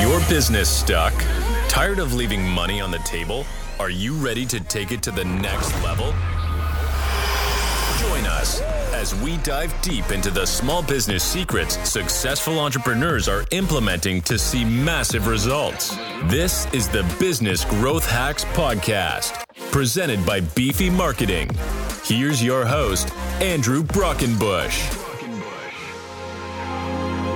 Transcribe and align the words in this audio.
Your 0.00 0.18
business 0.28 0.68
stuck? 0.68 1.14
Tired 1.68 1.98
of 1.98 2.14
leaving 2.14 2.46
money 2.46 2.80
on 2.80 2.90
the 2.90 2.98
table? 2.98 3.46
Are 3.78 3.90
you 3.90 4.14
ready 4.14 4.44
to 4.46 4.60
take 4.60 4.92
it 4.92 5.02
to 5.04 5.10
the 5.10 5.24
next 5.24 5.72
level? 5.82 6.06
Join 8.00 8.26
us 8.26 8.60
as 8.92 9.14
we 9.22 9.36
dive 9.38 9.74
deep 9.82 10.10
into 10.10 10.30
the 10.30 10.46
small 10.46 10.82
business 10.82 11.22
secrets 11.22 11.78
successful 11.88 12.58
entrepreneurs 12.58 13.28
are 13.28 13.44
implementing 13.50 14.20
to 14.22 14.38
see 14.38 14.64
massive 14.64 15.26
results. 15.26 15.96
This 16.24 16.66
is 16.72 16.88
the 16.88 17.04
Business 17.20 17.64
Growth 17.64 18.08
Hacks 18.08 18.44
Podcast, 18.46 19.44
presented 19.70 20.24
by 20.26 20.40
Beefy 20.40 20.90
Marketing. 20.90 21.48
Here's 22.04 22.42
your 22.42 22.64
host, 22.64 23.12
Andrew 23.40 23.82
Brockenbush. 23.82 25.03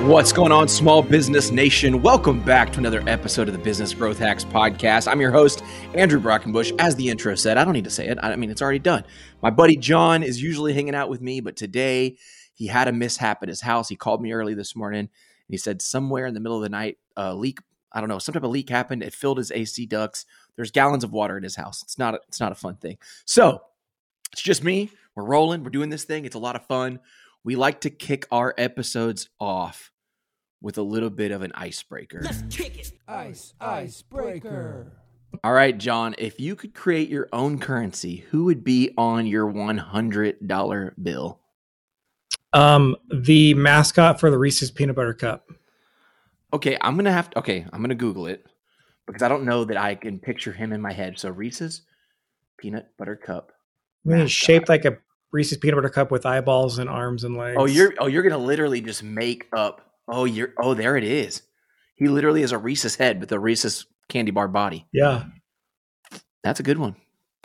What's 0.03 0.33
going 0.33 0.53
on, 0.53 0.69
small 0.69 1.03
business 1.03 1.51
nation? 1.51 2.01
Welcome 2.01 2.41
back 2.41 2.73
to 2.73 2.79
another 2.79 3.03
episode 3.09 3.49
of 3.49 3.53
the 3.53 3.59
Business 3.59 3.93
Growth 3.93 4.19
Hacks 4.19 4.45
podcast. 4.45 5.11
I'm 5.11 5.21
your 5.21 5.33
host, 5.33 5.63
Andrew 5.93 6.21
Brockenbush. 6.21 6.73
As 6.79 6.95
the 6.95 7.09
intro 7.09 7.35
said, 7.35 7.59
I 7.59 7.65
don't 7.65 7.75
need 7.75 7.85
to 7.85 7.91
say 7.91 8.07
it. 8.07 8.17
I 8.23 8.35
mean, 8.37 8.49
it's 8.49 8.63
already 8.63 8.79
done. 8.79 9.05
My 9.43 9.51
buddy 9.51 9.77
John 9.77 10.23
is 10.23 10.41
usually 10.41 10.73
hanging 10.73 10.95
out 10.95 11.11
with 11.11 11.21
me, 11.21 11.41
but 11.41 11.57
today 11.57 12.17
he 12.55 12.69
had 12.69 12.87
a 12.87 12.93
mishap 12.93 13.43
at 13.43 13.49
his 13.49 13.61
house. 13.61 13.89
He 13.89 13.97
called 13.97 14.23
me 14.23 14.33
early 14.33 14.55
this 14.55 14.77
morning 14.77 15.01
and 15.01 15.09
he 15.49 15.59
said 15.59 15.83
somewhere 15.83 16.27
in 16.27 16.33
the 16.33 16.41
middle 16.41 16.57
of 16.57 16.63
the 16.63 16.69
night, 16.69 16.99
a 17.17 17.35
leak, 17.35 17.59
I 17.93 18.01
don't 18.01 18.09
know, 18.09 18.21
some 18.21 18.33
type 18.33 18.45
of 18.45 18.51
leak 18.51 18.71
happened. 18.71 19.03
It 19.03 19.13
filled 19.13 19.39
his 19.39 19.51
AC 19.51 19.85
ducts. 19.87 20.27
There's 20.55 20.71
gallons 20.71 21.03
of 21.03 21.13
water 21.13 21.37
in 21.37 21.43
his 21.43 21.57
house. 21.57 21.83
It's 21.83 21.99
not, 21.99 22.15
a, 22.15 22.21
it's 22.29 22.41
not 22.41 22.53
a 22.53 22.55
fun 22.57 22.77
thing. 22.77 22.99
So 23.25 23.63
it's 24.33 24.43
just 24.43 24.63
me. 24.63 24.91
We're 25.17 25.25
rolling. 25.25 25.65
We're 25.65 25.71
doing 25.71 25.91
this 25.91 26.05
thing. 26.05 26.25
It's 26.25 26.37
a 26.37 26.41
lot 26.41 26.55
of 26.55 26.65
fun. 26.67 27.01
We 27.45 27.57
like 27.57 27.81
to 27.83 27.91
kick 27.91 28.27
our 28.31 28.55
episodes 28.59 29.29
off 29.41 29.91
with 30.61 30.79
a 30.79 30.83
little 30.83 31.11
bit 31.11 31.31
of 31.31 31.43
an 31.43 31.53
icebreaker. 31.55 32.21
Let's 32.23 32.43
kick 32.51 32.79
it. 32.79 32.93
Ice, 33.07 33.55
icebreaker. 33.61 34.93
All 35.45 35.53
right, 35.53 35.77
John, 35.77 36.15
if 36.19 36.41
you 36.41 36.57
could 36.57 36.75
create 36.75 37.09
your 37.09 37.29
own 37.33 37.59
currency, 37.59 38.25
who 38.31 38.45
would 38.45 38.65
be 38.65 38.93
on 38.97 39.27
your 39.27 39.47
$100 39.47 41.03
bill? 41.03 41.41
Um, 42.53 42.97
the 43.13 43.55
mascot 43.55 44.19
for 44.19 44.31
the 44.31 44.39
Reese's 44.39 44.71
Peanut 44.71 44.97
Butter 44.97 45.15
Cup. 45.15 45.51
Okay, 46.53 46.79
I'm 46.81 46.95
going 46.95 47.05
to 47.05 47.13
have 47.13 47.31
to, 47.31 47.39
okay, 47.41 47.67
I'm 47.73 47.81
going 47.81 47.91
to 47.91 47.95
Google 47.95 48.27
it 48.27 48.47
because 49.07 49.23
I 49.23 49.29
don't 49.29 49.45
know 49.45 49.65
that 49.65 49.77
I 49.77 49.95
can 49.95 50.19
picture 50.19 50.53
him 50.53 50.73
in 50.73 50.81
my 50.81 50.93
head. 50.93 51.19
So 51.19 51.31
Reese's 51.31 51.83
Peanut 52.57 52.89
Butter 52.97 53.17
Cup. 53.17 53.53
I 54.05 54.09
mean, 54.09 54.21
it's 54.21 54.31
mascot. 54.31 54.47
shaped 54.47 54.69
like 54.71 54.85
a 54.87 54.99
Reese's 55.33 55.59
Peanut 55.59 55.77
Butter 55.77 55.89
Cup 55.91 56.11
with 56.11 56.25
eyeballs 56.27 56.79
and 56.79 56.89
arms 56.89 57.25
and 57.25 57.37
legs. 57.37 57.57
Oh, 57.59 57.67
you're, 57.67 57.93
oh, 57.99 58.07
you're 58.07 58.23
going 58.23 58.33
to 58.33 58.39
literally 58.39 58.81
just 58.81 59.03
make 59.03 59.47
up. 59.53 59.83
Oh, 60.09 60.25
you're, 60.25 60.55
oh, 60.61 60.75
there 60.75 60.97
it 60.97 61.05
is. 61.05 61.43
He 61.97 62.07
literally 62.09 62.43
is 62.43 62.53
a 62.53 62.59
Reese's 62.59 62.97
head 62.97 63.21
with 63.21 63.31
a 63.33 63.39
Reese's 63.39 63.87
candy 64.09 64.31
bar 64.31 64.49
body. 64.49 64.87
yeah, 64.93 65.25
That's 66.43 66.61
a 66.61 66.63
good 66.63 66.79
one. 66.79 66.97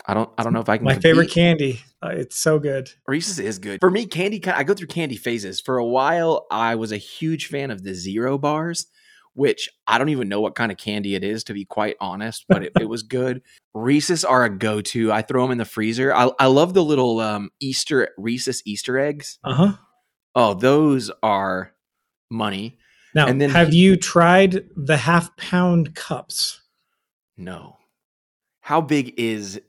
I 0.06 0.14
don't, 0.14 0.30
I 0.36 0.42
don't 0.42 0.52
know 0.52 0.60
if 0.60 0.68
I 0.68 0.76
can. 0.76 0.84
my 0.84 0.98
favorite 0.98 1.30
candy. 1.30 1.80
Uh, 2.02 2.08
it's 2.10 2.36
so 2.38 2.58
good. 2.58 2.90
Reese's 3.06 3.38
is 3.38 3.58
good. 3.58 3.80
For 3.80 3.90
me, 3.90 4.04
candy, 4.06 4.42
I 4.46 4.62
go 4.62 4.74
through 4.74 4.88
candy 4.88 5.16
phases. 5.16 5.60
For 5.60 5.78
a 5.78 5.84
while, 5.86 6.46
I 6.50 6.74
was 6.74 6.92
a 6.92 6.98
huge 6.98 7.46
fan 7.46 7.70
of 7.70 7.82
the 7.82 7.94
zero 7.94 8.36
bars, 8.36 8.86
which 9.34 9.68
I 9.86 9.98
don't 9.98 10.08
even 10.08 10.28
know 10.28 10.40
what 10.40 10.54
kind 10.54 10.72
of 10.72 10.78
candy 10.78 11.14
it 11.14 11.22
is, 11.24 11.44
to 11.44 11.52
be 11.52 11.64
quite 11.64 11.96
honest, 12.00 12.44
but 12.48 12.62
it, 12.64 12.72
it 12.80 12.88
was 12.88 13.02
good. 13.02 13.42
Reese's 13.74 14.24
are 14.24 14.44
a 14.44 14.50
go 14.50 14.80
to. 14.80 15.12
I 15.12 15.22
throw 15.22 15.42
them 15.42 15.52
in 15.52 15.58
the 15.58 15.64
freezer. 15.64 16.14
I, 16.14 16.30
I 16.38 16.46
love 16.46 16.74
the 16.74 16.84
little 16.84 17.20
um, 17.20 17.50
Easter, 17.60 18.10
Reese's 18.16 18.62
Easter 18.64 18.98
eggs. 18.98 19.38
Uh 19.44 19.54
huh. 19.54 19.72
Oh, 20.34 20.54
those 20.54 21.10
are 21.22 21.72
money. 22.30 22.78
Now, 23.14 23.28
And 23.28 23.40
then 23.40 23.50
have 23.50 23.68
he- 23.68 23.78
you 23.78 23.96
tried 23.96 24.68
the 24.76 24.96
half 24.96 25.36
pound 25.36 25.94
cups? 25.94 26.60
No. 27.36 27.76
How 28.60 28.80
big 28.80 29.14
is. 29.18 29.60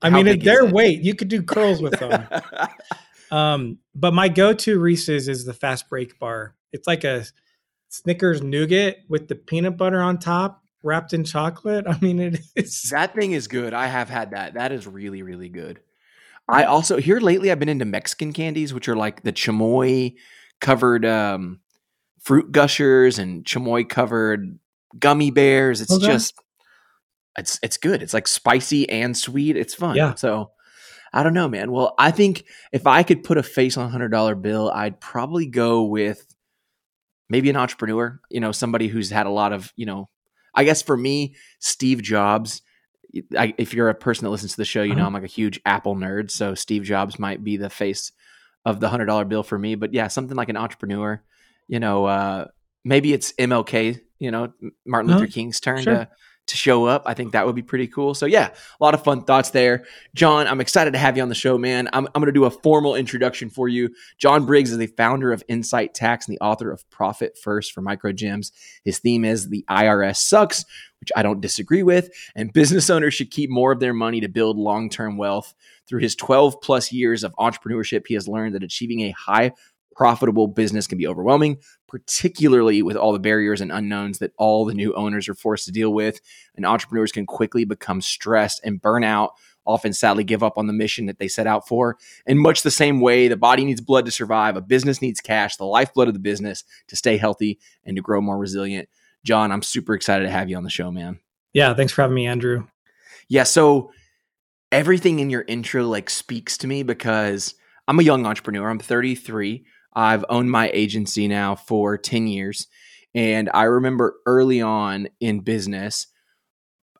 I 0.00 0.10
mean, 0.10 0.38
their 0.40 0.64
weight. 0.66 1.00
You 1.00 1.14
could 1.14 1.28
do 1.28 1.42
curls 1.42 1.82
with 1.82 1.98
them. 1.98 2.26
um, 3.30 3.78
but 3.94 4.12
my 4.14 4.28
go-to 4.28 4.78
Reese's 4.78 5.28
is 5.28 5.44
the 5.44 5.54
fast 5.54 5.88
break 5.88 6.18
bar. 6.18 6.54
It's 6.72 6.86
like 6.86 7.04
a 7.04 7.24
Snickers 7.94 8.42
nougat 8.42 8.98
with 9.08 9.28
the 9.28 9.34
peanut 9.34 9.76
butter 9.76 10.00
on 10.00 10.18
top, 10.18 10.62
wrapped 10.82 11.12
in 11.12 11.24
chocolate. 11.24 11.84
I 11.88 11.98
mean, 12.00 12.18
it 12.20 12.40
is. 12.56 12.90
That 12.90 13.14
thing 13.14 13.32
is 13.32 13.46
good. 13.48 13.72
I 13.74 13.86
have 13.86 14.08
had 14.08 14.32
that. 14.32 14.54
That 14.54 14.72
is 14.72 14.86
really, 14.86 15.22
really 15.22 15.48
good. 15.48 15.80
I 16.48 16.64
also 16.64 16.98
here 16.98 17.20
lately 17.20 17.50
I've 17.50 17.58
been 17.58 17.68
into 17.70 17.86
Mexican 17.86 18.32
candies, 18.32 18.74
which 18.74 18.88
are 18.88 18.96
like 18.96 19.22
the 19.22 19.32
chamoy 19.32 20.14
covered 20.60 21.06
um, 21.06 21.60
fruit 22.20 22.52
gushers 22.52 23.18
and 23.18 23.44
chamoy 23.44 23.88
covered 23.88 24.58
gummy 24.98 25.30
bears. 25.30 25.80
It's 25.80 25.92
Okay. 25.92 26.06
just 26.06 26.34
it's 27.38 27.58
it's 27.62 27.78
good. 27.78 28.02
It's 28.02 28.12
like 28.12 28.28
spicy 28.28 28.88
and 28.90 29.16
sweet. 29.16 29.56
It's 29.56 29.74
fun. 29.74 29.96
Yeah. 29.96 30.14
So 30.14 30.50
I 31.14 31.22
don't 31.22 31.32
know, 31.32 31.48
man. 31.48 31.70
Well, 31.72 31.94
I 31.98 32.10
think 32.10 32.44
if 32.72 32.86
I 32.86 33.04
could 33.04 33.24
put 33.24 33.38
a 33.38 33.42
face 33.42 33.76
on 33.78 33.86
a 33.86 33.88
hundred 33.88 34.10
dollar 34.10 34.34
bill, 34.34 34.70
I'd 34.70 35.00
probably 35.00 35.46
go 35.46 35.84
with 35.84 36.26
maybe 37.28 37.50
an 37.50 37.56
entrepreneur. 37.56 38.20
You 38.30 38.40
know, 38.40 38.52
somebody 38.52 38.88
who's 38.88 39.10
had 39.10 39.26
a 39.26 39.30
lot 39.30 39.52
of 39.52 39.72
you 39.76 39.86
know. 39.86 40.08
I 40.54 40.64
guess 40.64 40.82
for 40.82 40.96
me, 40.96 41.34
Steve 41.58 42.02
Jobs. 42.02 42.62
I, 43.38 43.54
if 43.58 43.74
you're 43.74 43.88
a 43.90 43.94
person 43.94 44.24
that 44.24 44.30
listens 44.30 44.52
to 44.52 44.56
the 44.56 44.64
show, 44.64 44.82
you 44.82 44.94
know 44.94 45.02
Uh-huh. 45.02 45.06
I'm 45.06 45.12
like 45.14 45.22
a 45.22 45.26
huge 45.28 45.60
Apple 45.64 45.94
nerd. 45.94 46.30
So 46.32 46.54
Steve 46.56 46.82
Jobs 46.82 47.16
might 47.18 47.44
be 47.44 47.56
the 47.56 47.70
face 47.70 48.10
of 48.64 48.80
the 48.80 48.88
hundred 48.88 49.06
dollar 49.06 49.24
bill 49.24 49.42
for 49.44 49.56
me. 49.58 49.74
But 49.76 49.92
yeah, 49.94 50.08
something 50.08 50.36
like 50.36 50.48
an 50.48 50.56
entrepreneur. 50.56 51.22
You 51.68 51.78
know, 51.80 52.06
uh, 52.06 52.46
maybe 52.84 53.12
it's 53.12 53.32
MLK. 53.32 54.00
You 54.18 54.30
know, 54.30 54.52
Martin 54.86 55.10
Luther 55.10 55.24
Uh-huh. 55.24 55.32
King's 55.32 55.60
turn 55.60 55.82
Sure. 55.82 55.94
to 55.94 56.08
to 56.46 56.56
show 56.56 56.84
up. 56.84 57.02
I 57.06 57.14
think 57.14 57.32
that 57.32 57.46
would 57.46 57.54
be 57.54 57.62
pretty 57.62 57.86
cool. 57.86 58.14
So 58.14 58.26
yeah, 58.26 58.48
a 58.48 58.84
lot 58.84 58.94
of 58.94 59.02
fun 59.02 59.24
thoughts 59.24 59.50
there. 59.50 59.84
John, 60.14 60.46
I'm 60.46 60.60
excited 60.60 60.92
to 60.92 60.98
have 60.98 61.16
you 61.16 61.22
on 61.22 61.28
the 61.28 61.34
show, 61.34 61.56
man. 61.56 61.88
I'm, 61.92 62.06
I'm 62.06 62.20
going 62.20 62.26
to 62.26 62.32
do 62.32 62.44
a 62.44 62.50
formal 62.50 62.94
introduction 62.94 63.48
for 63.50 63.68
you. 63.68 63.94
John 64.18 64.44
Briggs 64.44 64.70
is 64.70 64.78
the 64.78 64.86
founder 64.86 65.32
of 65.32 65.42
Insight 65.48 65.94
Tax 65.94 66.28
and 66.28 66.36
the 66.36 66.44
author 66.44 66.70
of 66.70 66.88
Profit 66.90 67.38
First 67.38 67.72
for 67.72 67.80
Micro 67.80 68.12
Gyms. 68.12 68.52
His 68.84 68.98
theme 68.98 69.24
is 69.24 69.48
the 69.48 69.64
IRS 69.70 70.16
sucks, 70.16 70.64
which 71.00 71.10
I 71.16 71.22
don't 71.22 71.40
disagree 71.40 71.82
with, 71.82 72.10
and 72.34 72.52
business 72.52 72.90
owners 72.90 73.14
should 73.14 73.30
keep 73.30 73.50
more 73.50 73.72
of 73.72 73.80
their 73.80 73.94
money 73.94 74.20
to 74.20 74.28
build 74.28 74.56
long-term 74.56 75.16
wealth. 75.16 75.54
Through 75.86 76.00
his 76.00 76.16
12 76.16 76.62
plus 76.62 76.92
years 76.92 77.24
of 77.24 77.34
entrepreneurship, 77.38 78.06
he 78.06 78.14
has 78.14 78.26
learned 78.26 78.54
that 78.54 78.62
achieving 78.62 79.00
a 79.00 79.10
high 79.10 79.52
profitable 79.94 80.46
business 80.46 80.86
can 80.86 80.98
be 80.98 81.06
overwhelming, 81.06 81.58
particularly 81.88 82.82
with 82.82 82.96
all 82.96 83.12
the 83.12 83.18
barriers 83.18 83.60
and 83.60 83.72
unknowns 83.72 84.18
that 84.18 84.32
all 84.36 84.64
the 84.64 84.74
new 84.74 84.92
owners 84.94 85.28
are 85.28 85.34
forced 85.34 85.66
to 85.66 85.72
deal 85.72 85.92
with. 85.92 86.20
And 86.56 86.66
entrepreneurs 86.66 87.12
can 87.12 87.26
quickly 87.26 87.64
become 87.64 88.00
stressed 88.00 88.60
and 88.64 88.80
burn 88.80 89.04
out, 89.04 89.32
often 89.66 89.92
sadly 89.92 90.24
give 90.24 90.42
up 90.42 90.58
on 90.58 90.66
the 90.66 90.72
mission 90.72 91.06
that 91.06 91.18
they 91.18 91.28
set 91.28 91.46
out 91.46 91.66
for. 91.66 91.96
In 92.26 92.38
much 92.38 92.62
the 92.62 92.70
same 92.70 93.00
way, 93.00 93.28
the 93.28 93.36
body 93.36 93.64
needs 93.64 93.80
blood 93.80 94.04
to 94.06 94.10
survive, 94.10 94.56
a 94.56 94.60
business 94.60 95.00
needs 95.00 95.20
cash, 95.20 95.56
the 95.56 95.64
lifeblood 95.64 96.08
of 96.08 96.14
the 96.14 96.20
business 96.20 96.64
to 96.88 96.96
stay 96.96 97.16
healthy 97.16 97.58
and 97.84 97.96
to 97.96 98.02
grow 98.02 98.20
more 98.20 98.38
resilient. 98.38 98.88
John, 99.24 99.52
I'm 99.52 99.62
super 99.62 99.94
excited 99.94 100.24
to 100.24 100.30
have 100.30 100.50
you 100.50 100.56
on 100.56 100.64
the 100.64 100.70
show, 100.70 100.90
man. 100.90 101.20
Yeah, 101.52 101.72
thanks 101.74 101.92
for 101.92 102.02
having 102.02 102.14
me, 102.14 102.26
Andrew. 102.26 102.66
Yeah, 103.28 103.44
so 103.44 103.90
everything 104.70 105.20
in 105.20 105.30
your 105.30 105.44
intro 105.48 105.86
like 105.86 106.10
speaks 106.10 106.58
to 106.58 106.66
me 106.66 106.82
because 106.82 107.54
I'm 107.86 107.98
a 107.98 108.02
young 108.02 108.26
entrepreneur. 108.26 108.68
I'm 108.68 108.78
33. 108.78 109.64
I've 109.94 110.24
owned 110.28 110.50
my 110.50 110.70
agency 110.72 111.28
now 111.28 111.54
for 111.54 111.96
10 111.96 112.26
years. 112.26 112.66
And 113.14 113.48
I 113.54 113.64
remember 113.64 114.16
early 114.26 114.60
on 114.60 115.08
in 115.20 115.40
business, 115.40 116.08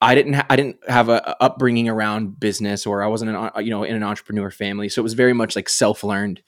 I 0.01 0.15
didn't 0.15 0.35
ha- 0.35 0.47
I 0.51 0.57
didn't 0.57 0.79
have 0.89 1.09
a, 1.09 1.43
upbringing 1.43 1.89
around 1.89 2.39
business 2.39 2.87
or 2.87 3.03
I 3.03 3.07
wasn't 3.07 3.31
an, 3.31 3.37
uh, 3.37 3.59
you 3.59 3.71
know 3.71 3.85
in 3.85 3.97
an 3.97 4.03
entrepreneur 4.03 4.51
family. 4.51 4.89
So 4.89 5.01
it 5.01 5.03
was 5.03 5.15
very 5.15 5.33
much 5.33 5.57
like 5.57 5.69
self-learned. 5.69 6.43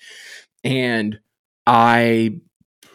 And 0.62 1.18
I 1.66 2.40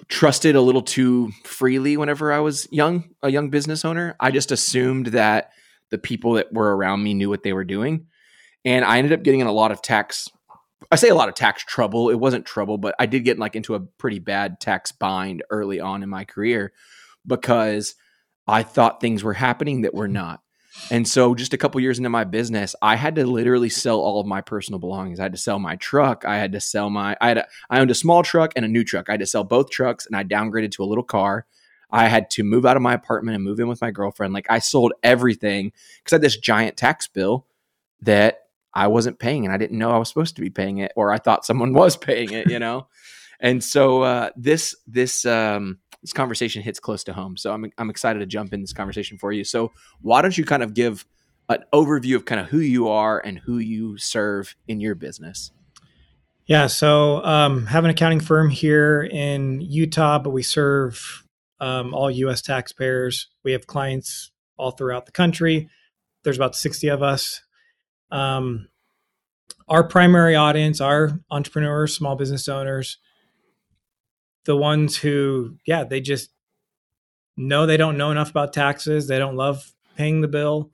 trusted 0.08 0.56
a 0.56 0.62
little 0.62 0.82
too 0.82 1.32
freely 1.44 1.98
whenever 1.98 2.32
I 2.32 2.40
was 2.40 2.68
young, 2.72 3.10
a 3.24 3.30
young 3.30 3.50
business 3.50 3.84
owner. 3.84 4.16
I 4.20 4.32
just 4.32 4.52
assumed 4.52 5.08
that 5.08 5.52
the 5.90 5.98
people 5.98 6.34
that 6.34 6.54
were 6.54 6.76
around 6.76 7.04
me 7.04 7.14
knew 7.14 7.30
what 7.30 7.44
they 7.44 7.54
were 7.54 7.64
doing. 7.64 8.08
And 8.64 8.86
I 8.86 8.98
ended 8.98 9.14
up 9.14 9.24
getting 9.24 9.40
in 9.40 9.48
a 9.48 9.52
lot 9.52 9.72
of 9.72 9.82
tax 9.82 10.30
I 10.90 10.96
say 10.96 11.10
a 11.10 11.16
lot 11.16 11.30
of 11.30 11.36
tax 11.36 11.64
trouble. 11.64 12.10
It 12.10 12.20
wasn't 12.20 12.46
trouble, 12.46 12.78
but 12.78 12.96
I 12.98 13.06
did 13.06 13.24
get 13.24 13.38
like 13.38 13.56
into 13.56 13.76
a 13.76 13.80
pretty 13.80 14.20
bad 14.20 14.60
tax 14.60 14.92
bind 14.92 15.44
early 15.50 15.80
on 15.80 16.04
in 16.04 16.10
my 16.10 16.26
career 16.26 16.74
because 17.26 17.96
I 18.48 18.64
thought 18.64 19.02
things 19.02 19.24
were 19.24 19.34
happening 19.34 19.82
that 19.82 19.94
were 19.94 20.08
not. 20.08 20.42
And 20.90 21.08
so 21.08 21.36
just 21.36 21.54
a 21.54 21.58
couple 21.58 21.82
years 21.82 21.98
into 21.98 22.10
my 22.10 22.24
business, 22.24 22.76
I 22.82 22.96
had 22.96 23.16
to 23.16 23.26
literally 23.26 23.70
sell 23.70 24.00
all 24.00 24.20
of 24.22 24.26
my 24.26 24.42
personal 24.42 24.80
belongings. 24.80 25.20
I 25.20 25.24
had 25.24 25.34
to 25.34 25.38
sell 25.38 25.60
my 25.60 25.76
truck. 25.76 26.24
I 26.26 26.38
had 26.38 26.54
to 26.54 26.62
sell 26.62 26.90
my 26.90 27.16
I 27.20 27.28
had 27.28 27.38
a, 27.40 27.48
I 27.70 27.80
owned 27.80 27.92
a 27.92 27.96
small 27.96 28.24
truck 28.24 28.54
and 28.56 28.64
a 28.64 28.70
new 28.70 28.84
truck. 28.84 29.10
I 29.10 29.14
had 29.14 29.20
to 29.20 29.28
sell 29.28 29.44
both 29.44 29.70
trucks 29.70 30.06
and 30.06 30.16
I 30.16 30.24
downgraded 30.24 30.72
to 30.72 30.84
a 30.84 30.86
little 30.86 31.04
car. 31.04 31.46
I 31.92 32.08
had 32.08 32.30
to 32.32 32.44
move 32.44 32.66
out 32.66 32.78
of 32.78 32.82
my 32.82 32.94
apartment 32.94 33.36
and 33.36 33.44
move 33.44 33.60
in 33.60 33.68
with 33.68 33.82
my 33.82 33.92
girlfriend. 33.92 34.34
Like 34.34 34.48
I 34.50 34.60
sold 34.60 34.94
everything 35.04 35.74
because 35.98 36.14
I 36.14 36.16
had 36.16 36.22
this 36.22 36.38
giant 36.38 36.78
tax 36.78 37.08
bill 37.08 37.46
that 38.02 38.41
I 38.74 38.88
wasn't 38.88 39.20
paying 39.20 39.46
and 39.46 39.54
I 39.54 39.58
didn't 39.58 39.78
know 39.78 39.92
I 39.92 39.98
was 39.98 40.08
supposed 40.08 40.36
to 40.36 40.42
be 40.42 40.50
paying 40.50 40.78
it 40.78 40.92
or 40.96 41.12
I 41.12 41.18
thought 41.18 41.46
someone 41.46 41.74
was 41.74 41.98
paying 41.98 42.32
it, 42.32 42.50
you 42.50 42.60
know? 42.60 42.88
and 43.40 43.64
so 43.64 44.04
uh, 44.04 44.30
this 44.36 44.76
this 44.88 45.26
um, 45.26 45.80
this 46.02 46.14
conversation 46.14 46.62
hits 46.62 46.80
close 46.80 47.04
to 47.06 47.14
home. 47.14 47.38
So 47.38 47.54
I'm 47.54 47.72
I'm 47.78 47.90
excited 47.90 48.20
to 48.20 48.26
jump 48.26 48.54
in 48.54 48.62
this 48.62 48.74
conversation 48.74 49.18
for 49.18 49.32
you. 49.32 49.44
So 49.44 49.72
why 50.02 50.22
don't 50.22 50.38
you 50.38 50.46
kind 50.46 50.64
of 50.64 50.74
give 50.74 51.06
an 51.50 51.64
overview 51.74 52.16
of 52.16 52.26
kind 52.26 52.40
of 52.40 52.48
who 52.48 52.60
you 52.60 52.88
are 52.88 53.20
and 53.20 53.40
who 53.40 53.58
you 53.58 53.98
serve 53.98 54.56
in 54.68 54.80
your 54.80 54.96
business? 54.96 55.52
Yeah, 56.46 56.68
so 56.68 57.24
um, 57.24 57.68
have 57.68 57.86
an 57.86 57.92
accounting 57.92 58.20
firm 58.20 58.50
here 58.50 59.04
in 59.04 59.62
Utah, 59.62 60.20
but 60.20 60.32
we 60.32 60.44
serve 60.44 61.24
um, 61.60 61.94
all 61.94 62.10
U.S. 62.12 62.42
taxpayers. 62.42 63.30
We 63.44 63.52
have 63.54 63.68
clients 63.68 64.32
all 64.58 64.72
throughout 64.72 65.06
the 65.06 65.12
country. 65.12 65.70
There's 66.24 66.38
about 66.38 66.56
60 66.56 66.88
of 66.90 67.04
us. 67.04 67.42
Um, 68.12 68.68
our 69.68 69.84
primary 69.84 70.36
audience 70.36 70.82
are 70.82 71.20
entrepreneurs, 71.30 71.96
small 71.96 72.16
business 72.16 72.50
owners, 72.50 72.98
the 74.46 74.56
ones 74.56 74.98
who, 74.98 75.58
yeah, 75.66 75.84
they 75.84 76.02
just 76.02 76.30
know 77.38 77.66
they 77.66 77.78
don't 77.78 77.98
know 77.98 78.12
enough 78.12 78.30
about 78.30 78.54
taxes. 78.54 79.08
They 79.08 79.18
don't 79.18 79.36
love 79.36 79.72
paying 79.96 80.22
the 80.22 80.28
bill. 80.28 80.72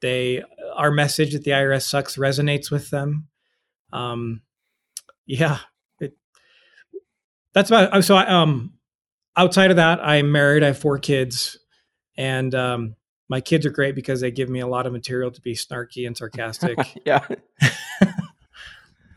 They, 0.00 0.42
our 0.74 0.90
message 0.90 1.32
that 1.32 1.44
the 1.44 1.52
IRS 1.52 1.88
sucks 1.88 2.16
resonates 2.16 2.70
with 2.70 2.90
them. 2.90 3.28
Um, 3.92 4.42
yeah, 5.26 5.58
it, 6.00 6.16
that's 7.52 7.70
about. 7.70 8.04
So, 8.04 8.16
I, 8.16 8.26
um, 8.26 8.74
outside 9.36 9.70
of 9.70 9.76
that, 9.76 10.00
I'm 10.04 10.30
married. 10.30 10.62
I 10.62 10.68
have 10.68 10.78
four 10.78 10.98
kids, 10.98 11.58
and 12.16 12.54
um, 12.54 12.96
my 13.28 13.40
kids 13.40 13.66
are 13.66 13.70
great 13.70 13.94
because 13.94 14.20
they 14.20 14.30
give 14.30 14.48
me 14.48 14.60
a 14.60 14.66
lot 14.66 14.86
of 14.86 14.92
material 14.92 15.30
to 15.30 15.40
be 15.40 15.54
snarky 15.54 16.06
and 16.06 16.16
sarcastic. 16.16 16.78
yeah. 17.04 17.26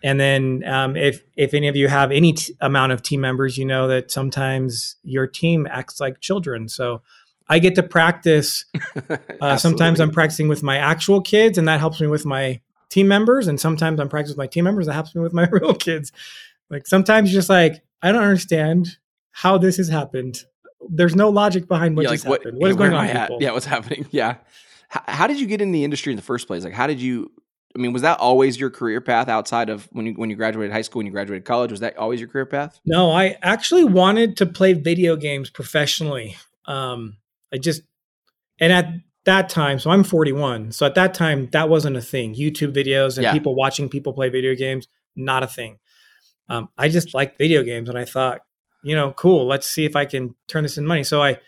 and 0.03 0.19
then, 0.19 0.63
um, 0.65 0.95
if 0.95 1.23
if 1.35 1.53
any 1.53 1.67
of 1.67 1.75
you 1.75 1.87
have 1.87 2.11
any 2.11 2.33
t- 2.33 2.55
amount 2.59 2.91
of 2.91 3.01
team 3.01 3.21
members, 3.21 3.57
you 3.57 3.65
know 3.65 3.87
that 3.87 4.11
sometimes 4.11 4.97
your 5.03 5.27
team 5.27 5.67
acts 5.69 5.99
like 5.99 6.19
children. 6.19 6.67
So 6.67 7.01
I 7.47 7.59
get 7.59 7.75
to 7.75 7.83
practice. 7.83 8.65
Uh, 9.41 9.57
sometimes 9.57 9.99
I'm 9.99 10.11
practicing 10.11 10.47
with 10.47 10.61
my 10.61 10.77
actual 10.77 11.19
kids, 11.19 11.57
and 11.57 11.67
that 11.67 11.79
helps 11.79 11.99
me 11.99 12.05
with 12.05 12.27
my 12.27 12.61
team 12.89 13.07
members. 13.07 13.47
And 13.47 13.59
sometimes 13.59 13.99
I'm 13.99 14.07
practicing 14.07 14.33
with 14.33 14.43
my 14.43 14.47
team 14.47 14.65
members. 14.65 14.85
That 14.85 14.93
helps 14.93 15.15
me 15.15 15.21
with 15.21 15.33
my 15.33 15.47
real 15.51 15.73
kids. 15.73 16.11
Like 16.69 16.85
sometimes 16.85 17.31
just 17.31 17.49
like, 17.49 17.81
I 18.03 18.11
don't 18.11 18.21
understand 18.21 18.97
how 19.31 19.57
this 19.57 19.77
has 19.77 19.89
happened. 19.89 20.43
There's 20.89 21.15
no 21.15 21.29
logic 21.29 21.67
behind 21.67 21.95
what 21.95 22.03
yeah, 22.03 22.11
just 22.11 22.25
like 22.25 22.43
what. 22.43 22.53
What 22.53 22.69
is 22.71 22.75
going 22.77 22.93
on? 22.93 23.07
Yeah, 23.39 23.51
what's 23.51 23.65
happening? 23.75 24.05
Yeah. 24.11 24.35
How, 24.89 25.03
how 25.07 25.27
did 25.27 25.39
you 25.39 25.47
get 25.47 25.61
in 25.61 25.71
the 25.71 25.83
industry 25.83 26.11
in 26.11 26.17
the 26.17 26.23
first 26.23 26.47
place? 26.47 26.63
Like, 26.63 26.73
how 26.73 26.87
did 26.87 26.99
you? 27.01 27.31
I 27.73 27.79
mean, 27.79 27.93
was 27.93 28.01
that 28.01 28.19
always 28.19 28.59
your 28.59 28.69
career 28.69 28.99
path 28.99 29.29
outside 29.29 29.69
of 29.69 29.87
when 29.91 30.05
you 30.05 30.13
when 30.13 30.29
you 30.29 30.35
graduated 30.35 30.73
high 30.73 30.81
school, 30.81 30.99
when 30.99 31.05
you 31.05 31.11
graduated 31.11 31.45
college? 31.45 31.71
Was 31.71 31.79
that 31.79 31.97
always 31.97 32.19
your 32.19 32.27
career 32.27 32.45
path? 32.45 32.79
No, 32.85 33.11
I 33.11 33.37
actually 33.41 33.85
wanted 33.85 34.37
to 34.37 34.45
play 34.45 34.73
video 34.73 35.15
games 35.15 35.49
professionally. 35.49 36.35
Um, 36.65 37.17
I 37.53 37.57
just, 37.57 37.81
and 38.59 38.73
at 38.73 38.87
that 39.25 39.49
time, 39.49 39.79
so 39.79 39.89
I'm 39.89 40.03
41. 40.03 40.71
So 40.73 40.85
at 40.85 40.95
that 40.95 41.13
time, 41.13 41.47
that 41.51 41.69
wasn't 41.69 41.95
a 41.95 42.01
thing. 42.01 42.35
YouTube 42.35 42.73
videos 42.73 43.17
and 43.17 43.23
Yeah. 43.23 43.31
people 43.33 43.55
watching 43.55 43.87
people 43.87 44.13
play 44.13 44.29
video 44.29 44.55
games, 44.55 44.87
not 45.15 45.43
a 45.43 45.47
thing. 45.47 45.77
Um, 46.49 46.69
I 46.77 46.89
just 46.89 47.13
liked 47.13 47.37
video 47.37 47.63
games 47.63 47.87
and 47.87 47.97
I 47.97 48.03
thought, 48.05 48.41
you 48.83 48.95
know, 48.95 49.11
cool, 49.13 49.47
let's 49.47 49.67
see 49.67 49.85
if 49.85 49.95
I 49.95 50.05
can 50.05 50.35
turn 50.47 50.63
this 50.63 50.77
in 50.77 50.85
money. 50.85 51.03
So 51.03 51.21
I 51.21 51.39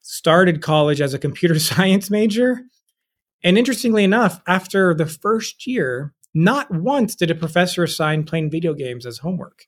started 0.00 0.62
college 0.62 1.00
as 1.00 1.14
a 1.14 1.18
computer 1.18 1.58
science 1.58 2.10
major. 2.10 2.62
And 3.42 3.56
interestingly 3.58 4.04
enough, 4.04 4.40
after 4.46 4.92
the 4.94 5.06
first 5.06 5.66
year, 5.66 6.12
not 6.34 6.70
once 6.70 7.14
did 7.14 7.30
a 7.30 7.34
professor 7.34 7.82
assign 7.82 8.24
playing 8.24 8.50
video 8.50 8.74
games 8.74 9.04
as 9.06 9.18
homework. 9.18 9.64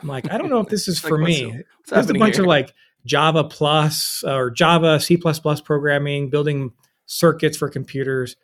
I'm 0.00 0.08
like, 0.08 0.30
I 0.32 0.38
don't 0.38 0.50
know 0.50 0.60
if 0.60 0.68
this 0.68 0.88
is 0.88 1.02
Like, 1.04 1.08
for 1.10 1.18
what's- 1.20 1.28
me. 1.40 1.46
what's 1.52 1.90
There's 1.90 2.10
a 2.10 2.14
bunch 2.14 2.36
here? 2.36 2.44
of 2.44 2.48
like 2.48 2.72
Java 3.06 3.44
plus 3.44 4.22
or 4.26 4.50
Java, 4.50 5.00
C 5.00 5.16
plus 5.16 5.40
programming, 5.60 6.30
building 6.30 6.72
circuits 7.06 7.56
for 7.56 7.68
computers. 7.68 8.36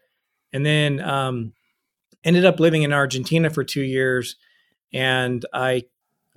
And 0.52 0.64
then 0.64 1.00
um, 1.00 1.52
ended 2.25 2.44
up 2.44 2.58
living 2.58 2.82
in 2.82 2.93
Argentina 2.93 3.50
for 3.50 3.62
two 3.64 3.82
years. 3.82 4.37
And 4.93 5.44
I 5.52 5.85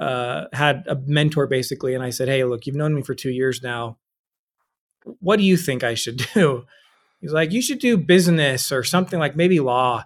uh, 0.02 0.48
had 0.52 0.84
a 0.88 0.96
mentor 1.06 1.46
basically. 1.46 1.94
And 1.94 2.04
I 2.04 2.10
said, 2.10 2.28
Hey, 2.28 2.44
look, 2.44 2.66
you've 2.66 2.76
known 2.76 2.96
me 2.96 3.04
for 3.04 3.14
two 3.14 3.30
years 3.30 3.62
now. 3.62 3.98
What 5.20 5.38
do 5.38 5.44
you 5.44 5.58
think 5.58 5.84
I 5.84 5.94
should 5.94 6.18
do? 6.34 6.66
He's 7.22 7.32
like, 7.32 7.52
You 7.52 7.62
should 7.62 7.80
do 7.80 7.98
business 7.98 8.72
or 8.72 8.84
something 8.84 9.20
like 9.20 9.36
maybe 9.36 9.60
law. 9.60 10.04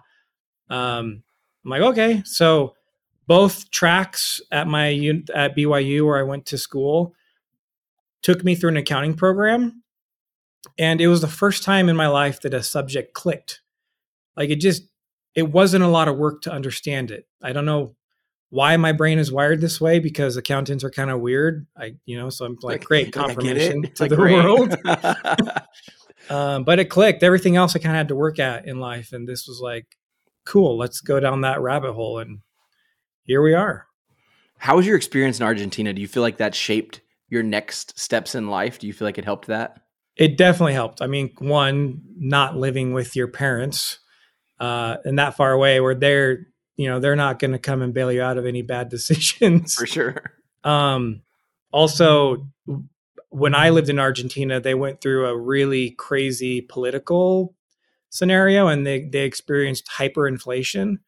Um, 0.68 1.22
I'm 1.64 1.70
like, 1.70 1.82
Okay. 1.82 2.22
So 2.26 2.74
both 3.26 3.70
tracks 3.70 4.40
at 4.52 4.66
my 4.66 4.88
at 5.34 5.56
BYU 5.56 6.04
where 6.04 6.18
I 6.18 6.22
went 6.22 6.44
to 6.46 6.58
school 6.58 7.14
took 8.20 8.44
me 8.44 8.54
through 8.54 8.70
an 8.70 8.76
accounting 8.76 9.14
program 9.14 9.82
and 10.78 11.00
it 11.00 11.08
was 11.08 11.22
the 11.22 11.28
first 11.28 11.62
time 11.62 11.88
in 11.88 11.96
my 11.96 12.08
life 12.08 12.40
that 12.42 12.54
a 12.54 12.62
subject 12.62 13.14
clicked 13.14 13.60
like 14.36 14.50
it 14.50 14.60
just 14.60 14.82
it 15.34 15.50
wasn't 15.50 15.82
a 15.82 15.88
lot 15.88 16.08
of 16.08 16.16
work 16.16 16.42
to 16.42 16.50
understand 16.52 17.10
it 17.10 17.26
i 17.42 17.52
don't 17.52 17.66
know 17.66 17.94
why 18.50 18.76
my 18.76 18.92
brain 18.92 19.18
is 19.18 19.32
wired 19.32 19.60
this 19.60 19.80
way 19.80 19.98
because 19.98 20.36
accountants 20.36 20.84
are 20.84 20.90
kind 20.90 21.10
of 21.10 21.20
weird 21.20 21.66
i 21.76 21.94
you 22.04 22.16
know 22.18 22.30
so 22.30 22.44
i'm 22.44 22.56
like, 22.62 22.84
great 22.84 23.12
confirmation 23.12 23.82
to 23.82 24.02
Like, 24.04 24.10
the 24.10 24.16
great. 24.22 24.34
world 24.34 24.74
um, 26.30 26.64
but 26.64 26.78
it 26.78 26.86
clicked 26.90 27.22
everything 27.22 27.56
else 27.56 27.74
i 27.76 27.78
kind 27.78 27.94
of 27.94 27.98
had 27.98 28.08
to 28.08 28.14
work 28.16 28.38
at 28.38 28.66
in 28.66 28.78
life 28.80 29.12
and 29.12 29.28
this 29.28 29.46
was 29.46 29.60
like 29.62 29.96
cool 30.44 30.76
let's 30.78 31.00
go 31.00 31.18
down 31.20 31.40
that 31.42 31.60
rabbit 31.60 31.92
hole 31.92 32.18
and 32.18 32.38
here 33.24 33.42
we 33.42 33.54
are 33.54 33.86
How 34.58 34.76
was 34.76 34.86
your 34.86 34.96
experience 34.96 35.40
in 35.40 35.44
Argentina? 35.46 35.92
Do 35.92 36.00
you 36.00 36.06
feel 36.08 36.22
like 36.22 36.36
that 36.38 36.54
shaped 36.54 37.00
your 37.28 37.42
next 37.42 37.98
steps 37.98 38.34
in 38.36 38.48
life? 38.48 38.78
Do 38.78 38.86
you 38.86 38.92
feel 38.92 39.06
like 39.06 39.18
it 39.18 39.24
helped 39.24 39.48
that? 39.48 39.80
It 40.16 40.38
definitely 40.38 40.72
helped. 40.74 41.02
I 41.02 41.08
mean, 41.08 41.32
one, 41.40 42.00
not 42.16 42.56
living 42.56 42.92
with 42.94 43.16
your 43.16 43.26
parents 43.28 43.98
uh, 44.60 44.96
and 45.04 45.18
that 45.18 45.36
far 45.36 45.50
away 45.52 45.80
where 45.80 45.94
they're, 45.96 46.46
you 46.76 46.88
know, 46.88 47.00
they're 47.00 47.16
not 47.16 47.38
going 47.38 47.52
to 47.52 47.58
come 47.58 47.82
and 47.82 47.94
bail 47.94 48.12
you 48.12 48.22
out 48.22 48.38
of 48.38 48.46
any 48.46 48.62
bad 48.62 48.88
decisions. 48.90 49.74
For 49.74 49.86
sure. 49.86 50.22
Um, 50.64 51.22
also, 51.72 52.48
when 53.30 53.54
I 53.54 53.70
lived 53.70 53.88
in 53.88 53.98
Argentina, 53.98 54.60
they 54.60 54.74
went 54.74 55.00
through 55.00 55.26
a 55.26 55.36
really 55.36 55.90
crazy 55.90 56.60
political 56.60 57.54
scenario 58.10 58.68
and 58.68 58.86
they, 58.86 59.04
they 59.04 59.24
experienced 59.24 59.88
hyperinflation. 59.88 60.98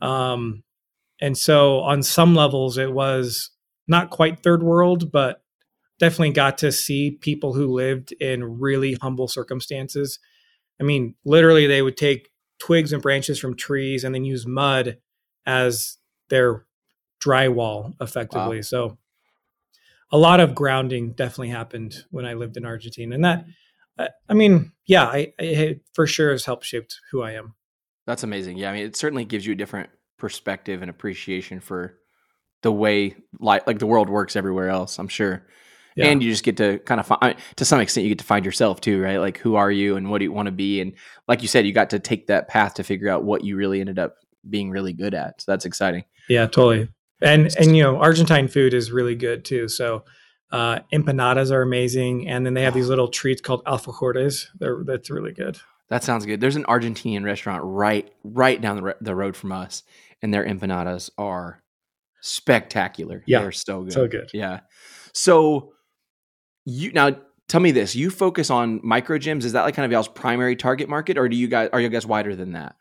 Um, 0.00 0.62
and 1.20 1.36
so, 1.36 1.80
on 1.80 2.02
some 2.02 2.34
levels, 2.34 2.78
it 2.78 2.92
was 2.92 3.50
not 3.88 4.10
quite 4.10 4.40
third 4.40 4.62
world, 4.62 5.10
but 5.10 5.42
definitely 5.98 6.30
got 6.30 6.58
to 6.58 6.70
see 6.70 7.10
people 7.10 7.54
who 7.54 7.66
lived 7.66 8.12
in 8.20 8.60
really 8.60 8.94
humble 8.94 9.26
circumstances. 9.26 10.20
I 10.80 10.84
mean, 10.84 11.16
literally, 11.24 11.66
they 11.66 11.82
would 11.82 11.96
take 11.96 12.30
twigs 12.58 12.92
and 12.92 13.02
branches 13.02 13.38
from 13.38 13.56
trees 13.56 14.04
and 14.04 14.14
then 14.14 14.24
use 14.24 14.46
mud 14.46 14.98
as 15.48 15.96
their 16.28 16.66
drywall 17.20 17.94
effectively. 18.00 18.58
Wow. 18.58 18.62
So 18.62 18.98
a 20.12 20.18
lot 20.18 20.40
of 20.40 20.54
grounding 20.54 21.12
definitely 21.12 21.48
happened 21.48 22.04
when 22.10 22.24
I 22.26 22.34
lived 22.34 22.56
in 22.56 22.64
Argentina. 22.64 23.14
And 23.14 23.24
that, 23.24 23.44
I- 24.28 24.34
mean, 24.34 24.72
yeah, 24.86 25.04
I, 25.04 25.32
I 25.40 25.42
it 25.42 25.80
for 25.94 26.06
sure 26.06 26.30
has 26.30 26.44
helped 26.44 26.64
shaped 26.64 27.00
who 27.10 27.22
I 27.22 27.32
am. 27.32 27.54
That's 28.06 28.22
amazing. 28.22 28.56
Yeah, 28.58 28.70
I 28.70 28.74
mean, 28.74 28.86
it 28.86 28.96
certainly 28.96 29.24
gives 29.24 29.44
you 29.44 29.52
a 29.54 29.56
different 29.56 29.90
perspective 30.18 30.82
and 30.82 30.90
appreciation 30.90 31.60
for 31.60 31.98
the 32.62 32.72
way 32.72 33.16
like 33.40 33.66
like 33.66 33.78
the 33.78 33.86
world 33.86 34.08
works 34.08 34.36
everywhere 34.36 34.68
else. 34.68 34.98
I'm 34.98 35.08
sure, 35.08 35.46
Yeah. 35.96 36.06
and 36.06 36.22
you 36.22 36.30
just 36.30 36.42
get 36.44 36.56
to 36.58 36.78
kind 36.80 37.00
of 37.00 37.06
find 37.06 37.36
to 37.56 37.64
some 37.64 37.80
extent 37.80 38.04
you 38.04 38.10
get 38.10 38.18
to 38.20 38.24
find 38.24 38.44
yourself 38.44 38.80
too, 38.80 39.00
right? 39.02 39.18
Like 39.18 39.38
who 39.38 39.56
are 39.56 39.70
you 39.70 39.96
and 39.96 40.10
what 40.10 40.18
do 40.18 40.24
you 40.24 40.32
want 40.32 40.46
to 40.46 40.52
be, 40.52 40.80
and 40.80 40.94
like 41.26 41.42
you 41.42 41.48
said, 41.48 41.66
you 41.66 41.72
got 41.72 41.90
to 41.90 41.98
take 41.98 42.28
that 42.28 42.48
path 42.48 42.74
to 42.74 42.82
figure 42.84 43.08
out 43.10 43.24
what 43.24 43.44
you 43.44 43.56
really 43.56 43.80
ended 43.80 43.98
up 43.98 44.16
being 44.50 44.70
really 44.70 44.92
good 44.92 45.14
at. 45.14 45.40
So 45.42 45.52
that's 45.52 45.64
exciting. 45.64 46.04
Yeah, 46.28 46.46
totally. 46.46 46.88
And 47.20 47.54
and 47.58 47.76
you 47.76 47.82
know, 47.82 47.98
Argentine 47.98 48.48
food 48.48 48.74
is 48.74 48.92
really 48.92 49.14
good 49.14 49.44
too. 49.44 49.68
So 49.68 50.04
uh, 50.50 50.80
empanadas 50.92 51.50
are 51.50 51.62
amazing, 51.62 52.28
and 52.28 52.46
then 52.46 52.54
they 52.54 52.62
have 52.62 52.74
these 52.74 52.88
little 52.88 53.08
treats 53.08 53.40
called 53.40 53.64
alfajores. 53.64 54.46
They're 54.58 54.82
that's 54.84 55.10
really 55.10 55.32
good. 55.32 55.58
That 55.90 56.04
sounds 56.04 56.26
good. 56.26 56.40
There's 56.40 56.56
an 56.56 56.64
Argentinian 56.64 57.24
restaurant 57.24 57.62
right 57.64 58.10
right 58.22 58.60
down 58.60 58.76
the, 58.76 58.82
ro- 58.82 58.94
the 59.00 59.14
road 59.14 59.36
from 59.36 59.52
us, 59.52 59.82
and 60.22 60.32
their 60.32 60.44
empanadas 60.46 61.10
are 61.18 61.62
spectacular. 62.20 63.22
Yeah, 63.26 63.40
they're 63.40 63.52
so 63.52 63.82
good. 63.82 63.92
so 63.92 64.06
good. 64.06 64.30
Yeah. 64.32 64.60
So 65.12 65.72
you 66.64 66.92
now 66.92 67.16
tell 67.48 67.60
me 67.60 67.72
this: 67.72 67.94
you 67.94 68.10
focus 68.10 68.50
on 68.50 68.80
micro 68.82 69.18
gyms. 69.18 69.44
Is 69.44 69.52
that 69.52 69.62
like 69.62 69.74
kind 69.74 69.84
of 69.86 69.92
y'all's 69.92 70.08
primary 70.08 70.56
target 70.56 70.88
market, 70.88 71.18
or 71.18 71.28
do 71.28 71.36
you 71.36 71.48
guys 71.48 71.70
are 71.72 71.80
you 71.80 71.88
guys 71.88 72.06
wider 72.06 72.36
than 72.36 72.52
that? 72.52 72.76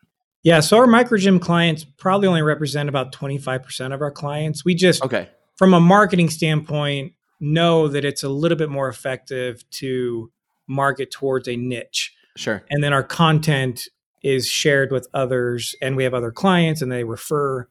Yeah, 0.47 0.61
so 0.61 0.77
our 0.77 0.87
microgym 0.87 1.41
clients 1.41 1.83
probably 1.83 2.25
only 2.29 2.41
represent 2.41 2.87
about 2.87 3.11
twenty 3.11 3.37
five 3.37 3.63
percent 3.63 3.93
of 3.93 4.01
our 4.01 4.11
clients. 4.11 4.63
We 4.63 4.75
just 4.75 5.03
Okay. 5.03 5.27
from 5.57 5.73
a 5.73 5.79
marketing 5.81 6.29
standpoint 6.29 7.11
know 7.41 7.89
that 7.89 8.05
it's 8.05 8.23
a 8.23 8.29
little 8.29 8.57
bit 8.57 8.69
more 8.69 8.87
effective 8.87 9.69
to 9.71 10.31
market 10.67 11.11
towards 11.11 11.49
a 11.49 11.57
niche 11.57 12.13
Sure. 12.37 12.63
and 12.69 12.81
then 12.81 12.93
our 12.93 13.03
content 13.03 13.89
is 14.23 14.47
shared 14.47 14.89
with 14.91 15.05
others 15.13 15.75
and 15.81 15.97
we 15.97 16.05
have 16.05 16.13
other 16.13 16.31
clients 16.31 16.81
and 16.81 16.89
they 16.91 17.03
refer 17.03 17.67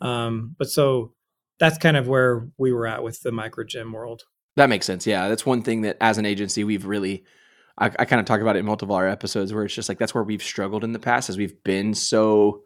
um, 0.00 0.56
but 0.58 0.68
so 0.68 1.12
that's 1.60 1.78
kind 1.78 1.96
of 1.96 2.08
where 2.08 2.48
we 2.58 2.72
were 2.72 2.86
at 2.86 3.02
with 3.04 3.22
the 3.22 3.30
micro 3.32 3.62
gym 3.64 3.92
world 3.92 4.24
That 4.56 4.68
makes 4.68 4.86
sense. 4.86 5.06
Yeah, 5.06 5.28
that's 5.28 5.46
one 5.46 5.62
thing 5.62 5.82
that 5.82 5.96
as 6.00 6.18
an 6.18 6.26
agency 6.26 6.64
we've 6.64 6.84
really 6.84 7.22
I, 7.78 7.86
I 7.98 8.04
kind 8.04 8.20
of 8.20 8.26
talk 8.26 8.40
about 8.40 8.56
it 8.56 8.60
in 8.60 8.66
multiple 8.66 8.96
our 8.96 9.08
episodes 9.08 9.52
where 9.52 9.64
it's 9.64 9.74
just 9.74 9.88
like 9.88 9.98
that's 9.98 10.14
where 10.14 10.24
we've 10.24 10.42
struggled 10.42 10.84
in 10.84 10.92
the 10.92 10.98
past 10.98 11.30
as 11.30 11.38
we've 11.38 11.62
been 11.62 11.94
so 11.94 12.62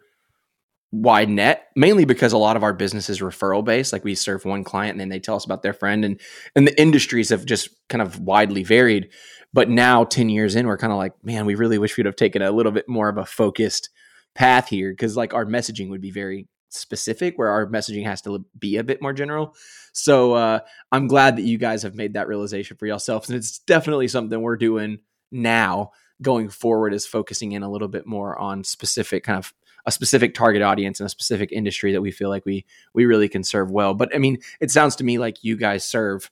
wide 0.91 1.31
net 1.31 1.69
mainly 1.75 2.05
because 2.05 2.35
a 2.35 2.39
lot 2.39 2.57
of 2.57 2.63
our 2.63 2.75
business 2.75 3.09
is 3.09 3.21
referral 3.21 3.65
based. 3.65 3.93
Like 3.93 4.05
we 4.05 4.15
serve 4.15 4.45
one 4.45 4.63
client 4.65 4.93
and 4.93 5.01
then 5.01 5.09
they 5.09 5.21
tell 5.21 5.37
us 5.37 5.45
about 5.45 5.63
their 5.63 5.73
friend 5.73 6.05
and 6.05 6.21
and 6.55 6.67
the 6.67 6.81
industries 6.81 7.31
have 7.31 7.45
just 7.45 7.71
kind 7.89 8.03
of 8.03 8.21
widely 8.21 8.63
varied. 8.63 9.11
But 9.55 9.69
now 9.69 10.05
10 10.05 10.29
years 10.29 10.55
in 10.55 10.67
we're 10.67 10.79
kind 10.79 10.93
of 10.93 10.99
like 10.99 11.13
man 11.23 11.47
we 11.47 11.55
really 11.55 11.79
wish 11.79 11.97
we'd 11.97 12.07
have 12.07 12.17
taken 12.17 12.43
a 12.43 12.51
little 12.51 12.73
bit 12.73 12.89
more 12.89 13.09
of 13.09 13.19
a 13.19 13.27
focused 13.27 13.91
path 14.35 14.69
here. 14.69 14.91
Because 14.91 15.17
like 15.17 15.35
our 15.35 15.47
messaging 15.47 15.89
would 15.91 16.01
be 16.01 16.11
very 16.11 16.47
specific 16.75 17.37
where 17.37 17.49
our 17.49 17.67
messaging 17.67 18.05
has 18.05 18.23
to 18.23 18.45
be 18.59 18.77
a 18.77 18.85
bit 18.85 19.03
more 19.03 19.13
general 19.13 19.55
so 19.93 20.35
uh, 20.35 20.61
i'm 20.91 21.07
glad 21.07 21.37
that 21.37 21.43
you 21.43 21.59
guys 21.59 21.83
have 21.83 21.95
made 21.95 22.15
that 22.15 22.29
realization 22.29 22.77
for 22.77 22.87
yourselves 22.87 23.29
and 23.29 23.37
it's 23.37 23.59
definitely 23.61 24.09
something 24.09 24.41
we're 24.41 24.57
doing 24.57 24.99
now 25.31 25.91
going 26.21 26.49
forward 26.49 26.95
is 26.95 27.07
focusing 27.07 27.53
in 27.53 27.63
a 27.63 27.71
little 27.71 27.89
bit 27.89 28.07
more 28.07 28.39
on 28.39 28.65
specific 28.65 29.25
kind 29.25 29.39
of 29.39 29.53
a 29.85 29.93
specific 29.93 30.35
target 30.35 30.63
audience 30.63 31.01
and 31.01 31.07
a 31.07 31.11
specific 31.11 31.51
industry 31.53 31.93
that 31.93 32.01
we 32.03 32.11
feel 32.11 32.29
like 32.29 32.47
we 32.47 32.65
we 32.95 33.05
really 33.05 33.29
can 33.29 33.43
serve 33.43 33.71
well. 33.71 33.95
But 33.95 34.15
I 34.15 34.19
mean, 34.19 34.39
it 34.61 34.71
sounds 34.71 34.97
to 34.97 35.05
me 35.05 35.19
like 35.19 35.43
you 35.43 35.57
guys 35.57 35.85
serve 35.85 36.31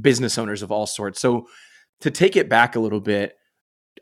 business 0.00 0.38
owners 0.38 0.62
of 0.62 0.72
all 0.72 0.86
sorts. 0.86 1.20
So 1.20 1.48
to 2.00 2.10
take 2.10 2.36
it 2.36 2.48
back 2.48 2.76
a 2.76 2.80
little 2.80 3.00
bit, 3.00 3.36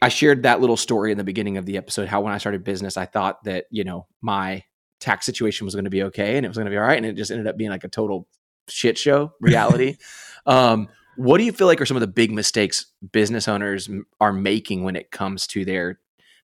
I 0.00 0.09
shared 0.09 0.42
that 0.42 0.61
little 0.61 0.76
story 0.76 1.11
in 1.11 1.18
the 1.18 1.25
beginning 1.25 1.56
of 1.56 1.66
the 1.66 1.78
episode 1.78 2.09
how 2.09 2.21
when 2.21 2.33
I 2.33 2.38
started 2.38 2.64
business, 2.64 2.97
I 2.97 3.06
thought 3.06 3.42
that, 3.45 3.64
you 3.71 3.85
know, 3.85 4.06
my 4.21 4.64
tax 5.00 5.26
situation 5.26 5.64
was 5.64 5.74
going 5.74 5.84
to 5.84 5.90
be 5.90 6.02
okay 6.04 6.36
and 6.36 6.44
it 6.44 6.48
was 6.48 6.56
going 6.56 6.66
to 6.66 6.70
be 6.70 6.76
all 6.76 6.84
right 6.84 6.96
and 6.96 7.06
it 7.06 7.16
just 7.16 7.30
ended 7.30 7.46
up 7.46 7.56
being 7.56 7.70
like 7.70 7.84
a 7.84 7.88
total 7.88 8.26
shit 8.68 8.96
show 8.98 9.32
reality. 9.40 9.96
um 10.46 10.88
what 11.16 11.38
do 11.38 11.44
you 11.44 11.52
feel 11.52 11.66
like 11.66 11.80
are 11.80 11.86
some 11.86 11.96
of 11.96 12.02
the 12.02 12.06
big 12.06 12.30
mistakes 12.30 12.86
business 13.12 13.48
owners 13.48 13.88
are 14.20 14.32
making 14.32 14.84
when 14.84 14.96
it 14.96 15.10
comes 15.10 15.46
to 15.48 15.64
their 15.64 15.98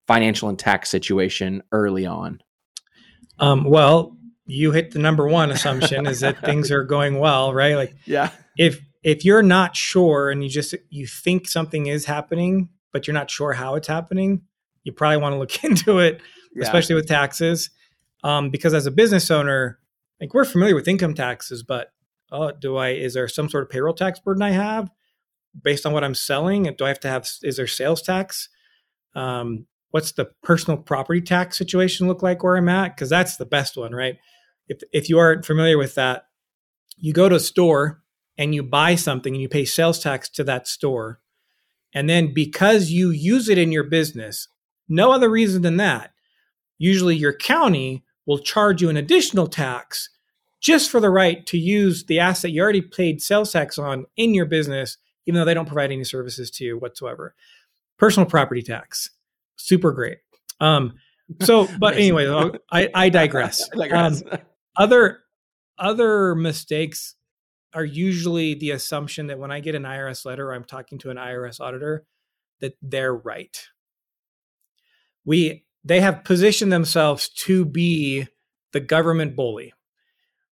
financial 0.07 0.49
and 0.49 0.59
tax 0.59 0.89
situation 0.89 1.63
early 1.73 2.07
on? 2.07 2.41
Um, 3.39 3.65
well, 3.65 4.17
you 4.47 4.73
hit 4.73 4.91
the 4.93 4.99
number 4.99 5.27
one 5.29 5.51
assumption 5.51 6.07
is 6.07 6.21
that 6.21 6.45
things 6.45 6.71
are 6.71 6.85
going 6.97 7.19
well, 7.19 7.53
right? 7.53 7.77
Like, 7.77 7.95
yeah, 8.07 8.31
if 8.57 8.81
if 9.03 9.25
you're 9.25 9.43
not 9.43 9.77
sure 9.77 10.31
and 10.31 10.43
you 10.43 10.49
just 10.49 10.75
you 10.91 11.07
think 11.07 11.49
something 11.49 11.87
is 11.87 12.05
happening, 12.07 12.69
but 12.93 13.07
you're 13.07 13.15
not 13.15 13.31
sure 13.31 13.53
how 13.53 13.75
it's 13.75 13.89
happening, 13.89 14.43
you 14.85 14.93
probably 14.93 15.19
want 15.19 15.35
to 15.35 15.39
look 15.39 15.65
into 15.65 15.99
it, 15.99 16.21
yeah. 16.55 16.63
especially 16.65 16.95
with 16.95 17.07
taxes, 17.07 17.71
um, 18.23 18.51
because 18.51 18.75
as 18.75 18.87
a 18.87 18.91
business 18.91 19.31
owner, 19.31 19.79
like 20.21 20.35
we're 20.35 20.45
familiar 20.45 20.75
with 20.75 20.89
income 20.89 21.15
taxes, 21.15 21.63
but 21.63 21.93
oh, 22.31 22.53
do 22.53 22.77
I? 22.77 22.91
Is 22.91 23.15
there 23.15 23.29
some 23.29 23.49
sort 23.49 23.65
of 23.65 23.71
payroll 23.71 23.95
tax 23.95 24.21
burden 24.21 24.43
I 24.43 24.51
have 24.51 24.91
based 25.61 25.85
on 25.85 25.93
what 25.93 26.05
I'm 26.05 26.15
selling? 26.15 26.73
Do 26.77 26.85
I 26.85 26.89
have 26.89 27.01
to 27.01 27.09
have? 27.09 27.29
Is 27.43 27.57
there 27.57 27.67
sales 27.67 28.03
tax? 28.03 28.49
Um, 29.15 29.67
what's 29.91 30.13
the 30.13 30.31
personal 30.43 30.79
property 30.79 31.21
tax 31.21 31.57
situation 31.57 32.09
look 32.09 32.23
like 32.23 32.43
where 32.43 32.57
I'm 32.57 32.69
at? 32.69 32.97
Because 32.97 33.11
that's 33.11 33.37
the 33.37 33.47
best 33.47 33.77
one, 33.77 33.93
right? 33.93 34.17
If 34.69 34.81
if 34.93 35.09
you 35.09 35.19
aren't 35.19 35.45
familiar 35.45 35.79
with 35.79 35.95
that, 35.97 36.27
you 36.97 37.13
go 37.13 37.29
to 37.29 37.37
a 37.37 37.41
store 37.41 38.03
and 38.39 38.55
you 38.55 38.63
buy 38.63 38.95
something 38.95 39.35
and 39.35 39.43
you 39.43 39.49
pay 39.49 39.65
sales 39.65 39.99
tax 39.99 40.29
to 40.31 40.45
that 40.45 40.67
store. 40.67 41.21
And 41.95 42.09
then 42.09 42.33
because 42.33 42.91
you 42.91 43.11
use 43.11 43.49
it 43.51 43.59
in 43.59 43.71
your 43.71 43.85
business, 43.85 44.49
no 44.89 45.13
other 45.13 45.29
reason 45.29 45.63
than 45.63 45.77
that, 45.77 46.13
usually 46.79 47.17
your 47.17 47.35
county 47.35 48.03
will 48.27 48.39
charge 48.39 48.83
you 48.83 48.89
an 48.89 48.97
additional 48.97 49.47
tax 49.47 50.09
just 50.61 50.91
for 50.91 51.01
the 51.01 51.11
right 51.11 51.45
to 51.47 51.59
use 51.59 52.05
the 52.05 52.21
asset 52.21 52.53
you 52.53 52.63
already 52.63 52.81
paid 52.81 53.21
sales 53.21 53.53
tax 53.53 53.79
on 53.79 54.07
in 54.17 54.33
your 54.33 54.47
business, 54.47 54.97
even 55.27 55.39
though 55.39 55.45
they 55.45 55.55
don't 55.55 55.67
provide 55.67 55.91
any 55.91 56.05
services 56.05 56.51
to 56.51 56.65
you 56.65 56.79
whatsoever. 56.79 57.35
Personal 57.99 58.29
property 58.29 58.63
tax 58.63 59.11
super 59.63 59.93
great. 59.93 60.19
Um, 60.61 60.95
so, 61.41 61.69
but 61.79 61.95
anyway, 61.95 62.27
I, 62.71 62.89
I 62.95 63.09
digress. 63.09 63.69
Um, 63.93 64.17
other 64.77 65.21
other 65.79 66.35
mistakes 66.35 67.15
are 67.75 67.85
usually 67.85 68.55
the 68.55 68.73
assumption 68.73 69.29
that 69.29 69.39
when 69.39 69.51
I 69.51 69.61
get 69.61 69.75
an 69.75 69.85
IRS 69.85 70.27
letter 70.27 70.51
or 70.51 70.55
I'm 70.55 70.65
talking 70.65 70.99
to 70.99 71.11
an 71.11 71.17
IRS 71.17 71.61
auditor, 71.61 72.05
that 72.61 72.77
they're 72.83 73.15
right. 73.15 73.59
We 75.25 75.65
they 75.85 76.01
have 76.01 76.25
positioned 76.25 76.73
themselves 76.73 77.29
to 77.29 77.65
be 77.65 78.27
the 78.73 78.81
government 78.81 79.37
bully, 79.37 79.73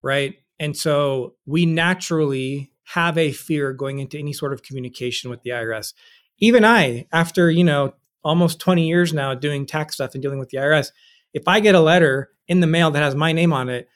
right? 0.01 0.35
And 0.59 0.75
so 0.77 1.35
we 1.45 1.65
naturally 1.65 2.71
have 2.83 3.17
a 3.17 3.31
fear 3.31 3.73
going 3.73 3.99
into 3.99 4.19
any 4.19 4.33
sort 4.33 4.53
of 4.53 4.63
communication 4.63 5.29
with 5.29 5.41
the 5.43 5.51
IRS. 5.51 5.93
Even 6.39 6.65
I, 6.65 7.07
after 7.11 7.49
you 7.49 7.63
know 7.63 7.93
almost 8.23 8.59
20 8.59 8.87
years 8.87 9.13
now 9.13 9.33
doing 9.33 9.65
tax 9.65 9.95
stuff 9.95 10.13
and 10.13 10.21
dealing 10.21 10.39
with 10.39 10.49
the 10.49 10.57
IRS. 10.57 10.91
If 11.33 11.47
I 11.47 11.59
get 11.59 11.75
a 11.75 11.79
letter 11.79 12.29
in 12.47 12.59
the 12.59 12.67
mail 12.67 12.91
that 12.91 13.01
has 13.01 13.15
my 13.15 13.31
name 13.31 13.53
on 13.53 13.69
it, 13.69 13.87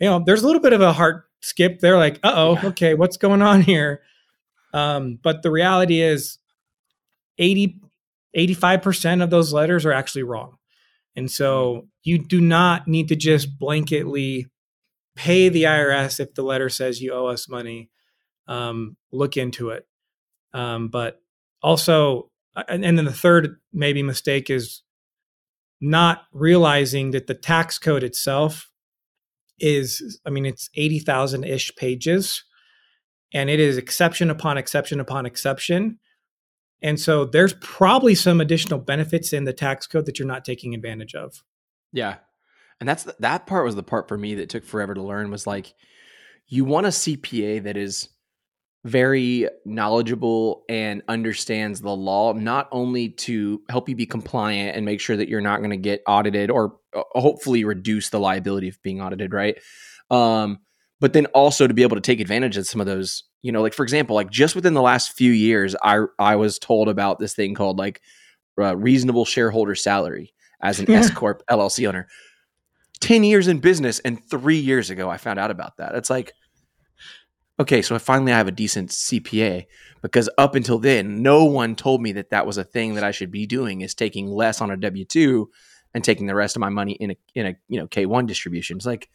you 0.00 0.08
know, 0.08 0.22
there's 0.24 0.42
a 0.42 0.46
little 0.46 0.62
bit 0.62 0.72
of 0.72 0.80
a 0.80 0.92
heart 0.92 1.24
skip. 1.40 1.80
They're 1.80 1.98
like, 1.98 2.18
uh 2.22 2.32
oh, 2.34 2.54
yeah. 2.54 2.68
okay, 2.68 2.94
what's 2.94 3.16
going 3.16 3.42
on 3.42 3.62
here? 3.62 4.02
Um, 4.72 5.18
but 5.22 5.42
the 5.42 5.50
reality 5.50 6.00
is 6.00 6.38
80, 7.38 7.80
85% 8.36 9.22
of 9.22 9.30
those 9.30 9.52
letters 9.52 9.86
are 9.86 9.92
actually 9.92 10.24
wrong. 10.24 10.58
And 11.16 11.30
so 11.30 11.88
you 12.02 12.18
do 12.18 12.40
not 12.40 12.88
need 12.88 13.08
to 13.08 13.16
just 13.16 13.58
blanketly 13.58 14.46
pay 15.14 15.48
the 15.48 15.64
IRS 15.64 16.18
if 16.20 16.34
the 16.34 16.42
letter 16.42 16.68
says 16.68 17.00
you 17.00 17.12
owe 17.12 17.26
us 17.26 17.48
money. 17.48 17.90
Um, 18.46 18.96
look 19.12 19.36
into 19.36 19.70
it. 19.70 19.86
Um, 20.52 20.88
but 20.88 21.20
also, 21.62 22.30
and, 22.68 22.84
and 22.84 22.98
then 22.98 23.04
the 23.04 23.12
third 23.12 23.56
maybe 23.72 24.02
mistake 24.02 24.50
is 24.50 24.82
not 25.80 26.24
realizing 26.32 27.10
that 27.10 27.26
the 27.26 27.34
tax 27.34 27.78
code 27.78 28.02
itself 28.02 28.70
is 29.60 30.18
i 30.26 30.30
mean 30.30 30.46
it's 30.46 30.68
80,000 30.74 31.44
ish 31.44 31.74
pages 31.76 32.44
and 33.32 33.50
it 33.50 33.60
is 33.60 33.76
exception 33.76 34.30
upon 34.30 34.58
exception 34.58 34.98
upon 34.98 35.26
exception 35.26 35.98
and 36.84 37.00
so 37.00 37.24
there's 37.24 37.54
probably 37.54 38.14
some 38.14 38.42
additional 38.42 38.78
benefits 38.78 39.32
in 39.32 39.44
the 39.44 39.54
tax 39.54 39.86
code 39.86 40.04
that 40.04 40.18
you're 40.18 40.28
not 40.28 40.44
taking 40.44 40.74
advantage 40.74 41.14
of. 41.14 41.42
Yeah. 41.94 42.16
And 42.78 42.86
that's 42.86 43.04
the, 43.04 43.16
that 43.20 43.46
part 43.46 43.64
was 43.64 43.74
the 43.74 43.82
part 43.82 44.06
for 44.06 44.18
me 44.18 44.34
that 44.34 44.50
took 44.50 44.64
forever 44.64 44.92
to 44.92 45.02
learn 45.02 45.30
was 45.30 45.46
like 45.46 45.74
you 46.46 46.66
want 46.66 46.84
a 46.84 46.90
cpa 46.90 47.62
that 47.62 47.78
is 47.78 48.10
very 48.84 49.48
knowledgeable 49.64 50.64
and 50.68 51.02
understands 51.08 51.80
the 51.80 51.96
law 51.96 52.34
not 52.34 52.68
only 52.70 53.08
to 53.08 53.62
help 53.70 53.88
you 53.88 53.96
be 53.96 54.04
compliant 54.04 54.76
and 54.76 54.84
make 54.84 55.00
sure 55.00 55.16
that 55.16 55.28
you're 55.28 55.40
not 55.40 55.60
going 55.60 55.70
to 55.70 55.78
get 55.78 56.02
audited 56.06 56.50
or 56.50 56.76
uh, 56.94 57.02
hopefully 57.12 57.64
reduce 57.64 58.10
the 58.10 58.20
liability 58.20 58.68
of 58.68 58.82
being 58.82 59.00
audited 59.00 59.32
right? 59.32 59.56
Um, 60.10 60.58
but 61.04 61.12
then 61.12 61.26
also 61.34 61.66
to 61.66 61.74
be 61.74 61.82
able 61.82 61.98
to 61.98 62.00
take 62.00 62.18
advantage 62.18 62.56
of 62.56 62.66
some 62.66 62.80
of 62.80 62.86
those 62.86 63.24
you 63.42 63.52
know 63.52 63.60
like 63.60 63.74
for 63.74 63.82
example 63.82 64.16
like 64.16 64.30
just 64.30 64.56
within 64.56 64.72
the 64.72 64.80
last 64.80 65.12
few 65.12 65.32
years 65.32 65.76
i 65.82 66.00
i 66.18 66.34
was 66.34 66.58
told 66.58 66.88
about 66.88 67.18
this 67.18 67.34
thing 67.34 67.54
called 67.54 67.78
like 67.78 68.00
uh, 68.58 68.74
reasonable 68.74 69.26
shareholder 69.26 69.74
salary 69.74 70.32
as 70.62 70.80
an 70.80 70.90
s 71.02 71.10
corp 71.10 71.42
llc 71.50 71.86
owner. 71.86 72.08
10 73.00 73.22
years 73.22 73.48
in 73.48 73.58
business 73.58 73.98
and 73.98 74.18
3 74.30 74.56
years 74.56 74.88
ago 74.88 75.10
i 75.10 75.18
found 75.18 75.38
out 75.38 75.50
about 75.50 75.76
that. 75.76 75.94
It's 75.94 76.08
like 76.08 76.32
okay, 77.60 77.82
so 77.82 77.98
finally 77.98 78.32
I 78.32 78.38
have 78.38 78.48
a 78.48 78.52
decent 78.52 78.90
CPA 78.90 79.66
because 80.00 80.30
up 80.38 80.54
until 80.54 80.78
then, 80.78 81.22
no 81.22 81.44
one 81.44 81.76
told 81.76 82.00
me 82.00 82.12
that 82.12 82.30
that 82.30 82.46
was 82.46 82.58
a 82.58 82.64
thing 82.64 82.94
that 82.94 83.04
I 83.04 83.10
should 83.10 83.30
be 83.30 83.46
doing 83.46 83.82
is 83.82 83.94
taking 83.94 84.26
less 84.26 84.62
on 84.62 84.70
a 84.70 84.76
W 84.78 85.04
two 85.04 85.50
and 85.92 86.02
taking 86.02 86.26
the 86.26 86.34
rest 86.34 86.56
of 86.56 86.60
my 86.60 86.70
money 86.70 86.94
in 86.94 87.10
a 87.10 87.16
in 87.34 87.46
a 87.46 87.54
you 87.68 87.78
know 87.78 87.86
K 87.86 88.06
one 88.06 88.24
distribution. 88.24 88.78
It's 88.78 88.86
like, 88.86 89.10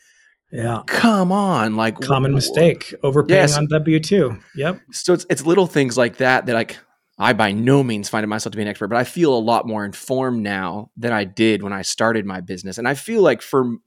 yeah, 0.52 0.84
come 0.88 1.32
on, 1.32 1.76
like 1.76 2.00
common 2.00 2.34
mistake 2.34 2.94
overpaying 3.04 3.42
yes. 3.42 3.58
on 3.58 3.68
W 3.68 4.00
two. 4.00 4.40
Yep. 4.56 4.82
So 4.92 5.14
it's 5.14 5.26
it's 5.30 5.46
little 5.46 5.68
things 5.68 5.98
like 5.98 6.18
that 6.18 6.46
that 6.46 6.54
like 6.54 6.78
I 7.18 7.34
by 7.34 7.52
no 7.52 7.84
means 7.84 8.10
find 8.10 8.28
myself 8.28 8.52
to 8.52 8.58
be 8.58 8.62
an 8.62 8.68
expert, 8.68 8.88
but 8.88 8.98
I 8.98 9.04
feel 9.04 9.34
a 9.34 9.40
lot 9.40 9.68
more 9.68 9.86
informed 9.86 10.42
now 10.42 10.92
than 10.98 11.12
I 11.12 11.24
did 11.24 11.64
when 11.64 11.74
I 11.74 11.82
started 11.84 12.26
my 12.26 12.42
business, 12.42 12.78
and 12.78 12.88
I 12.88 12.96
feel 12.96 13.22
like 13.22 13.42
for 13.42 13.78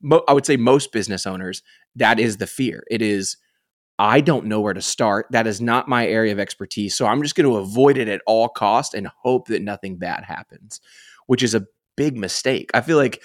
mo- 0.00 0.24
I 0.28 0.32
would 0.32 0.46
say 0.46 0.56
most 0.56 0.92
business 0.92 1.26
owners 1.26 1.62
that 1.96 2.20
is 2.20 2.36
the 2.36 2.46
fear. 2.46 2.84
It 2.90 3.02
is 3.02 3.36
I 3.98 4.22
don't 4.22 4.46
know 4.46 4.60
where 4.60 4.72
to 4.72 4.80
start. 4.80 5.26
That 5.30 5.46
is 5.46 5.60
not 5.60 5.88
my 5.88 6.06
area 6.06 6.32
of 6.32 6.38
expertise. 6.38 6.94
So 6.94 7.06
I'm 7.06 7.22
just 7.22 7.34
going 7.34 7.48
to 7.48 7.58
avoid 7.58 7.98
it 7.98 8.08
at 8.08 8.22
all 8.26 8.48
cost 8.48 8.94
and 8.94 9.06
hope 9.06 9.48
that 9.48 9.60
nothing 9.60 9.98
bad 9.98 10.24
happens, 10.24 10.80
which 11.26 11.42
is 11.42 11.54
a 11.54 11.66
big 11.96 12.16
mistake. 12.16 12.70
I 12.72 12.80
feel 12.80 12.96
like 12.96 13.22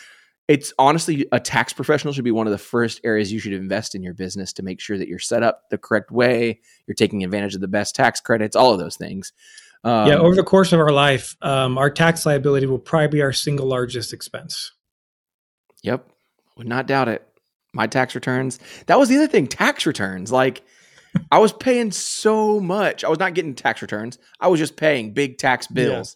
it's 0.47 0.73
honestly 0.77 1.25
a 1.31 1.39
tax 1.39 1.73
professional 1.73 2.13
should 2.13 2.23
be 2.23 2.31
one 2.31 2.47
of 2.47 2.51
the 2.51 2.57
first 2.57 3.01
areas 3.03 3.31
you 3.31 3.39
should 3.39 3.53
invest 3.53 3.95
in 3.95 4.03
your 4.03 4.13
business 4.13 4.53
to 4.53 4.63
make 4.63 4.79
sure 4.79 4.97
that 4.97 5.07
you're 5.07 5.19
set 5.19 5.43
up 5.43 5.69
the 5.69 5.77
correct 5.77 6.11
way, 6.11 6.59
you're 6.87 6.95
taking 6.95 7.23
advantage 7.23 7.55
of 7.55 7.61
the 7.61 7.67
best 7.67 7.95
tax 7.95 8.19
credits, 8.19 8.55
all 8.55 8.71
of 8.71 8.79
those 8.79 8.95
things. 8.95 9.33
Um, 9.83 10.07
yeah, 10.07 10.15
over 10.15 10.35
the 10.35 10.43
course 10.43 10.73
of 10.73 10.79
our 10.79 10.91
life, 10.91 11.35
um, 11.41 11.77
our 11.77 11.89
tax 11.89 12.25
liability 12.25 12.65
will 12.65 12.79
probably 12.79 13.07
be 13.07 13.21
our 13.21 13.33
single 13.33 13.67
largest 13.67 14.13
expense. 14.13 14.71
Yep, 15.83 16.09
would 16.57 16.67
not 16.67 16.87
doubt 16.87 17.07
it 17.07 17.27
my 17.75 17.85
tax 17.85 18.15
returns. 18.15 18.57
That 18.87 18.97
was 18.97 19.09
the 19.09 19.17
other 19.17 19.27
thing, 19.27 19.47
tax 19.47 19.85
returns. 19.85 20.31
Like 20.31 20.63
I 21.31 21.39
was 21.39 21.53
paying 21.53 21.91
so 21.91 22.59
much. 22.59 23.03
I 23.03 23.09
was 23.09 23.19
not 23.19 23.33
getting 23.35 23.53
tax 23.53 23.81
returns. 23.81 24.17
I 24.39 24.47
was 24.47 24.59
just 24.59 24.77
paying 24.77 25.13
big 25.13 25.37
tax 25.37 25.67
bills. 25.67 26.15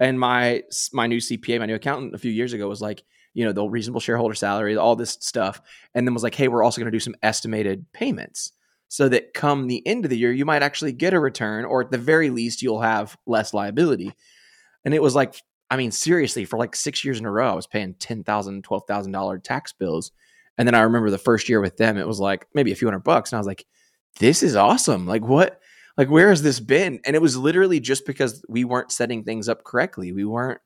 Yeah. 0.00 0.08
And 0.08 0.18
my 0.18 0.62
my 0.92 1.06
new 1.06 1.18
CPA, 1.18 1.60
my 1.60 1.66
new 1.66 1.74
accountant, 1.74 2.14
a 2.14 2.18
few 2.18 2.30
years 2.30 2.52
ago 2.52 2.68
was 2.68 2.80
like, 2.80 3.02
you 3.34 3.44
know, 3.44 3.52
the 3.52 3.64
reasonable 3.64 4.00
shareholder 4.00 4.34
salary, 4.34 4.76
all 4.76 4.96
this 4.96 5.18
stuff, 5.20 5.60
and 5.94 6.06
then 6.06 6.14
was 6.14 6.22
like, 6.22 6.34
hey, 6.34 6.48
we're 6.48 6.62
also 6.62 6.80
going 6.80 6.90
to 6.90 6.96
do 6.96 7.00
some 7.00 7.16
estimated 7.22 7.84
payments 7.92 8.52
so 8.88 9.08
that 9.08 9.34
come 9.34 9.66
the 9.66 9.84
end 9.86 10.04
of 10.04 10.10
the 10.10 10.16
year, 10.16 10.32
you 10.32 10.44
might 10.44 10.62
actually 10.62 10.92
get 10.92 11.14
a 11.14 11.18
return, 11.18 11.64
or 11.64 11.82
at 11.82 11.90
the 11.90 11.98
very 11.98 12.30
least, 12.30 12.62
you'll 12.62 12.80
have 12.80 13.16
less 13.26 13.52
liability. 13.52 14.12
And 14.84 14.94
it 14.94 15.02
was 15.02 15.16
like, 15.16 15.34
I 15.68 15.76
mean, 15.76 15.90
seriously, 15.90 16.44
for 16.44 16.60
like 16.60 16.76
six 16.76 17.04
years 17.04 17.18
in 17.18 17.26
a 17.26 17.30
row, 17.30 17.50
I 17.50 17.54
was 17.56 17.66
paying 17.66 17.94
$10,000, 17.94 18.24
$12,000 18.62 19.42
tax 19.42 19.72
bills. 19.72 20.12
And 20.56 20.68
then 20.68 20.76
I 20.76 20.82
remember 20.82 21.10
the 21.10 21.18
first 21.18 21.48
year 21.48 21.60
with 21.60 21.76
them, 21.76 21.96
it 21.96 22.06
was 22.06 22.20
like 22.20 22.46
maybe 22.54 22.70
a 22.70 22.76
few 22.76 22.86
hundred 22.86 23.02
bucks. 23.02 23.32
And 23.32 23.36
I 23.36 23.40
was 23.40 23.48
like, 23.48 23.66
this 24.20 24.44
is 24.44 24.54
awesome. 24.54 25.06
Like, 25.06 25.26
what? 25.26 25.60
Like, 25.96 26.08
where 26.08 26.28
has 26.28 26.42
this 26.42 26.60
been? 26.60 27.00
And 27.04 27.16
it 27.16 27.22
was 27.22 27.36
literally 27.36 27.80
just 27.80 28.06
because 28.06 28.44
we 28.48 28.62
weren't 28.62 28.92
setting 28.92 29.24
things 29.24 29.48
up 29.48 29.64
correctly. 29.64 30.12
We 30.12 30.24
weren't 30.24 30.60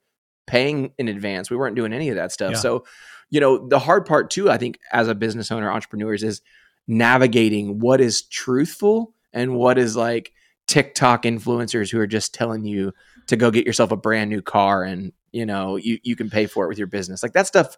paying 0.49 0.93
in 0.99 1.09
advance. 1.09 1.51
We 1.51 1.57
weren't 1.57 1.77
doing 1.77 1.93
any 1.93 2.09
of 2.09 2.17
that 2.17 2.33
stuff. 2.33 2.53
Yeah. 2.53 2.59
So, 2.59 2.85
you 3.31 3.39
know, 3.39 3.69
the 3.69 3.79
hard 3.79 4.07
part 4.07 4.31
too, 4.31 4.51
I 4.51 4.57
think, 4.57 4.79
as 4.91 5.07
a 5.07 5.15
business 5.15 5.53
owner, 5.53 5.71
entrepreneurs 5.71 6.23
is 6.23 6.41
navigating 6.89 7.79
what 7.79 8.01
is 8.01 8.23
truthful 8.23 9.15
and 9.33 9.55
what 9.55 9.77
is 9.77 9.95
like 9.95 10.33
TikTok 10.67 11.25
influencers 11.25 11.91
who 11.93 12.01
are 12.01 12.07
just 12.07 12.33
telling 12.33 12.65
you 12.65 12.93
to 13.27 13.37
go 13.37 13.51
get 13.51 13.67
yourself 13.67 13.93
a 13.93 13.97
brand 13.97 14.31
new 14.31 14.41
car 14.41 14.83
and 14.83 15.13
you 15.33 15.45
know 15.45 15.77
you 15.77 15.99
you 16.03 16.17
can 16.17 16.31
pay 16.31 16.47
for 16.47 16.65
it 16.65 16.69
with 16.69 16.79
your 16.79 16.87
business. 16.87 17.23
Like 17.23 17.35
that 17.35 17.47
stuff, 17.47 17.77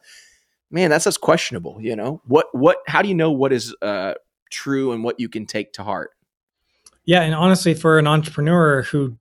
man, 0.71 0.91
that 0.91 1.01
stuff's 1.01 1.19
questionable. 1.19 1.79
You 1.81 1.97
know 1.97 2.23
what 2.27 2.47
what 2.53 2.79
how 2.87 3.03
do 3.03 3.09
you 3.09 3.17
know 3.17 3.33
what 3.33 3.53
is 3.53 3.75
uh, 3.83 4.15
true 4.51 4.93
and 4.93 5.03
what 5.03 5.19
you 5.19 5.29
can 5.29 5.45
take 5.45 5.73
to 5.75 5.83
heart? 5.83 6.13
Yeah, 7.05 7.23
and 7.23 7.35
honestly, 7.35 7.75
for 7.75 7.99
an 7.99 8.07
entrepreneur 8.07 8.83
who 8.83 9.17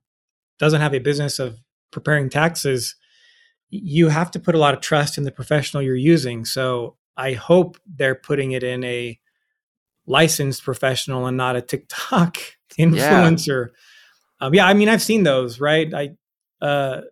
doesn't 0.58 0.80
have 0.80 0.94
a 0.94 1.00
business 1.00 1.40
of 1.40 1.58
preparing 1.90 2.28
taxes, 2.28 2.94
you 3.70 4.08
have 4.08 4.30
to 4.32 4.40
put 4.40 4.54
a 4.54 4.58
lot 4.58 4.74
of 4.74 4.80
trust 4.80 5.16
in 5.16 5.24
the 5.24 5.30
professional 5.30 5.82
you're 5.82 5.94
using. 5.94 6.44
So 6.44 6.96
I 7.16 7.32
hope 7.32 7.78
they're 7.86 8.14
putting 8.14 8.52
it 8.52 8.62
in 8.62 8.82
a 8.84 9.18
licensed 10.06 10.64
professional 10.64 11.26
and 11.26 11.36
not 11.36 11.56
a 11.56 11.62
TikTok 11.62 12.38
influencer. 12.78 13.68
Yeah. 13.68 14.46
Um, 14.46 14.54
yeah, 14.54 14.66
I 14.66 14.74
mean, 14.74 14.88
I've 14.88 15.02
seen 15.02 15.22
those, 15.22 15.60
right? 15.60 15.92
I 15.92 16.16
uh, 16.64 17.02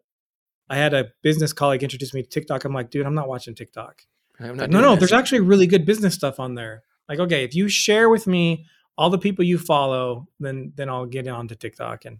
I 0.68 0.76
had 0.76 0.94
a 0.94 1.12
business 1.22 1.52
colleague 1.52 1.82
introduce 1.82 2.12
me 2.12 2.22
to 2.22 2.28
TikTok. 2.28 2.64
I'm 2.64 2.74
like, 2.74 2.90
dude, 2.90 3.06
I'm 3.06 3.14
not 3.14 3.28
watching 3.28 3.54
TikTok. 3.54 4.02
Like, 4.40 4.70
no, 4.70 4.80
no, 4.80 4.96
there's 4.96 5.12
actually 5.12 5.40
really 5.40 5.66
good 5.66 5.84
business 5.84 6.14
stuff 6.14 6.38
on 6.38 6.54
there. 6.54 6.84
Like, 7.08 7.18
okay, 7.18 7.44
if 7.44 7.54
you 7.54 7.68
share 7.68 8.08
with 8.08 8.26
me 8.26 8.66
all 8.96 9.10
the 9.10 9.18
people 9.18 9.44
you 9.44 9.58
follow, 9.58 10.28
then 10.40 10.72
then 10.76 10.88
I'll 10.88 11.06
get 11.06 11.26
onto 11.28 11.54
TikTok. 11.54 12.04
And 12.04 12.18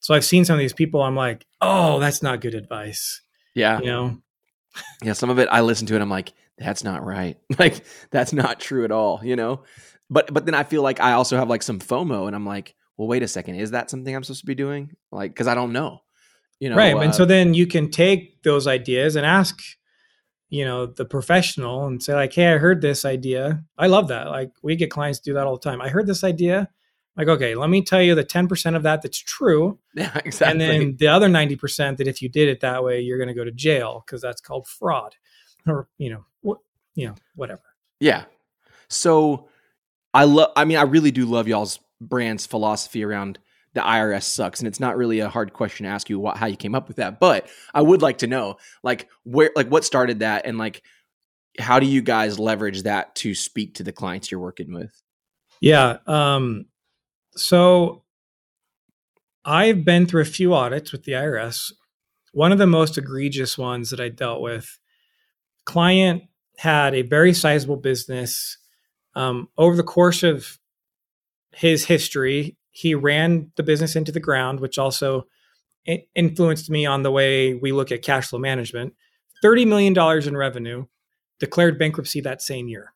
so 0.00 0.14
I've 0.14 0.24
seen 0.24 0.44
some 0.44 0.54
of 0.54 0.60
these 0.60 0.72
people. 0.72 1.02
I'm 1.02 1.16
like, 1.16 1.46
oh, 1.60 1.98
that's 1.98 2.22
not 2.22 2.40
good 2.40 2.54
advice. 2.54 3.22
Yeah, 3.56 3.80
you 3.80 3.86
know. 3.86 4.18
Yeah, 5.02 5.14
some 5.14 5.30
of 5.30 5.40
it 5.40 5.48
I 5.50 5.62
listen 5.62 5.86
to 5.88 5.94
and 5.94 6.02
I'm 6.02 6.10
like, 6.10 6.32
that's 6.58 6.84
not 6.84 7.04
right. 7.04 7.38
Like, 7.58 7.84
that's 8.10 8.32
not 8.32 8.60
true 8.60 8.84
at 8.84 8.92
all. 8.92 9.20
You 9.24 9.34
know 9.34 9.62
but 10.10 10.32
but 10.32 10.46
then 10.46 10.54
I 10.54 10.64
feel 10.64 10.82
like 10.82 11.00
I 11.00 11.12
also 11.12 11.36
have 11.36 11.48
like 11.48 11.62
some 11.62 11.78
FOMO, 11.78 12.26
and 12.26 12.36
I'm 12.36 12.46
like, 12.46 12.74
well, 12.96 13.08
wait 13.08 13.22
a 13.22 13.28
second, 13.28 13.56
is 13.56 13.72
that 13.72 13.90
something 13.90 14.14
I'm 14.14 14.22
supposed 14.22 14.40
to 14.40 14.46
be 14.46 14.54
doing? 14.54 14.92
Like, 15.10 15.32
because 15.32 15.46
I 15.46 15.54
don't 15.54 15.72
know, 15.72 16.00
you 16.60 16.70
know. 16.70 16.76
Right, 16.76 16.94
uh, 16.94 17.00
and 17.00 17.14
so 17.14 17.24
then 17.24 17.54
you 17.54 17.66
can 17.66 17.90
take 17.90 18.42
those 18.42 18.66
ideas 18.66 19.16
and 19.16 19.26
ask, 19.26 19.58
you 20.48 20.64
know, 20.64 20.86
the 20.86 21.04
professional 21.04 21.86
and 21.86 22.02
say 22.02 22.14
like, 22.14 22.32
hey, 22.32 22.54
I 22.54 22.58
heard 22.58 22.80
this 22.80 23.04
idea. 23.04 23.64
I 23.76 23.88
love 23.88 24.08
that. 24.08 24.28
Like 24.28 24.50
we 24.62 24.76
get 24.76 24.90
clients 24.90 25.18
do 25.18 25.34
that 25.34 25.46
all 25.46 25.56
the 25.56 25.68
time. 25.68 25.80
I 25.80 25.88
heard 25.88 26.06
this 26.06 26.24
idea. 26.24 26.68
Like, 27.16 27.28
okay, 27.28 27.54
let 27.54 27.70
me 27.70 27.82
tell 27.82 28.02
you 28.02 28.14
the 28.14 28.24
10% 28.24 28.76
of 28.76 28.82
that 28.82 29.02
that's 29.02 29.18
true. 29.18 29.78
Yeah, 29.94 30.12
exactly. 30.24 30.50
And 30.50 30.60
then 30.60 30.96
the 30.98 31.08
other 31.08 31.28
90% 31.28 31.96
that 31.96 32.06
if 32.06 32.20
you 32.20 32.28
did 32.28 32.48
it 32.48 32.60
that 32.60 32.84
way, 32.84 33.00
you're 33.00 33.16
going 33.16 33.28
to 33.28 33.34
go 33.34 33.44
to 33.44 33.50
jail 33.50 34.04
because 34.04 34.20
that's 34.20 34.42
called 34.42 34.66
fraud 34.66 35.14
or, 35.66 35.88
you 35.96 36.10
know, 36.10 36.26
what, 36.42 36.58
you 36.94 37.06
know, 37.06 37.14
whatever. 37.34 37.62
Yeah. 37.98 38.24
So 38.88 39.48
I 40.12 40.24
love. 40.24 40.52
I 40.56 40.64
mean, 40.64 40.76
I 40.76 40.82
really 40.82 41.10
do 41.10 41.26
love 41.26 41.48
y'all's 41.48 41.78
brand's 42.00 42.46
philosophy 42.46 43.04
around 43.04 43.38
the 43.74 43.80
IRS 43.80 44.22
sucks, 44.22 44.60
and 44.60 44.68
it's 44.68 44.80
not 44.80 44.96
really 44.96 45.20
a 45.20 45.28
hard 45.28 45.52
question 45.52 45.84
to 45.84 45.90
ask 45.90 46.08
you 46.08 46.18
what, 46.18 46.38
how 46.38 46.46
you 46.46 46.56
came 46.56 46.74
up 46.74 46.88
with 46.88 46.96
that. 46.96 47.20
But 47.20 47.48
I 47.74 47.82
would 47.82 48.00
like 48.00 48.18
to 48.18 48.26
know, 48.26 48.56
like, 48.82 49.08
where, 49.24 49.50
like, 49.54 49.68
what 49.68 49.84
started 49.84 50.20
that, 50.20 50.46
and 50.46 50.56
like, 50.56 50.82
how 51.58 51.80
do 51.80 51.86
you 51.86 52.00
guys 52.00 52.38
leverage 52.38 52.84
that 52.84 53.14
to 53.16 53.34
speak 53.34 53.74
to 53.74 53.82
the 53.82 53.92
clients 53.92 54.30
you're 54.30 54.40
working 54.40 54.72
with? 54.72 54.92
Yeah. 55.60 55.98
Um. 56.06 56.66
So 57.36 58.02
I've 59.44 59.84
been 59.84 60.06
through 60.06 60.22
a 60.22 60.26
few 60.26 60.54
audits 60.54 60.92
with 60.92 61.04
the 61.04 61.12
IRS. 61.12 61.72
One 62.32 62.52
of 62.52 62.58
the 62.58 62.66
most 62.66 62.98
egregious 62.98 63.56
ones 63.56 63.90
that 63.90 64.00
I 64.00 64.08
dealt 64.08 64.40
with, 64.40 64.78
client 65.64 66.24
had 66.58 66.94
a 66.94 67.02
very 67.02 67.32
sizable 67.32 67.76
business 67.76 68.58
um, 69.14 69.48
over 69.56 69.74
the 69.74 69.82
course 69.82 70.22
of 70.22 70.58
his 71.52 71.86
history, 71.86 72.56
he 72.70 72.94
ran 72.94 73.50
the 73.56 73.62
business 73.62 73.96
into 73.96 74.12
the 74.12 74.20
ground, 74.20 74.60
which 74.60 74.78
also 74.78 75.26
influenced 76.14 76.68
me 76.68 76.84
on 76.84 77.02
the 77.02 77.10
way 77.10 77.54
we 77.54 77.72
look 77.72 77.90
at 77.90 78.02
cash 78.02 78.26
flow 78.26 78.38
management. 78.38 78.92
$30 79.42 79.66
million 79.66 80.28
in 80.28 80.36
revenue, 80.36 80.84
declared 81.40 81.78
bankruptcy 81.78 82.20
that 82.20 82.42
same 82.42 82.68
year. 82.68 82.92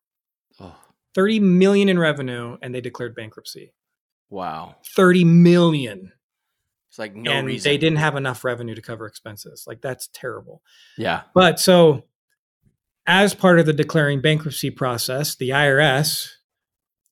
Oh. 0.60 0.76
30 1.14 1.40
million 1.40 1.88
in 1.88 1.98
revenue 1.98 2.58
and 2.60 2.74
they 2.74 2.80
declared 2.82 3.14
bankruptcy. 3.14 3.72
Wow. 4.30 4.76
30 4.94 5.24
million. 5.24 6.12
It's 6.88 6.98
like 6.98 7.14
no 7.14 7.32
and 7.32 7.46
reason. 7.46 7.70
They 7.70 7.78
didn't 7.78 7.98
have 7.98 8.16
enough 8.16 8.44
revenue 8.44 8.74
to 8.74 8.82
cover 8.82 9.06
expenses. 9.06 9.64
Like 9.66 9.80
that's 9.80 10.08
terrible. 10.12 10.62
Yeah. 10.96 11.22
But 11.34 11.60
so 11.60 12.04
as 13.06 13.34
part 13.34 13.58
of 13.60 13.66
the 13.66 13.72
declaring 13.72 14.20
bankruptcy 14.20 14.70
process, 14.70 15.36
the 15.36 15.50
IRS, 15.50 16.30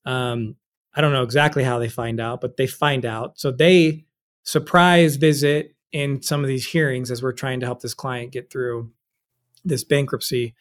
um, 0.05 0.55
I 0.93 1.01
don't 1.01 1.13
know 1.13 1.23
exactly 1.23 1.63
how 1.63 1.79
they 1.79 1.89
find 1.89 2.19
out, 2.19 2.41
but 2.41 2.57
they 2.57 2.67
find 2.67 3.05
out. 3.05 3.39
So 3.39 3.51
they 3.51 4.05
surprise 4.43 5.17
visit 5.17 5.75
in 5.91 6.21
some 6.21 6.41
of 6.41 6.47
these 6.47 6.67
hearings 6.67 7.11
as 7.11 7.21
we're 7.21 7.33
trying 7.33 7.59
to 7.59 7.65
help 7.65 7.81
this 7.81 7.93
client 7.93 8.31
get 8.31 8.51
through 8.51 8.91
this 9.63 9.83
bankruptcy. 9.83 10.55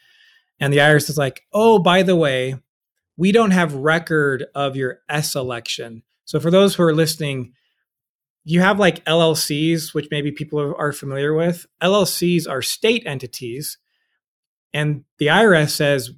And 0.61 0.73
the 0.73 0.79
IRS 0.79 1.09
is 1.09 1.19
like, 1.19 1.43
oh, 1.53 1.79
by 1.79 2.03
the 2.03 2.17
way, 2.17 2.57
we 3.17 3.33
don't 3.33 3.51
have 3.51 3.75
record 3.75 4.47
of 4.55 4.77
your 4.77 5.01
S 5.09 5.35
election. 5.35 6.03
So 6.29 6.39
for 6.39 6.51
those 6.51 6.75
who 6.75 6.83
are 6.83 6.95
listening, 6.95 7.55
you 8.45 8.61
have 8.61 8.79
like 8.79 9.03
LLCs, 9.07 9.95
which 9.95 10.09
maybe 10.11 10.31
people 10.31 10.75
are 10.77 10.93
familiar 10.93 11.33
with. 11.33 11.65
LLCs 11.83 12.47
are 12.47 12.61
state 12.61 13.03
entities 13.07 13.79
and 14.75 15.05
the 15.19 15.29
IRS 15.29 15.71
says, 15.71 16.11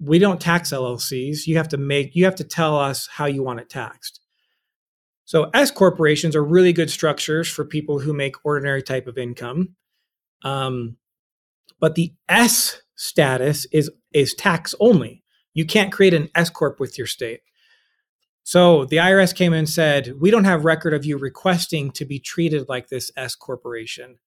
we 0.00 0.18
don't 0.18 0.40
tax 0.40 0.70
LLCs. 0.70 1.46
You 1.46 1.58
have 1.58 1.68
to 1.68 1.76
make, 1.76 2.16
you 2.16 2.24
have 2.24 2.36
to 2.36 2.44
tell 2.44 2.78
us 2.78 3.06
how 3.06 3.26
you 3.26 3.42
want 3.42 3.60
it 3.60 3.68
taxed. 3.68 4.20
So 5.26 5.50
S 5.52 5.70
corporations 5.70 6.34
are 6.34 6.42
really 6.42 6.72
good 6.72 6.90
structures 6.90 7.46
for 7.46 7.66
people 7.66 7.98
who 7.98 8.14
make 8.14 8.42
ordinary 8.46 8.82
type 8.82 9.06
of 9.06 9.18
income. 9.18 9.76
Um, 10.42 10.96
but 11.78 11.96
the 11.96 12.14
S 12.30 12.80
status 12.96 13.66
is 13.72 13.90
is 14.14 14.32
tax 14.32 14.74
only. 14.80 15.22
You 15.52 15.66
can't 15.66 15.92
create 15.92 16.14
an 16.14 16.30
S 16.34 16.48
corp 16.48 16.80
with 16.80 16.96
your 16.96 17.06
state. 17.06 17.40
So 18.50 18.84
the 18.84 18.96
IRS 18.96 19.32
came 19.32 19.52
in 19.52 19.60
and 19.60 19.68
said, 19.68 20.14
"We 20.18 20.32
don't 20.32 20.42
have 20.42 20.64
record 20.64 20.92
of 20.92 21.04
you 21.04 21.16
requesting 21.16 21.92
to 21.92 22.04
be 22.04 22.18
treated 22.18 22.68
like 22.68 22.88
this 22.88 23.12
S 23.16 23.36
corporation. 23.36 24.18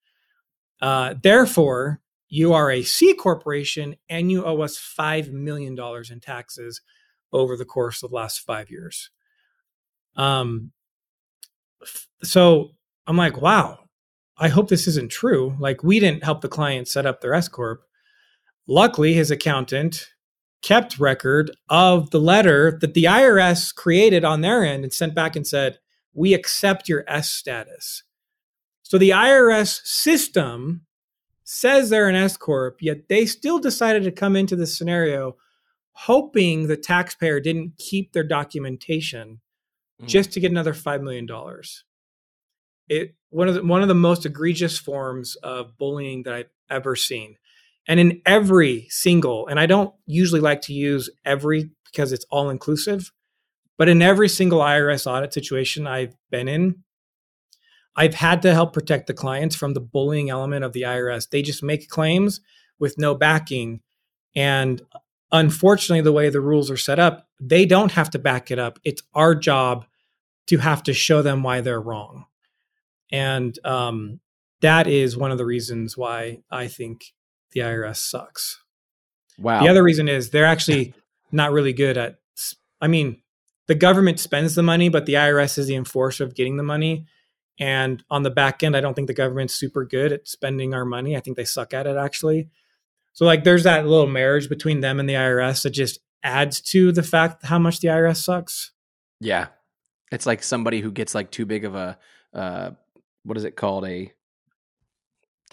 Uh, 0.82 1.16
therefore, 1.22 2.00
you 2.30 2.54
are 2.54 2.72
a 2.72 2.84
C 2.84 3.14
corporation 3.16 3.98
and 4.08 4.32
you 4.32 4.46
owe 4.46 4.62
us 4.62 4.78
$5 4.78 5.34
million 5.34 5.78
in 6.10 6.20
taxes 6.22 6.80
over 7.34 7.58
the 7.58 7.66
course 7.66 8.02
of 8.02 8.12
the 8.12 8.16
last 8.16 8.40
five 8.40 8.72
years. 8.72 9.10
Um, 10.16 10.72
so 12.24 12.70
I'm 13.06 13.18
like, 13.18 13.42
wow, 13.42 13.80
I 14.38 14.48
hope 14.48 14.70
this 14.70 14.88
isn't 14.88 15.12
true. 15.12 15.58
Like, 15.60 15.84
we 15.84 16.00
didn't 16.00 16.24
help 16.24 16.40
the 16.40 16.48
client 16.48 16.88
set 16.88 17.06
up 17.06 17.20
their 17.20 17.34
S 17.34 17.50
Corp. 17.50 17.82
Luckily, 18.70 19.16
his 19.16 19.32
accountant 19.32 20.13
kept 20.64 20.98
record 20.98 21.52
of 21.70 22.10
the 22.10 22.20
letter 22.20 22.78
that 22.82 22.96
the 22.96 23.04
IRS 23.04 23.76
created 23.76 24.26
on 24.26 24.42
their 24.42 24.66
end 24.66 24.84
and 24.84 24.92
sent 24.92 25.14
back 25.14 25.36
and 25.36 25.46
said, 25.46 25.78
We 26.14 26.34
accept 26.34 26.90
your 26.90 27.04
S 27.08 27.30
status. 27.30 28.04
So 28.82 28.98
the 28.98 29.12
IRS 29.12 29.86
system 29.86 30.86
says 31.44 31.90
they're 31.90 32.10
an 32.10 32.16
S 32.16 32.38
corp, 32.38 32.82
yet 32.82 33.10
they 33.10 33.26
still 33.26 33.60
decided 33.60 34.04
to 34.04 34.12
come 34.12 34.36
into 34.36 34.56
this 34.56 34.76
scenario 34.78 35.36
hoping 35.94 36.68
the 36.68 36.78
taxpayer 36.78 37.40
didn't 37.40 37.78
keep 37.78 38.14
their 38.14 38.24
documentation 38.24 39.40
mm. 40.02 40.08
just 40.08 40.32
to 40.32 40.40
get 40.40 40.52
another 40.52 40.74
five 40.74 41.02
million 41.02 41.26
dollars. 41.26 41.84
It 42.90 43.16
one 43.30 43.48
of 43.48 43.56
the, 43.56 43.64
one 43.64 43.82
of 43.82 43.88
the 43.88 43.96
most 43.96 44.26
egregious 44.26 44.78
forms 44.78 45.36
of 45.38 45.78
bullying 45.78 46.24
that 46.24 46.34
I've 46.34 46.50
ever 46.70 46.96
seen, 46.96 47.38
and 47.88 48.00
in 48.00 48.22
every 48.26 48.88
single, 48.90 49.48
and 49.48 49.60
I 49.60 49.66
don't 49.66 49.94
usually 50.06 50.42
like 50.42 50.62
to 50.64 50.74
use 50.74 51.10
every 51.26 51.70
because 51.94 52.12
it's 52.12 52.26
all 52.32 52.50
inclusive, 52.50 53.12
But 53.78 53.90
in 53.90 54.02
every 54.02 54.30
single 54.30 54.60
IRS 54.60 55.06
audit 55.06 55.34
situation 55.34 55.88
I've 55.88 56.16
been 56.32 56.48
in, 56.48 56.84
I've 57.96 58.16
had 58.16 58.42
to 58.44 58.54
help 58.54 58.74
protect 58.74 59.08
the 59.08 59.14
clients 59.14 59.56
from 59.56 59.74
the 59.74 59.80
bullying 59.80 60.30
element 60.30 60.64
of 60.64 60.74
the 60.74 60.84
IRS. 60.84 61.30
They 61.30 61.42
just 61.42 61.62
make 61.62 61.90
claims 61.90 62.42
with 62.80 62.98
no 62.98 63.14
backing. 63.14 63.82
And 64.36 64.82
unfortunately, 65.32 66.02
the 66.02 66.12
way 66.12 66.30
the 66.30 66.42
rules 66.42 66.72
are 66.72 66.78
set 66.78 67.00
up, 67.00 67.28
they 67.40 67.66
don't 67.66 67.92
have 67.92 68.10
to 68.12 68.20
back 68.20 68.50
it 68.50 68.58
up. 68.58 68.80
It's 68.84 69.04
our 69.14 69.36
job 69.36 69.86
to 70.48 70.58
have 70.58 70.84
to 70.84 70.94
show 70.94 71.22
them 71.22 71.44
why 71.44 71.62
they're 71.62 71.82
wrong. 71.82 72.26
And 73.12 73.58
um, 73.64 74.20
that 74.62 74.88
is 74.88 75.16
one 75.16 75.32
of 75.32 75.38
the 75.38 75.46
reasons 75.46 75.96
why 75.96 76.42
I 76.50 76.68
think 76.68 77.14
the 77.54 77.62
IRS 77.62 77.98
sucks. 77.98 78.62
Wow. 79.38 79.62
The 79.62 79.70
other 79.70 79.84
reason 79.84 80.08
is 80.08 80.30
they're 80.30 80.46
actually 80.46 80.94
not 81.32 81.52
really 81.52 81.74
good 81.74 81.98
at, 81.98 82.18
I 82.82 82.88
mean, 82.88 83.22
the 83.68 83.76
government 83.76 84.20
spends 84.20 84.56
the 84.56 84.64
money, 84.64 84.90
but 84.90 85.06
the 85.06 85.14
IRS 85.14 85.58
is 85.58 85.68
the 85.68 85.76
enforcer 85.76 86.24
of 86.24 86.36
getting 86.36 86.58
the 86.58 86.64
money. 86.64 87.06
And 87.60 88.04
on 88.10 88.24
the 88.24 88.30
back 88.30 88.64
end, 88.64 88.76
I 88.76 88.82
don't 88.82 88.94
think 88.94 89.08
the 89.08 89.14
government's 89.14 89.54
super 89.54 89.86
good 89.86 90.12
at 90.12 90.28
spending 90.28 90.74
our 90.74 90.86
money. 90.86 91.16
I 91.16 91.20
think 91.20 91.38
they 91.38 91.46
suck 91.46 91.74
at 91.74 91.88
it 91.88 91.98
actually. 91.98 92.50
So 93.14 93.26
like 93.26 93.44
there's 93.44 93.64
that 93.64 93.86
little 93.86 94.08
marriage 94.08 94.50
between 94.50 94.82
them 94.82 95.00
and 95.00 95.08
the 95.08 95.14
IRS 95.14 95.64
that 95.64 95.70
just 95.70 96.00
adds 96.24 96.62
to 96.62 96.92
the 96.92 97.04
fact 97.04 97.46
how 97.46 97.60
much 97.60 97.80
the 97.80 97.90
IRS 97.90 98.18
sucks. 98.18 98.72
Yeah. 99.20 99.48
It's 100.12 100.26
like 100.26 100.44
somebody 100.44 100.82
who 100.82 100.92
gets 100.92 101.16
like 101.16 101.32
too 101.32 101.46
big 101.46 101.64
of 101.64 101.76
a 101.76 101.98
uh 102.34 102.72
what 103.24 103.38
is 103.38 103.46
it 103.46 103.56
called? 103.56 103.86
A 103.86 104.12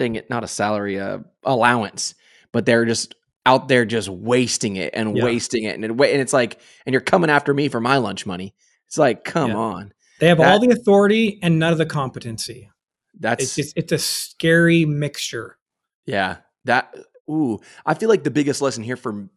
thing 0.00 0.20
not 0.30 0.42
a 0.42 0.48
salary, 0.48 0.98
uh 0.98 1.18
allowance, 1.44 2.14
but 2.52 2.66
they're 2.66 2.84
just 2.84 3.14
out 3.46 3.68
there 3.68 3.84
just 3.84 4.08
wasting 4.08 4.76
it 4.76 4.90
and 4.94 5.16
Yeah. 5.16 5.24
wasting 5.24 5.64
it 5.64 5.74
and 5.76 5.84
it, 5.84 5.90
and 5.90 6.00
it's 6.20 6.32
like 6.32 6.58
and 6.86 6.92
you're 6.92 7.00
coming 7.00 7.30
after 7.30 7.54
me 7.54 7.68
for 7.68 7.80
my 7.80 7.98
lunch 7.98 8.26
money. 8.26 8.54
It's 8.88 8.98
like, 8.98 9.22
come 9.24 9.50
Yeah. 9.50 9.56
on. 9.56 9.92
They 10.18 10.28
have 10.28 10.38
That- 10.38 10.50
all 10.52 10.58
the 10.58 10.70
authority 10.70 11.38
and 11.42 11.58
none 11.58 11.72
of 11.72 11.78
the 11.78 11.86
competency. 11.86 12.70
That's 13.18 13.44
It's 13.44 13.54
just 13.56 13.76
it's 13.76 13.92
a 13.92 13.98
scary 13.98 14.84
mixture. 14.84 15.58
Yeah. 16.06 16.38
That 16.64 16.94
ooh, 17.30 17.58
I 17.86 17.94
feel 17.94 18.08
like 18.08 18.24
the 18.24 18.30
biggest 18.30 18.60
lesson 18.62 18.82
here 18.82 18.96
for 18.96 19.28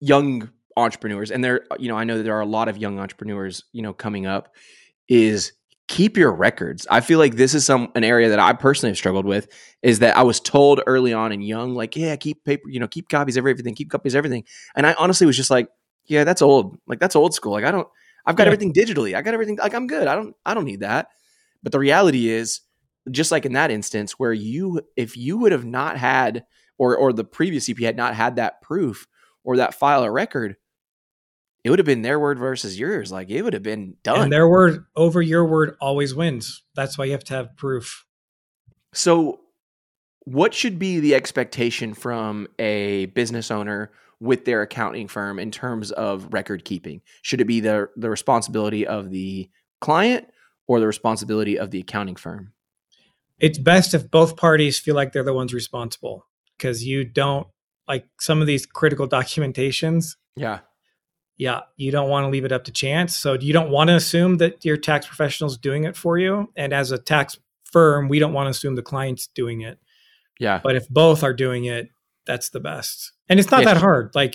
young 0.00 0.50
entrepreneurs 0.76 1.30
and 1.30 1.42
there 1.44 1.66
you 1.78 1.88
know, 1.88 1.96
I 1.96 2.04
know 2.04 2.16
that 2.18 2.22
there 2.24 2.34
are 2.36 2.40
a 2.40 2.46
lot 2.46 2.68
of 2.68 2.78
young 2.78 2.98
entrepreneurs, 2.98 3.64
you 3.72 3.82
know, 3.82 3.92
coming 3.92 4.26
up 4.26 4.54
is 5.08 5.52
keep 5.90 6.16
your 6.16 6.32
records. 6.32 6.86
I 6.88 7.00
feel 7.00 7.18
like 7.18 7.34
this 7.34 7.52
is 7.52 7.66
some 7.66 7.90
an 7.96 8.04
area 8.04 8.28
that 8.28 8.38
I 8.38 8.52
personally 8.52 8.90
have 8.90 8.96
struggled 8.96 9.26
with 9.26 9.48
is 9.82 9.98
that 9.98 10.16
I 10.16 10.22
was 10.22 10.38
told 10.38 10.80
early 10.86 11.12
on 11.12 11.32
and 11.32 11.44
young 11.44 11.74
like, 11.74 11.96
yeah, 11.96 12.14
keep 12.14 12.44
paper, 12.44 12.70
you 12.70 12.78
know, 12.78 12.86
keep 12.86 13.08
copies 13.08 13.36
of 13.36 13.40
everything, 13.44 13.74
keep 13.74 13.90
copies 13.90 14.14
of 14.14 14.18
everything. 14.18 14.44
And 14.76 14.86
I 14.86 14.94
honestly 14.94 15.26
was 15.26 15.36
just 15.36 15.50
like, 15.50 15.68
yeah, 16.06 16.22
that's 16.22 16.42
old. 16.42 16.78
Like 16.86 17.00
that's 17.00 17.16
old 17.16 17.34
school. 17.34 17.50
Like 17.50 17.64
I 17.64 17.72
don't 17.72 17.88
I've 18.24 18.36
got 18.36 18.44
Yeah. 18.44 18.52
everything 18.52 18.72
digitally. 18.72 19.16
I 19.16 19.22
got 19.22 19.34
everything 19.34 19.56
like 19.56 19.74
I'm 19.74 19.88
good. 19.88 20.06
I 20.06 20.14
don't 20.14 20.36
I 20.46 20.54
don't 20.54 20.64
need 20.64 20.80
that. 20.80 21.08
But 21.60 21.72
the 21.72 21.80
reality 21.80 22.28
is 22.28 22.60
just 23.10 23.32
like 23.32 23.44
in 23.44 23.54
that 23.54 23.72
instance 23.72 24.12
where 24.12 24.32
you 24.32 24.82
if 24.96 25.16
you 25.16 25.38
would 25.38 25.50
have 25.50 25.64
not 25.64 25.96
had 25.96 26.44
or 26.78 26.96
or 26.96 27.12
the 27.12 27.24
previous 27.24 27.68
CP 27.68 27.82
had 27.82 27.96
not 27.96 28.14
had 28.14 28.36
that 28.36 28.62
proof 28.62 29.08
or 29.42 29.56
that 29.56 29.74
file 29.74 30.04
or 30.04 30.12
record, 30.12 30.54
it 31.64 31.70
would 31.70 31.78
have 31.78 31.86
been 31.86 32.02
their 32.02 32.18
word 32.18 32.38
versus 32.38 32.78
yours. 32.78 33.12
Like 33.12 33.30
it 33.30 33.42
would 33.42 33.52
have 33.54 33.62
been 33.62 33.96
done. 34.02 34.22
And 34.22 34.32
their 34.32 34.48
word 34.48 34.84
over 34.96 35.20
your 35.20 35.44
word 35.44 35.76
always 35.80 36.14
wins. 36.14 36.62
That's 36.74 36.96
why 36.96 37.06
you 37.06 37.12
have 37.12 37.24
to 37.24 37.34
have 37.34 37.56
proof. 37.56 38.04
so 38.92 39.40
what 40.24 40.52
should 40.54 40.78
be 40.78 41.00
the 41.00 41.14
expectation 41.14 41.94
from 41.94 42.46
a 42.58 43.06
business 43.06 43.50
owner 43.50 43.90
with 44.20 44.44
their 44.44 44.60
accounting 44.62 45.08
firm 45.08 45.38
in 45.38 45.50
terms 45.50 45.90
of 45.92 46.32
record 46.32 46.64
keeping? 46.64 47.00
Should 47.22 47.40
it 47.40 47.46
be 47.46 47.60
the 47.60 47.88
the 47.96 48.10
responsibility 48.10 48.86
of 48.86 49.10
the 49.10 49.50
client 49.80 50.28
or 50.66 50.78
the 50.78 50.86
responsibility 50.86 51.58
of 51.58 51.70
the 51.70 51.80
accounting 51.80 52.16
firm? 52.16 52.52
It's 53.38 53.58
best 53.58 53.94
if 53.94 54.10
both 54.10 54.36
parties 54.36 54.78
feel 54.78 54.94
like 54.94 55.12
they're 55.12 55.24
the 55.24 55.32
ones 55.32 55.54
responsible 55.54 56.26
because 56.56 56.84
you 56.84 57.04
don't 57.04 57.46
like 57.88 58.06
some 58.20 58.40
of 58.42 58.46
these 58.46 58.66
critical 58.66 59.08
documentations. 59.08 60.16
Yeah. 60.36 60.60
Yeah, 61.40 61.60
you 61.78 61.90
don't 61.90 62.10
want 62.10 62.24
to 62.24 62.28
leave 62.28 62.44
it 62.44 62.52
up 62.52 62.64
to 62.64 62.70
chance. 62.70 63.16
So 63.16 63.32
you 63.32 63.54
don't 63.54 63.70
want 63.70 63.88
to 63.88 63.94
assume 63.96 64.36
that 64.36 64.62
your 64.62 64.76
tax 64.76 65.06
professional's 65.06 65.56
doing 65.56 65.84
it 65.84 65.96
for 65.96 66.18
you. 66.18 66.52
And 66.54 66.74
as 66.74 66.92
a 66.92 66.98
tax 66.98 67.38
firm, 67.64 68.08
we 68.10 68.18
don't 68.18 68.34
want 68.34 68.46
to 68.48 68.50
assume 68.50 68.74
the 68.74 68.82
client's 68.82 69.26
doing 69.28 69.62
it. 69.62 69.78
Yeah. 70.38 70.60
But 70.62 70.76
if 70.76 70.86
both 70.90 71.24
are 71.24 71.32
doing 71.32 71.64
it, 71.64 71.88
that's 72.26 72.50
the 72.50 72.60
best. 72.60 73.12
And 73.30 73.40
it's 73.40 73.50
not 73.50 73.62
Yeah. 73.62 73.72
that 73.72 73.80
hard. 73.80 74.10
Like 74.14 74.34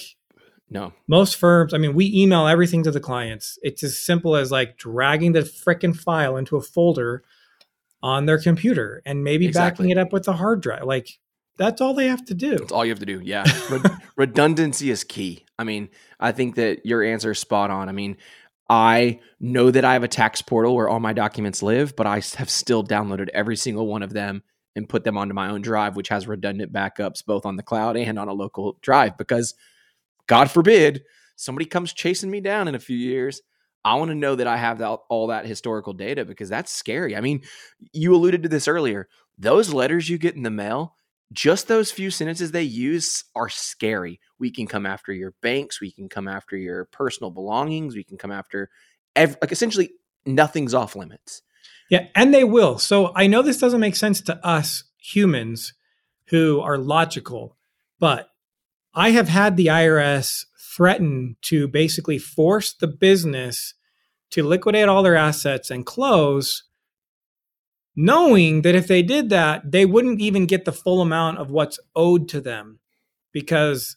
No. 0.72 0.94
most 1.08 1.36
firms, 1.36 1.76
I 1.76 1.78
mean, 1.78 1.94
we 1.94 2.12
email 2.12 2.48
everything 2.48 2.82
to 2.82 2.92
the 2.92 3.00
clients. 3.00 3.60
It's 3.62 3.84
as 3.84 4.00
simple 4.00 4.36
as 4.36 4.52
like 4.52 4.76
dragging 4.78 5.34
the 5.34 5.42
frickin' 5.42 5.96
file 5.96 6.38
into 6.38 6.58
a 6.58 6.62
folder 6.62 7.24
on 8.02 8.26
their 8.26 8.40
computer 8.40 9.04
and 9.06 9.24
maybe 9.24 9.46
Exactly. 9.46 9.84
backing 9.84 9.92
it 9.92 10.00
up 10.00 10.12
with 10.12 10.28
a 10.28 10.34
hard 10.34 10.60
drive. 10.62 10.86
Like 10.86 11.20
that's 11.58 11.82
all 11.82 11.94
they 11.94 12.08
have 12.08 12.26
to 12.26 12.34
do. 12.34 12.58
That's 12.58 12.72
all 12.72 12.86
you 12.86 12.92
have 12.92 13.00
to 13.00 13.06
do. 13.06 13.22
Yeah. 13.24 13.46
Red- 13.70 13.92
redundancy 14.16 14.90
is 14.90 15.04
key. 15.04 15.46
I 15.58 15.64
mean, 15.64 15.90
I 16.20 16.32
think 16.32 16.56
that 16.56 16.86
your 16.86 17.04
answer 17.04 17.32
is 17.32 17.40
spot 17.40 17.72
on. 17.72 17.90
I 17.90 17.92
mean, 17.92 18.18
I 18.70 19.20
know 19.40 19.72
that 19.72 19.86
I 19.86 19.94
have 19.94 20.04
a 20.04 20.08
tax 20.08 20.42
portal 20.42 20.76
where 20.76 20.90
all 20.90 21.00
my 21.00 21.14
documents 21.14 21.62
live, 21.62 21.96
but 21.96 22.08
I 22.08 22.16
have 22.38 22.50
still 22.50 22.84
downloaded 22.84 23.30
every 23.30 23.56
single 23.56 23.88
one 23.88 24.04
of 24.04 24.14
them 24.14 24.44
and 24.76 24.90
put 24.90 25.04
them 25.04 25.18
onto 25.18 25.34
my 25.34 25.50
own 25.50 25.62
drive, 25.62 25.96
which 25.96 26.10
has 26.10 26.28
redundant 26.28 26.74
backups 26.74 27.24
both 27.26 27.46
on 27.46 27.56
the 27.56 27.64
cloud 27.64 27.96
and 27.96 28.20
on 28.20 28.28
a 28.28 28.34
local 28.34 28.78
drive 28.82 29.18
because 29.18 29.54
God 30.28 30.50
forbid 30.50 31.04
somebody 31.36 31.66
comes 31.66 31.94
chasing 31.94 32.32
me 32.32 32.42
down 32.42 32.68
in 32.68 32.76
a 32.76 32.80
few 32.80 32.98
years. 32.98 33.42
I 33.84 33.96
want 33.96 34.10
to 34.10 34.16
know 34.16 34.36
that 34.36 34.48
I 34.48 34.58
have 34.58 34.80
that, 34.80 34.98
all 35.10 35.28
that 35.28 35.46
historical 35.46 35.94
data 35.94 36.26
because 36.26 36.50
that's 36.50 36.72
scary. 36.72 37.16
I 37.16 37.22
mean, 37.22 37.44
you 37.94 38.16
alluded 38.16 38.44
to 38.44 38.50
this 38.50 38.68
earlier. 38.68 39.08
Those 39.38 39.72
letters 39.72 40.10
you 40.10 40.18
get 40.18 40.36
in 40.36 40.44
the 40.44 40.50
mail, 40.50 40.96
just 41.34 41.68
those 41.68 41.92
few 41.92 42.12
sentences 42.12 42.52
they 42.52 42.64
use 42.64 43.24
are 43.36 43.50
scary. 43.50 44.20
We 44.40 44.52
can 44.52 44.68
come 44.68 44.86
after 44.86 45.12
your 45.12 45.34
banks, 45.42 45.82
we 45.82 45.92
can 45.92 46.10
come 46.10 46.28
after 46.28 46.56
your 46.56 46.86
personal 46.86 47.32
belongings, 47.32 47.96
we 47.96 48.04
can 48.04 48.18
come 48.18 48.32
after 48.32 48.70
ev- 49.16 49.38
like 49.42 49.52
essentially 49.52 49.92
nothing's 50.26 50.74
off 50.74 50.96
limits. 50.96 51.42
Yeah, 51.90 52.08
and 52.16 52.34
they 52.34 52.44
will. 52.44 52.80
So 52.80 53.12
I 53.16 53.28
know 53.28 53.42
this 53.42 53.60
doesn't 53.60 53.80
make 53.80 53.96
sense 53.96 54.22
to 54.22 54.46
us 54.46 54.84
humans 54.98 55.74
who 56.28 56.60
are 56.62 56.78
logical, 56.78 57.58
but 58.00 58.30
I 58.94 59.12
have 59.12 59.30
had 59.30 59.58
the 59.58 59.68
IRS 59.68 60.46
threaten 60.76 61.38
to 61.44 61.68
basically 61.68 62.18
force 62.18 62.74
the 62.74 62.88
business 62.88 63.74
to 64.32 64.44
liquidate 64.44 64.90
all 64.90 65.04
their 65.04 65.16
assets 65.16 65.70
and 65.70 65.86
close, 65.86 66.64
knowing 67.96 68.62
that 68.64 68.76
if 68.76 68.88
they 68.88 69.02
did 69.02 69.30
that, 69.30 69.72
they 69.72 69.86
wouldn't 69.86 70.20
even 70.20 70.46
get 70.46 70.66
the 70.66 70.72
full 70.72 71.02
amount 71.02 71.38
of 71.38 71.52
what's 71.52 71.80
owed 71.96 72.28
to 72.30 72.42
them 72.42 72.80
because 73.32 73.96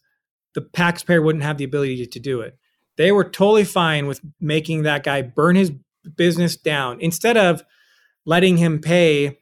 the 0.54 0.60
taxpayer 0.72 1.22
wouldn't 1.22 1.44
have 1.44 1.58
the 1.58 1.64
ability 1.64 2.06
to 2.06 2.20
do 2.20 2.40
it. 2.40 2.56
They 2.96 3.12
were 3.12 3.24
totally 3.24 3.64
fine 3.64 4.06
with 4.06 4.20
making 4.40 4.82
that 4.82 5.04
guy 5.04 5.22
burn 5.22 5.56
his 5.56 5.72
business 6.16 6.56
down 6.56 7.00
instead 7.00 7.36
of 7.36 7.62
letting 8.24 8.56
him 8.56 8.80
pay. 8.80 9.38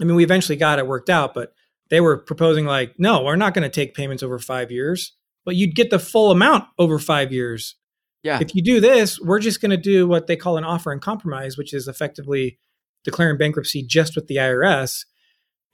I 0.00 0.04
mean, 0.04 0.14
we 0.14 0.24
eventually 0.24 0.56
got 0.56 0.78
it 0.78 0.86
worked 0.86 1.10
out, 1.10 1.34
but 1.34 1.54
they 1.90 2.00
were 2.00 2.16
proposing 2.16 2.64
like, 2.64 2.98
no, 2.98 3.22
we're 3.22 3.36
not 3.36 3.54
going 3.54 3.62
to 3.62 3.68
take 3.68 3.94
payments 3.94 4.22
over 4.22 4.38
five 4.38 4.70
years, 4.70 5.12
but 5.44 5.56
you'd 5.56 5.74
get 5.74 5.90
the 5.90 5.98
full 5.98 6.30
amount 6.30 6.64
over 6.78 6.98
five 6.98 7.32
years. 7.32 7.76
Yeah. 8.22 8.38
If 8.40 8.54
you 8.54 8.62
do 8.62 8.80
this, 8.80 9.18
we're 9.20 9.40
just 9.40 9.60
going 9.60 9.70
to 9.70 9.76
do 9.76 10.06
what 10.06 10.26
they 10.26 10.36
call 10.36 10.56
an 10.56 10.64
offer 10.64 10.92
in 10.92 11.00
compromise, 11.00 11.58
which 11.58 11.74
is 11.74 11.88
effectively 11.88 12.58
declaring 13.04 13.38
bankruptcy 13.38 13.82
just 13.82 14.14
with 14.16 14.26
the 14.26 14.36
IRS. 14.36 15.04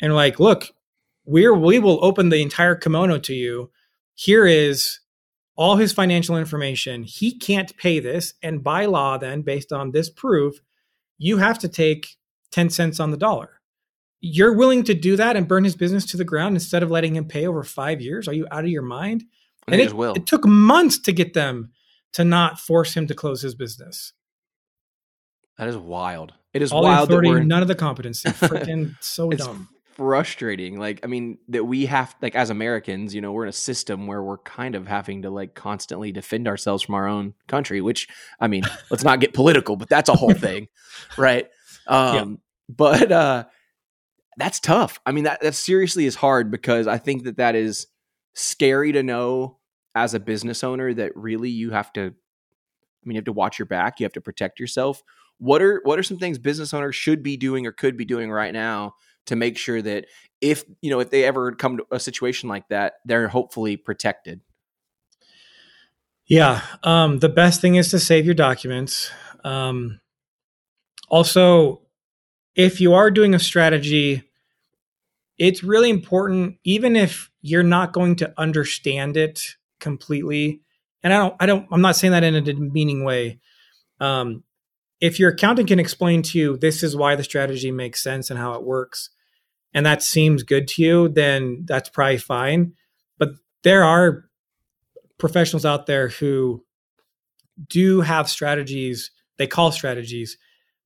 And 0.00 0.14
like, 0.14 0.38
look, 0.40 0.68
we're 1.24 1.54
we 1.54 1.78
will 1.78 2.02
open 2.04 2.28
the 2.28 2.42
entire 2.42 2.74
kimono 2.74 3.18
to 3.18 3.34
you. 3.34 3.70
Here 4.14 4.46
is 4.46 5.00
all 5.56 5.76
his 5.76 5.92
financial 5.92 6.36
information. 6.36 7.02
He 7.02 7.36
can't 7.36 7.76
pay 7.76 8.00
this, 8.00 8.34
and 8.42 8.62
by 8.62 8.86
law, 8.86 9.18
then 9.18 9.42
based 9.42 9.72
on 9.72 9.90
this 9.90 10.08
proof, 10.08 10.60
you 11.18 11.38
have 11.38 11.58
to 11.58 11.68
take 11.68 12.16
10 12.52 12.70
cents 12.70 13.00
on 13.00 13.10
the 13.10 13.16
dollar. 13.16 13.60
You're 14.20 14.54
willing 14.54 14.84
to 14.84 14.94
do 14.94 15.16
that 15.16 15.36
and 15.36 15.46
burn 15.46 15.64
his 15.64 15.76
business 15.76 16.06
to 16.06 16.16
the 16.16 16.24
ground 16.24 16.56
instead 16.56 16.82
of 16.82 16.90
letting 16.90 17.14
him 17.14 17.26
pay 17.26 17.46
over 17.46 17.62
five 17.62 18.00
years? 18.00 18.26
Are 18.26 18.32
you 18.32 18.46
out 18.50 18.64
of 18.64 18.70
your 18.70 18.82
mind? 18.82 19.24
And 19.66 19.80
it, 19.80 19.92
will. 19.92 20.14
it 20.14 20.26
took 20.26 20.46
months 20.46 20.98
to 21.00 21.12
get 21.12 21.34
them 21.34 21.72
to 22.14 22.24
not 22.24 22.58
force 22.58 22.94
him 22.94 23.06
to 23.06 23.14
close 23.14 23.42
his 23.42 23.54
business. 23.54 24.12
That 25.58 25.68
is 25.68 25.76
wild. 25.76 26.32
It 26.54 26.62
is 26.62 26.72
All 26.72 26.82
wild 26.82 27.08
that 27.10 27.22
we're 27.22 27.42
none 27.42 27.62
of 27.62 27.68
the 27.68 27.74
competency. 27.74 28.28
Freaking 28.30 28.94
so 29.00 29.30
It's 29.30 29.44
dumb. 29.44 29.68
frustrating. 29.94 30.78
Like, 30.78 31.00
I 31.04 31.08
mean, 31.08 31.38
that 31.48 31.64
we 31.64 31.86
have 31.86 32.14
like 32.22 32.34
as 32.36 32.50
Americans, 32.50 33.14
you 33.14 33.20
know, 33.20 33.32
we're 33.32 33.42
in 33.44 33.48
a 33.48 33.52
system 33.52 34.06
where 34.06 34.22
we're 34.22 34.38
kind 34.38 34.74
of 34.74 34.86
having 34.86 35.22
to 35.22 35.30
like 35.30 35.54
constantly 35.54 36.12
defend 36.12 36.46
ourselves 36.48 36.82
from 36.82 36.94
our 36.94 37.06
own 37.06 37.34
country, 37.48 37.80
which 37.80 38.08
I 38.40 38.46
mean, 38.46 38.62
let's 38.90 39.04
not 39.04 39.20
get 39.20 39.34
political, 39.34 39.76
but 39.76 39.88
that's 39.88 40.08
a 40.08 40.14
whole 40.14 40.34
thing. 40.34 40.68
Right. 41.16 41.48
Um, 41.86 42.40
but 42.68 43.10
uh 43.10 43.44
that's 44.36 44.60
tough. 44.60 45.00
I 45.06 45.12
mean, 45.12 45.24
that 45.24 45.40
that 45.40 45.54
seriously 45.54 46.04
is 46.04 46.14
hard 46.16 46.50
because 46.50 46.86
I 46.86 46.98
think 46.98 47.24
that 47.24 47.38
that 47.38 47.54
is 47.54 47.86
scary 48.34 48.92
to 48.92 49.02
know 49.02 49.56
as 49.94 50.12
a 50.12 50.20
business 50.20 50.62
owner 50.62 50.92
that 50.92 51.16
really 51.16 51.48
you 51.48 51.70
have 51.70 51.90
to 51.94 52.02
I 52.02 53.04
mean, 53.06 53.14
you 53.14 53.20
have 53.20 53.24
to 53.24 53.32
watch 53.32 53.58
your 53.58 53.64
back, 53.64 54.00
you 54.00 54.04
have 54.04 54.12
to 54.12 54.20
protect 54.20 54.60
yourself. 54.60 55.02
What 55.38 55.62
are 55.62 55.80
what 55.84 55.98
are 55.98 56.02
some 56.02 56.18
things 56.18 56.38
business 56.38 56.74
owners 56.74 56.94
should 56.94 57.22
be 57.22 57.36
doing 57.36 57.66
or 57.66 57.72
could 57.72 57.96
be 57.96 58.04
doing 58.04 58.30
right 58.30 58.52
now 58.52 58.94
to 59.26 59.36
make 59.36 59.56
sure 59.56 59.80
that 59.82 60.06
if 60.40 60.64
you 60.80 60.90
know 60.90 61.00
if 61.00 61.10
they 61.10 61.24
ever 61.24 61.52
come 61.52 61.78
to 61.78 61.86
a 61.90 62.00
situation 62.00 62.48
like 62.48 62.68
that, 62.68 62.94
they're 63.04 63.28
hopefully 63.28 63.76
protected? 63.76 64.40
Yeah, 66.26 66.60
um, 66.82 67.20
the 67.20 67.28
best 67.28 67.60
thing 67.60 67.76
is 67.76 67.90
to 67.90 67.98
save 67.98 68.26
your 68.26 68.34
documents. 68.34 69.10
Um, 69.44 70.00
also, 71.08 71.82
if 72.54 72.80
you 72.80 72.92
are 72.94 73.10
doing 73.10 73.34
a 73.34 73.38
strategy, 73.38 74.24
it's 75.38 75.62
really 75.62 75.88
important, 75.88 76.58
even 76.64 76.96
if 76.96 77.30
you're 77.40 77.62
not 77.62 77.92
going 77.92 78.16
to 78.16 78.34
understand 78.36 79.16
it 79.16 79.56
completely. 79.80 80.60
And 81.02 81.14
I 81.14 81.16
don't, 81.16 81.34
I 81.40 81.46
don't, 81.46 81.66
I'm 81.70 81.80
not 81.80 81.96
saying 81.96 82.10
that 82.10 82.24
in 82.24 82.34
a 82.34 82.40
demeaning 82.40 83.04
way. 83.04 83.38
Um, 84.00 84.42
if 85.00 85.18
your 85.18 85.30
accountant 85.30 85.68
can 85.68 85.78
explain 85.78 86.22
to 86.22 86.38
you 86.38 86.56
this 86.56 86.82
is 86.82 86.96
why 86.96 87.14
the 87.14 87.24
strategy 87.24 87.70
makes 87.70 88.02
sense 88.02 88.30
and 88.30 88.38
how 88.38 88.54
it 88.54 88.64
works, 88.64 89.10
and 89.72 89.86
that 89.86 90.02
seems 90.02 90.42
good 90.42 90.66
to 90.68 90.82
you, 90.82 91.08
then 91.08 91.64
that's 91.66 91.88
probably 91.88 92.18
fine. 92.18 92.72
But 93.18 93.30
there 93.62 93.84
are 93.84 94.24
professionals 95.18 95.64
out 95.64 95.86
there 95.86 96.08
who 96.08 96.64
do 97.68 98.00
have 98.00 98.28
strategies 98.28 99.10
they 99.36 99.46
call 99.46 99.70
strategies 99.72 100.38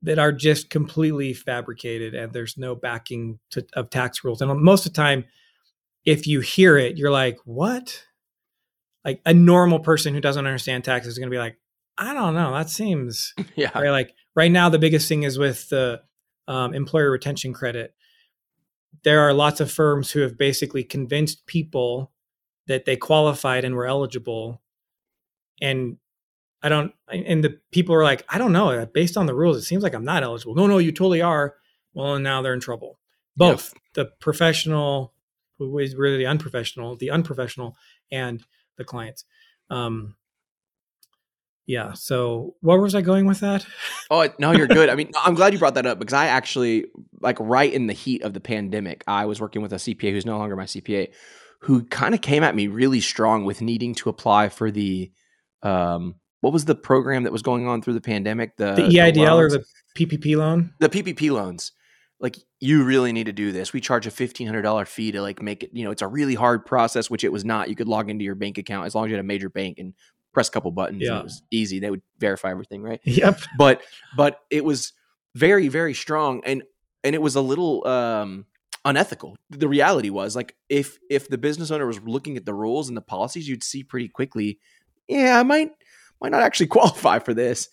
that 0.02 0.18
are 0.18 0.32
just 0.32 0.68
completely 0.68 1.32
fabricated 1.32 2.14
and 2.14 2.32
there's 2.32 2.58
no 2.58 2.74
backing 2.74 3.38
to, 3.50 3.64
of 3.74 3.90
tax 3.90 4.24
rules 4.24 4.40
and 4.40 4.60
most 4.60 4.86
of 4.86 4.92
the 4.92 4.96
time 4.96 5.24
if 6.04 6.26
you 6.26 6.40
hear 6.40 6.78
it 6.78 6.96
you're 6.96 7.10
like 7.10 7.38
what 7.44 8.04
like 9.04 9.20
a 9.26 9.34
normal 9.34 9.80
person 9.80 10.14
who 10.14 10.20
doesn't 10.20 10.46
understand 10.46 10.82
taxes 10.82 11.12
is 11.12 11.18
going 11.18 11.30
to 11.30 11.34
be 11.34 11.38
like 11.38 11.58
i 11.98 12.14
don't 12.14 12.34
know 12.34 12.52
that 12.52 12.70
seems 12.70 13.34
yeah. 13.56 13.70
right 13.78 13.90
like 13.90 14.14
right 14.34 14.50
now 14.50 14.68
the 14.68 14.78
biggest 14.78 15.08
thing 15.08 15.22
is 15.22 15.38
with 15.38 15.68
the 15.68 16.00
um, 16.48 16.74
employer 16.74 17.10
retention 17.10 17.52
credit. 17.52 17.94
There 19.04 19.20
are 19.20 19.32
lots 19.32 19.60
of 19.60 19.70
firms 19.70 20.10
who 20.10 20.20
have 20.20 20.38
basically 20.38 20.84
convinced 20.84 21.46
people 21.46 22.12
that 22.66 22.84
they 22.84 22.96
qualified 22.96 23.64
and 23.64 23.74
were 23.74 23.86
eligible. 23.86 24.60
And 25.60 25.98
i 26.64 26.68
don't 26.68 26.92
and 27.08 27.42
the 27.42 27.58
people 27.72 27.92
are 27.92 28.04
like 28.04 28.24
i 28.28 28.38
don't 28.38 28.52
know 28.52 28.86
based 28.94 29.16
on 29.16 29.26
the 29.26 29.34
rules 29.34 29.56
it 29.56 29.62
seems 29.62 29.82
like 29.82 29.94
i'm 29.94 30.04
not 30.04 30.22
eligible. 30.22 30.54
No 30.54 30.66
no 30.66 30.78
you 30.78 30.92
totally 30.92 31.22
are. 31.22 31.56
Well 31.92 32.14
and 32.14 32.24
now 32.24 32.40
they're 32.40 32.54
in 32.54 32.60
trouble. 32.60 32.98
Both 33.36 33.74
the 33.94 34.06
professional 34.20 35.12
who 35.58 35.78
is 35.78 35.96
really 35.96 36.18
the 36.18 36.26
unprofessional 36.26 36.96
the 36.96 37.10
unprofessional 37.10 37.76
and 38.12 38.44
the 38.76 38.84
clients. 38.84 39.24
Um 39.70 40.16
yeah 41.66 41.92
so 41.92 42.54
where 42.60 42.80
was 42.80 42.94
i 42.94 43.00
going 43.00 43.26
with 43.26 43.40
that 43.40 43.64
Oh 44.12 44.28
no, 44.38 44.52
you're 44.52 44.66
good. 44.66 44.90
I 44.90 44.94
mean, 44.94 45.10
I'm 45.24 45.32
glad 45.32 45.54
you 45.54 45.58
brought 45.58 45.76
that 45.76 45.86
up 45.86 45.98
because 45.98 46.12
I 46.12 46.26
actually 46.26 46.84
like 47.22 47.40
right 47.40 47.72
in 47.72 47.86
the 47.86 47.94
heat 47.94 48.22
of 48.22 48.34
the 48.34 48.40
pandemic, 48.40 49.02
I 49.06 49.24
was 49.24 49.40
working 49.40 49.62
with 49.62 49.72
a 49.72 49.76
CPA 49.76 50.12
who's 50.12 50.26
no 50.26 50.36
longer 50.36 50.54
my 50.54 50.64
CPA, 50.64 51.08
who 51.60 51.84
kind 51.84 52.14
of 52.14 52.20
came 52.20 52.42
at 52.42 52.54
me 52.54 52.66
really 52.66 53.00
strong 53.00 53.46
with 53.46 53.62
needing 53.62 53.94
to 53.96 54.10
apply 54.10 54.50
for 54.50 54.70
the 54.70 55.10
um 55.62 56.16
what 56.42 56.52
was 56.52 56.66
the 56.66 56.74
program 56.74 57.22
that 57.22 57.32
was 57.32 57.40
going 57.40 57.66
on 57.66 57.80
through 57.80 57.94
the 57.94 58.02
pandemic? 58.02 58.58
The, 58.58 58.74
the 58.74 58.82
eidl 58.82 59.34
or 59.34 59.48
the 59.48 59.64
ppp 59.96 60.36
loan 60.36 60.74
the 60.78 60.90
PPP 60.90 61.30
loans. 61.30 61.72
Like 62.20 62.36
you 62.60 62.84
really 62.84 63.12
need 63.12 63.24
to 63.24 63.32
do 63.32 63.50
this. 63.50 63.72
We 63.72 63.80
charge 63.80 64.06
a 64.06 64.10
fifteen 64.10 64.46
hundred 64.46 64.62
dollar 64.62 64.84
fee 64.84 65.12
to 65.12 65.22
like 65.22 65.40
make 65.40 65.62
it. 65.62 65.70
You 65.72 65.84
know, 65.84 65.90
it's 65.90 66.02
a 66.02 66.06
really 66.06 66.34
hard 66.34 66.66
process, 66.66 67.08
which 67.08 67.24
it 67.24 67.32
was 67.32 67.46
not. 67.46 67.70
You 67.70 67.76
could 67.76 67.88
log 67.88 68.10
into 68.10 68.24
your 68.24 68.34
bank 68.34 68.58
account 68.58 68.84
as 68.84 68.94
long 68.94 69.06
as 69.06 69.08
you 69.08 69.16
had 69.16 69.24
a 69.24 69.26
major 69.26 69.48
bank 69.48 69.78
and 69.78 69.94
press 70.32 70.48
a 70.48 70.50
couple 70.50 70.70
buttons. 70.70 71.02
Yeah. 71.02 71.12
And 71.12 71.20
it 71.20 71.24
was 71.24 71.42
easy. 71.50 71.78
They 71.78 71.90
would 71.90 72.02
verify 72.18 72.50
everything, 72.50 72.82
right? 72.82 73.00
yep 73.04 73.40
but 73.58 73.82
but 74.16 74.40
it 74.50 74.64
was 74.64 74.92
very 75.34 75.68
very 75.68 75.94
strong 75.94 76.42
and 76.44 76.62
and 77.04 77.14
it 77.14 77.22
was 77.22 77.36
a 77.36 77.40
little 77.40 77.86
um 77.86 78.46
unethical 78.84 79.36
the 79.50 79.68
reality 79.68 80.10
was 80.10 80.34
like 80.34 80.56
if 80.68 80.98
if 81.08 81.28
the 81.28 81.38
business 81.38 81.70
owner 81.70 81.86
was 81.86 82.00
looking 82.02 82.36
at 82.36 82.44
the 82.44 82.52
rules 82.52 82.88
and 82.88 82.96
the 82.96 83.02
policies 83.02 83.48
you'd 83.48 83.62
see 83.62 83.82
pretty 83.84 84.08
quickly 84.08 84.58
yeah 85.08 85.38
i 85.38 85.42
might 85.42 85.70
might 86.20 86.32
not 86.32 86.42
actually 86.42 86.66
qualify 86.76 87.18
for 87.18 87.32
this 87.32 87.68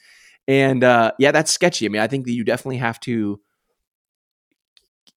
and 0.47 0.83
uh 0.83 1.11
yeah 1.17 1.31
that's 1.31 1.51
sketchy 1.51 1.85
i 1.85 1.89
mean 1.89 2.01
i 2.01 2.07
think 2.07 2.25
that 2.25 2.31
you 2.31 2.43
definitely 2.43 2.77
have 2.77 2.99
to 2.99 3.41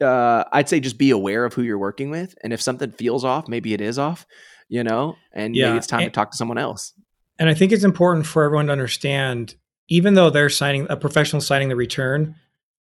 uh 0.00 0.44
i'd 0.52 0.68
say 0.68 0.80
just 0.80 0.98
be 0.98 1.10
aware 1.10 1.44
of 1.44 1.52
who 1.52 1.62
you're 1.62 1.78
working 1.78 2.10
with 2.10 2.34
and 2.42 2.52
if 2.52 2.60
something 2.62 2.90
feels 2.90 3.24
off 3.24 3.46
maybe 3.46 3.74
it 3.74 3.80
is 3.80 3.98
off 3.98 4.26
you 4.68 4.82
know 4.82 5.14
and 5.32 5.54
Yeah, 5.54 5.66
maybe 5.68 5.78
it's 5.78 5.86
time 5.86 6.00
to 6.04 6.10
talk 6.10 6.30
to 6.30 6.36
someone 6.36 6.58
else 6.58 6.94
And 7.42 7.50
I 7.50 7.54
think 7.54 7.72
it's 7.72 7.82
important 7.82 8.24
for 8.24 8.44
everyone 8.44 8.66
to 8.66 8.72
understand, 8.72 9.56
even 9.88 10.14
though 10.14 10.30
they're 10.30 10.48
signing 10.48 10.86
a 10.88 10.96
professional 10.96 11.42
signing 11.42 11.70
the 11.70 11.74
return, 11.74 12.36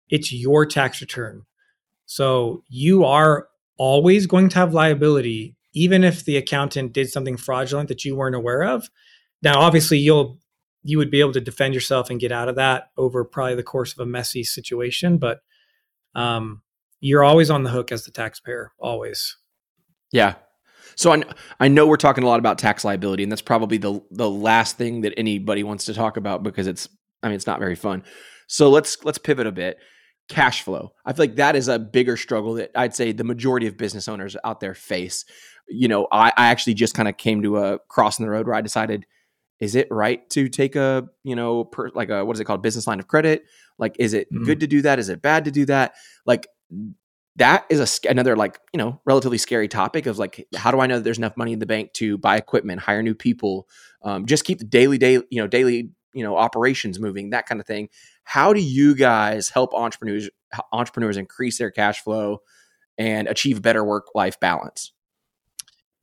it's 0.08 0.32
your 0.32 0.68
tax 0.68 1.02
return. 1.02 1.48
So 2.06 2.64
you 2.70 3.04
are 3.04 3.48
always 3.78 4.28
going 4.28 4.50
to 4.50 4.60
have 4.60 4.76
liability, 4.76 5.56
even 5.74 6.04
if 6.04 6.26
the 6.26 6.38
accountant 6.38 6.94
did 6.94 7.10
something 7.10 7.38
fraudulent 7.38 7.90
that 7.90 8.06
you 8.06 8.16
weren't 8.16 8.36
aware 8.36 8.64
of. 8.64 8.88
Now, 9.42 9.60
obviously, 9.62 9.98
you'll 9.98 10.38
you 10.84 11.00
would 11.00 11.10
be 11.10 11.22
able 11.22 11.34
to 11.34 11.42
defend 11.42 11.74
yourself 11.74 12.12
and 12.12 12.20
get 12.20 12.32
out 12.32 12.48
of 12.48 12.58
that 12.58 12.92
over 12.98 13.26
probably 13.26 13.56
the 13.56 13.64
course 13.64 13.94
of 13.94 14.00
a 14.00 14.06
messy 14.06 14.44
situation, 14.44 15.18
but 15.18 15.40
um, 16.14 16.62
you're 17.00 17.24
always 17.24 17.50
on 17.50 17.64
the 17.64 17.72
hook 17.72 17.92
as 17.92 18.06
the 18.06 18.12
taxpayer, 18.12 18.74
always. 18.78 19.38
Yeah. 20.12 20.36
So 21.02 21.12
I, 21.12 21.24
I 21.60 21.68
know 21.68 21.88
we're 21.88 21.98
talking 21.98 22.24
a 22.24 22.28
lot 22.28 22.38
about 22.38 22.60
tax 22.60 22.86
liability, 22.86 23.24
and 23.24 23.32
that's 23.32 23.42
probably 23.42 23.78
the 23.80 24.02
the 24.12 24.30
last 24.30 24.78
thing 24.78 25.02
that 25.02 25.14
anybody 25.18 25.64
wants 25.64 25.86
to 25.86 25.96
talk 25.96 26.16
about 26.16 26.44
because 26.44 26.68
it's 26.68 26.88
I 27.24 27.28
mean 27.28 27.36
it's 27.36 27.48
not 27.48 27.58
very 27.60 27.76
fun. 27.76 28.04
So 28.48 28.70
let's 28.70 29.04
let's 29.04 29.18
pivot 29.18 29.48
a 29.48 29.52
bit. 29.52 29.78
Cash 30.30 30.62
flow. 30.62 30.94
I 31.04 31.14
feel 31.14 31.24
like 31.24 31.36
that 31.38 31.56
is 31.56 31.68
a 31.68 31.80
bigger 31.80 32.16
struggle 32.18 32.54
that 32.54 32.70
I'd 32.76 32.94
say 32.96 33.14
the 33.14 33.24
majority 33.24 33.66
of 33.66 33.78
business 33.78 34.08
owners 34.08 34.38
out 34.46 34.60
there 34.60 34.76
face. 34.76 35.26
You 35.68 35.88
know, 35.88 36.08
I, 36.12 36.30
I 36.38 36.48
actually 36.50 36.76
just 36.76 36.94
kind 36.94 37.10
of 37.10 37.18
came 37.18 37.42
to 37.42 37.58
a 37.58 37.80
cross 37.88 38.20
in 38.20 38.26
the 38.26 38.32
road 38.32 38.46
where 38.46 38.56
I 38.56 38.62
decided, 38.62 39.06
is 39.60 39.74
it 39.76 39.88
right 39.90 40.30
to 40.30 40.50
take 40.50 40.76
a 40.76 41.08
you 41.24 41.36
know 41.36 41.64
per, 41.66 41.90
like 41.96 42.10
a 42.10 42.24
what 42.24 42.36
is 42.36 42.40
it 42.40 42.46
called 42.46 42.62
business 42.62 42.86
line 42.86 43.00
of 43.00 43.08
credit? 43.08 43.44
Like, 43.80 43.96
is 43.98 44.14
it 44.14 44.32
Mhm. 44.32 44.46
good 44.46 44.60
to 44.60 44.68
do 44.68 44.84
that? 44.84 45.00
Is 45.00 45.10
it 45.10 45.24
bad 45.24 45.46
to 45.46 45.52
do 45.52 45.66
that? 45.66 45.96
Like 46.28 46.48
that 47.42 47.66
is 47.70 47.80
a 48.06 48.10
another 48.10 48.36
like 48.36 48.60
you 48.72 48.78
know 48.78 49.02
relatively 49.04 49.40
scary 49.40 49.68
topic 49.68 50.06
of 50.06 50.20
like 50.20 50.48
how 50.56 50.70
do 50.70 50.80
I 50.80 50.86
know 50.86 51.00
there's 51.00 51.18
enough 51.18 51.36
money 51.36 51.54
in 51.54 51.60
the 51.60 51.66
bank 51.66 51.92
to 51.94 52.20
buy 52.20 52.38
equipment, 52.38 52.82
hire 52.82 53.02
new 53.02 53.16
people, 53.16 53.68
um, 54.04 54.28
just 54.28 54.46
keep 54.46 54.60
the 54.60 54.66
daily 54.66 55.00
day 55.00 55.14
you 55.14 55.42
know 55.42 55.48
daily 55.48 55.90
you 56.14 56.24
know 56.24 56.38
operations 56.38 57.00
moving, 57.00 57.32
that 57.32 57.48
kind 57.48 57.60
of 57.60 57.66
thing. 57.66 57.90
How 58.24 58.54
do 58.54 58.62
you 58.62 58.94
guys 58.94 59.50
help 59.50 59.74
entrepreneurs 59.74 60.30
entrepreneurs 60.72 61.18
increase 61.18 61.58
their 61.58 61.72
cash 61.72 62.04
flow 62.04 62.42
and 63.00 63.28
achieve 63.28 63.64
better 63.64 63.84
work 63.84 64.14
life 64.14 64.40
balance? 64.40 64.92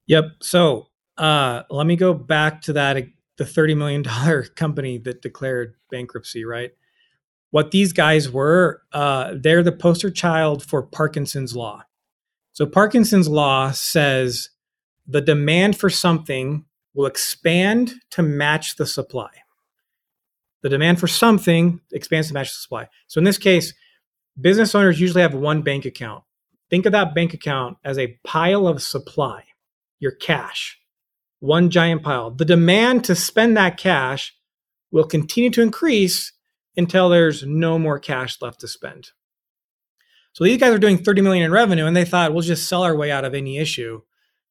Yep. 0.08 0.24
So 0.42 0.88
uh, 1.18 1.62
let 1.70 1.86
me 1.86 1.94
go 1.94 2.14
back 2.14 2.62
to 2.62 2.72
that 2.72 3.06
the 3.36 3.46
thirty 3.46 3.76
million 3.76 4.02
dollar 4.02 4.42
company 4.56 4.98
that 4.98 5.22
declared 5.22 5.74
bankruptcy. 5.88 6.44
Right. 6.44 6.72
What 7.50 7.70
these 7.70 7.92
guys 7.92 8.30
were, 8.30 8.82
uh, 8.92 9.34
they're 9.36 9.62
the 9.62 9.72
poster 9.72 10.10
child 10.10 10.62
for 10.62 10.82
Parkinson's 10.82 11.56
law. 11.56 11.84
So 12.52 12.66
Parkinson's 12.66 13.28
law 13.28 13.70
says 13.70 14.50
the 15.06 15.20
demand 15.20 15.78
for 15.78 15.88
something 15.88 16.64
will 16.94 17.06
expand 17.06 17.94
to 18.10 18.22
match 18.22 18.76
the 18.76 18.86
supply. 18.86 19.30
The 20.62 20.68
demand 20.68 20.98
for 20.98 21.06
something 21.06 21.80
expands 21.92 22.28
to 22.28 22.34
match 22.34 22.48
the 22.48 22.60
supply. 22.60 22.88
So 23.06 23.18
in 23.18 23.24
this 23.24 23.38
case, 23.38 23.72
business 24.38 24.74
owners 24.74 25.00
usually 25.00 25.22
have 25.22 25.34
one 25.34 25.62
bank 25.62 25.84
account. 25.84 26.24
Think 26.68 26.84
of 26.84 26.92
that 26.92 27.14
bank 27.14 27.32
account 27.32 27.78
as 27.84 27.96
a 27.96 28.18
pile 28.24 28.66
of 28.66 28.82
supply 28.82 29.44
your 30.00 30.12
cash, 30.12 30.78
one 31.40 31.70
giant 31.70 32.02
pile. 32.02 32.30
The 32.30 32.44
demand 32.44 33.04
to 33.04 33.14
spend 33.14 33.56
that 33.56 33.76
cash 33.76 34.34
will 34.90 35.04
continue 35.04 35.50
to 35.50 35.62
increase 35.62 36.32
until 36.78 37.08
there's 37.08 37.42
no 37.42 37.78
more 37.78 37.98
cash 37.98 38.40
left 38.40 38.60
to 38.60 38.68
spend. 38.68 39.10
So 40.32 40.44
these 40.44 40.58
guys 40.58 40.72
are 40.72 40.78
doing 40.78 40.98
30 40.98 41.20
million 41.20 41.44
in 41.44 41.50
revenue 41.50 41.84
and 41.84 41.96
they 41.96 42.04
thought 42.04 42.32
we'll 42.32 42.42
just 42.42 42.68
sell 42.68 42.84
our 42.84 42.96
way 42.96 43.10
out 43.10 43.24
of 43.24 43.34
any 43.34 43.58
issue 43.58 44.02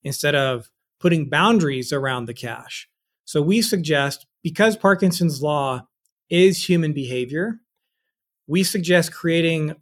instead 0.03 0.35
of 0.35 0.69
putting 0.99 1.29
boundaries 1.29 1.93
around 1.93 2.25
the 2.25 2.33
cash. 2.33 2.89
So 3.23 3.41
we 3.41 3.61
suggest 3.61 4.27
because 4.43 4.75
Parkinson's 4.75 5.41
law 5.41 5.87
is 6.29 6.67
human 6.67 6.93
behavior, 6.93 7.61
we 8.45 8.63
suggest 8.63 9.13
creating 9.13 9.75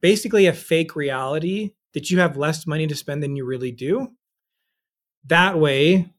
basically 0.00 0.46
a 0.46 0.52
fake 0.52 0.94
reality 0.94 1.72
that 1.94 2.10
you 2.10 2.20
have 2.20 2.36
less 2.36 2.66
money 2.66 2.86
to 2.86 2.94
spend 2.94 3.22
than 3.22 3.34
you 3.34 3.44
really 3.44 3.72
do 3.72 4.08
that 5.26 5.58
way 5.58 6.12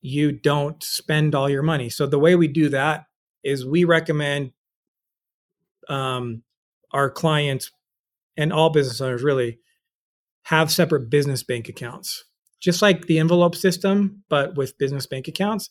you 0.00 0.32
don't 0.32 0.82
spend 0.82 1.34
all 1.34 1.48
your 1.48 1.62
money 1.62 1.88
so 1.88 2.06
the 2.06 2.18
way 2.18 2.34
we 2.34 2.48
do 2.48 2.68
that 2.68 3.06
is 3.42 3.64
we 3.64 3.84
recommend 3.84 4.52
um, 5.88 6.42
our 6.92 7.10
clients 7.10 7.70
and 8.36 8.52
all 8.52 8.70
business 8.70 9.00
owners 9.00 9.22
really 9.22 9.58
have 10.44 10.70
separate 10.70 11.10
business 11.10 11.42
bank 11.42 11.68
accounts 11.68 12.24
just 12.60 12.82
like 12.82 13.06
the 13.06 13.18
envelope 13.18 13.56
system 13.56 14.24
but 14.28 14.56
with 14.56 14.78
business 14.78 15.06
bank 15.06 15.28
accounts 15.28 15.70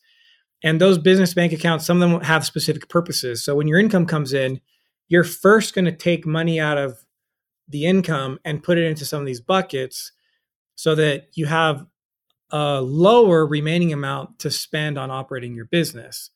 And 0.64 0.82
those 0.82 0.98
business 1.00 1.34
bank 1.34 1.54
accounts, 1.54 1.86
some 1.86 2.02
of 2.04 2.10
them 2.10 2.22
have 2.22 2.46
specific 2.46 2.90
purposes. 2.90 3.46
So 3.46 3.56
when 3.56 3.68
your 3.68 3.80
income 3.80 4.06
comes 4.06 4.34
in, 4.34 4.62
you're 5.10 5.24
first 5.24 5.76
going 5.76 5.86
to 5.86 5.94
take 5.94 6.26
money 6.26 6.60
out 6.60 6.78
of 6.78 7.00
the 7.68 7.86
income 7.86 8.40
and 8.46 8.64
put 8.64 8.78
it 8.78 8.86
into 8.86 9.06
some 9.06 9.22
of 9.22 9.28
these 9.28 9.42
buckets 9.42 10.14
so 10.76 10.96
that 10.96 11.28
you 11.36 11.48
have 11.48 11.86
a 12.52 12.82
lower 12.82 13.46
remaining 13.46 13.94
amount 13.94 14.40
to 14.40 14.52
spend 14.52 14.98
on 14.98 15.12
operating 15.12 15.56
your 15.56 15.66
business. 15.66 16.32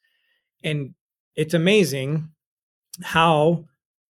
And 0.63 0.95
it's 1.35 1.53
amazing 1.55 2.29
how 3.03 3.65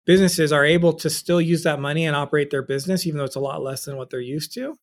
businesses 0.06 0.52
are 0.52 0.66
able 0.66 0.94
to 0.94 1.10
still 1.10 1.42
use 1.42 1.64
that 1.64 1.80
money 1.80 2.06
and 2.06 2.16
operate 2.16 2.52
their 2.52 2.62
business, 2.62 3.06
even 3.06 3.18
though 3.18 3.26
it's 3.26 3.36
a 3.36 3.40
lot 3.40 3.64
less 3.64 3.86
than 3.86 3.98
what 3.98 4.10
they're 4.10 4.20
used 4.20 4.54
to. 4.54 4.78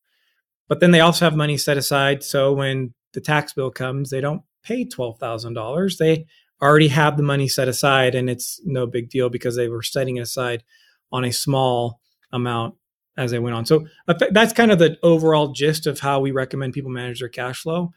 But 0.68 0.80
then 0.80 0.90
they 0.90 1.00
also 1.00 1.24
have 1.24 1.36
money 1.36 1.56
set 1.56 1.76
aside. 1.76 2.22
So 2.22 2.52
when 2.52 2.94
the 3.12 3.20
tax 3.20 3.52
bill 3.52 3.70
comes, 3.70 4.10
they 4.10 4.20
don't 4.20 4.42
pay 4.64 4.84
$12,000. 4.84 5.96
They 5.98 6.26
already 6.60 6.88
have 6.88 7.16
the 7.16 7.22
money 7.22 7.48
set 7.48 7.68
aside 7.68 8.14
and 8.14 8.30
it's 8.30 8.60
no 8.64 8.86
big 8.86 9.10
deal 9.10 9.28
because 9.28 9.56
they 9.56 9.68
were 9.68 9.82
setting 9.82 10.16
it 10.16 10.22
aside 10.22 10.62
on 11.10 11.24
a 11.24 11.32
small 11.32 12.00
amount 12.32 12.74
as 13.16 13.30
they 13.30 13.38
went 13.38 13.54
on. 13.54 13.66
So 13.66 13.86
that's 14.30 14.52
kind 14.52 14.70
of 14.70 14.78
the 14.78 14.96
overall 15.02 15.48
gist 15.48 15.86
of 15.86 16.00
how 16.00 16.20
we 16.20 16.30
recommend 16.30 16.72
people 16.72 16.90
manage 16.90 17.20
their 17.20 17.28
cash 17.28 17.60
flow. 17.60 17.92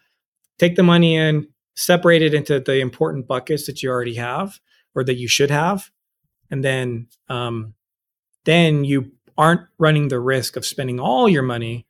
Take 0.59 0.75
the 0.75 0.83
money 0.83 1.15
in, 1.15 1.47
separate 1.75 2.21
it 2.21 2.33
into 2.33 2.59
the 2.59 2.79
important 2.79 3.27
buckets 3.27 3.65
that 3.67 3.81
you 3.81 3.89
already 3.89 4.15
have 4.15 4.59
or 4.93 5.03
that 5.03 5.15
you 5.15 5.27
should 5.27 5.51
have, 5.51 5.91
and 6.55 6.63
then 6.63 7.07
um, 7.27 7.73
then 8.45 8.85
you 8.85 9.11
aren't 9.37 9.67
running 9.77 10.07
the 10.07 10.21
risk 10.21 10.55
of 10.55 10.65
spending 10.65 11.01
all 11.01 11.27
your 11.27 11.43
money 11.43 11.85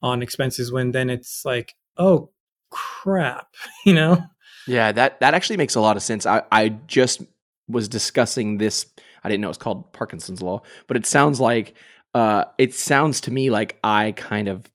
on 0.00 0.22
expenses 0.22 0.70
when 0.70 0.92
then 0.92 1.10
it's 1.10 1.44
like, 1.44 1.74
oh 1.96 2.30
crap, 2.70 3.48
you 3.84 3.92
know? 3.92 4.22
Yeah, 4.68 4.92
that 4.92 5.18
that 5.18 5.34
actually 5.34 5.56
makes 5.56 5.74
a 5.74 5.80
lot 5.80 5.96
of 5.96 6.04
sense. 6.04 6.24
I 6.24 6.44
I 6.52 6.68
just 6.86 7.22
was 7.66 7.88
discussing 7.88 8.58
this. 8.58 8.86
I 9.24 9.28
didn't 9.28 9.40
know 9.40 9.48
it's 9.48 9.58
called 9.58 9.92
Parkinson's 9.92 10.40
law, 10.40 10.62
but 10.86 10.96
it 10.96 11.04
sounds 11.04 11.40
like 11.40 11.74
uh, 12.14 12.44
it 12.58 12.74
sounds 12.74 13.20
to 13.22 13.32
me 13.32 13.50
like 13.50 13.76
I 13.82 14.12
kind 14.12 14.46
of 14.46 14.70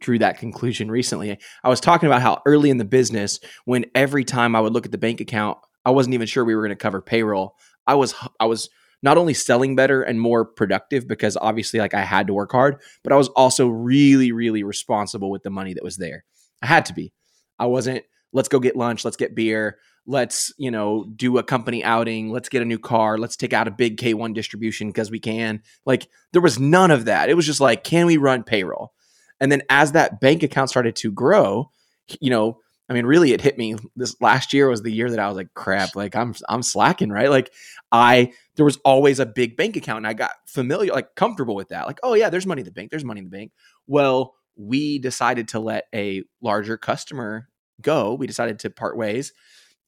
drew 0.00 0.18
that 0.18 0.38
conclusion 0.38 0.90
recently. 0.90 1.38
I 1.62 1.68
was 1.68 1.78
talking 1.78 2.08
about 2.08 2.22
how 2.22 2.42
early 2.46 2.70
in 2.70 2.78
the 2.78 2.84
business, 2.84 3.38
when 3.64 3.84
every 3.94 4.24
time 4.24 4.56
I 4.56 4.60
would 4.60 4.72
look 4.72 4.86
at 4.86 4.92
the 4.92 4.98
bank 4.98 5.20
account, 5.20 5.58
I 5.84 5.90
wasn't 5.90 6.14
even 6.14 6.26
sure 6.26 6.44
we 6.44 6.54
were 6.54 6.62
going 6.62 6.70
to 6.70 6.76
cover 6.76 7.00
payroll. 7.00 7.56
I 7.90 7.94
was 7.94 8.14
I 8.38 8.46
was 8.46 8.70
not 9.02 9.18
only 9.18 9.34
selling 9.34 9.74
better 9.74 10.02
and 10.02 10.20
more 10.20 10.44
productive 10.44 11.08
because 11.08 11.36
obviously 11.36 11.80
like 11.80 11.94
I 11.94 12.02
had 12.02 12.28
to 12.28 12.34
work 12.34 12.52
hard, 12.52 12.76
but 13.02 13.12
I 13.12 13.16
was 13.16 13.28
also 13.28 13.66
really 13.66 14.30
really 14.30 14.62
responsible 14.62 15.28
with 15.28 15.42
the 15.42 15.50
money 15.50 15.74
that 15.74 15.82
was 15.82 15.96
there. 15.96 16.24
I 16.62 16.66
had 16.66 16.84
to 16.86 16.94
be. 16.94 17.12
I 17.58 17.66
wasn't 17.66 18.04
let's 18.32 18.48
go 18.48 18.60
get 18.60 18.76
lunch, 18.76 19.04
let's 19.04 19.16
get 19.16 19.34
beer, 19.34 19.78
let's, 20.06 20.52
you 20.56 20.70
know, 20.70 21.04
do 21.16 21.38
a 21.38 21.42
company 21.42 21.82
outing, 21.82 22.30
let's 22.30 22.48
get 22.48 22.62
a 22.62 22.64
new 22.64 22.78
car, 22.78 23.18
let's 23.18 23.36
take 23.36 23.52
out 23.52 23.66
a 23.66 23.72
big 23.72 23.96
K1 23.96 24.34
distribution 24.34 24.88
because 24.88 25.10
we 25.10 25.18
can. 25.18 25.62
Like 25.84 26.06
there 26.32 26.42
was 26.42 26.60
none 26.60 26.92
of 26.92 27.06
that. 27.06 27.28
It 27.28 27.34
was 27.34 27.46
just 27.46 27.60
like 27.60 27.82
can 27.82 28.06
we 28.06 28.18
run 28.18 28.44
payroll? 28.44 28.92
And 29.40 29.50
then 29.50 29.62
as 29.68 29.92
that 29.92 30.20
bank 30.20 30.44
account 30.44 30.70
started 30.70 30.94
to 30.96 31.10
grow, 31.10 31.72
you 32.20 32.30
know, 32.30 32.60
I 32.90 32.92
mean, 32.92 33.06
really, 33.06 33.32
it 33.32 33.40
hit 33.40 33.56
me. 33.56 33.76
This 33.94 34.16
last 34.20 34.52
year 34.52 34.68
was 34.68 34.82
the 34.82 34.90
year 34.90 35.08
that 35.08 35.20
I 35.20 35.28
was 35.28 35.36
like, 35.36 35.54
"Crap!" 35.54 35.94
Like 35.94 36.16
I'm, 36.16 36.34
I'm 36.48 36.62
slacking, 36.64 37.10
right? 37.10 37.30
Like 37.30 37.52
I, 37.92 38.32
there 38.56 38.64
was 38.64 38.78
always 38.84 39.20
a 39.20 39.26
big 39.26 39.56
bank 39.56 39.76
account, 39.76 39.98
and 39.98 40.06
I 40.08 40.12
got 40.12 40.32
familiar, 40.46 40.92
like 40.92 41.14
comfortable 41.14 41.54
with 41.54 41.68
that. 41.68 41.86
Like, 41.86 42.00
oh 42.02 42.14
yeah, 42.14 42.30
there's 42.30 42.46
money 42.46 42.62
in 42.62 42.64
the 42.64 42.72
bank. 42.72 42.90
There's 42.90 43.04
money 43.04 43.20
in 43.20 43.24
the 43.24 43.30
bank. 43.30 43.52
Well, 43.86 44.34
we 44.56 44.98
decided 44.98 45.46
to 45.48 45.60
let 45.60 45.84
a 45.94 46.24
larger 46.42 46.76
customer 46.76 47.48
go. 47.80 48.14
We 48.14 48.26
decided 48.26 48.58
to 48.60 48.70
part 48.70 48.96
ways, 48.96 49.32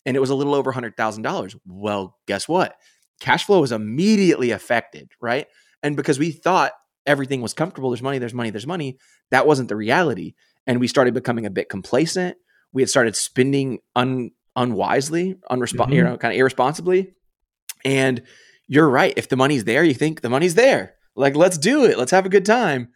and 0.06 0.16
it 0.16 0.20
was 0.20 0.30
a 0.30 0.36
little 0.36 0.54
over 0.54 0.70
hundred 0.70 0.96
thousand 0.96 1.24
dollars. 1.24 1.56
Well, 1.66 2.16
guess 2.28 2.46
what? 2.46 2.76
Cash 3.20 3.46
flow 3.46 3.62
was 3.62 3.72
immediately 3.72 4.52
affected, 4.52 5.10
right? 5.20 5.48
And 5.82 5.96
because 5.96 6.20
we 6.20 6.30
thought 6.30 6.70
everything 7.04 7.42
was 7.42 7.52
comfortable, 7.52 7.90
there's 7.90 8.00
money, 8.00 8.18
there's 8.18 8.32
money, 8.32 8.50
there's 8.50 8.66
money. 8.66 8.96
That 9.32 9.44
wasn't 9.44 9.70
the 9.70 9.76
reality, 9.76 10.34
and 10.68 10.78
we 10.78 10.86
started 10.86 11.14
becoming 11.14 11.46
a 11.46 11.50
bit 11.50 11.68
complacent 11.68 12.36
we 12.72 12.82
had 12.82 12.88
started 12.88 13.16
spending 13.16 13.78
un, 13.96 14.30
unwisely, 14.56 15.34
mm-hmm. 15.50 15.92
you 15.92 16.02
know, 16.02 16.16
kind 16.16 16.32
of 16.32 16.38
irresponsibly. 16.38 17.14
And 17.84 18.22
you're 18.68 18.88
right. 18.88 19.12
If 19.16 19.28
the 19.28 19.36
money's 19.36 19.64
there, 19.64 19.84
you 19.84 19.94
think 19.94 20.20
the 20.20 20.30
money's 20.30 20.54
there. 20.54 20.94
Like, 21.14 21.36
let's 21.36 21.58
do 21.58 21.84
it. 21.84 21.98
Let's 21.98 22.10
have 22.10 22.26
a 22.26 22.30
good 22.30 22.46
time. 22.46 22.88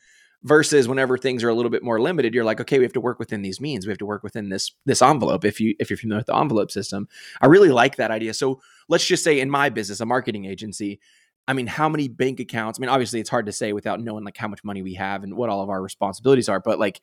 Versus 0.42 0.86
whenever 0.86 1.18
things 1.18 1.42
are 1.42 1.48
a 1.48 1.54
little 1.54 1.70
bit 1.70 1.82
more 1.82 2.00
limited, 2.00 2.32
you're 2.32 2.44
like, 2.44 2.60
okay, 2.60 2.78
we 2.78 2.84
have 2.84 2.92
to 2.92 3.00
work 3.00 3.18
within 3.18 3.42
these 3.42 3.60
means. 3.60 3.84
We 3.84 3.90
have 3.90 3.98
to 3.98 4.06
work 4.06 4.22
within 4.22 4.48
this 4.48 4.70
this 4.84 5.02
envelope. 5.02 5.44
If 5.44 5.60
you 5.60 5.74
if 5.80 5.90
you're 5.90 5.96
familiar 5.96 6.20
with 6.20 6.26
the 6.26 6.36
envelope 6.36 6.70
system, 6.70 7.08
I 7.40 7.46
really 7.46 7.70
like 7.70 7.96
that 7.96 8.12
idea. 8.12 8.32
So 8.32 8.60
let's 8.88 9.04
just 9.04 9.24
say 9.24 9.40
in 9.40 9.50
my 9.50 9.70
business, 9.70 9.98
a 9.98 10.06
marketing 10.06 10.44
agency, 10.44 11.00
I 11.48 11.52
mean, 11.52 11.66
how 11.66 11.88
many 11.88 12.06
bank 12.06 12.38
accounts? 12.38 12.78
I 12.78 12.80
mean, 12.80 12.90
obviously 12.90 13.18
it's 13.18 13.30
hard 13.30 13.46
to 13.46 13.52
say 13.52 13.72
without 13.72 14.00
knowing 14.00 14.24
like 14.24 14.36
how 14.36 14.46
much 14.46 14.62
money 14.62 14.82
we 14.82 14.94
have 14.94 15.24
and 15.24 15.36
what 15.36 15.48
all 15.48 15.62
of 15.62 15.70
our 15.70 15.82
responsibilities 15.82 16.48
are, 16.48 16.60
but 16.60 16.78
like 16.78 17.00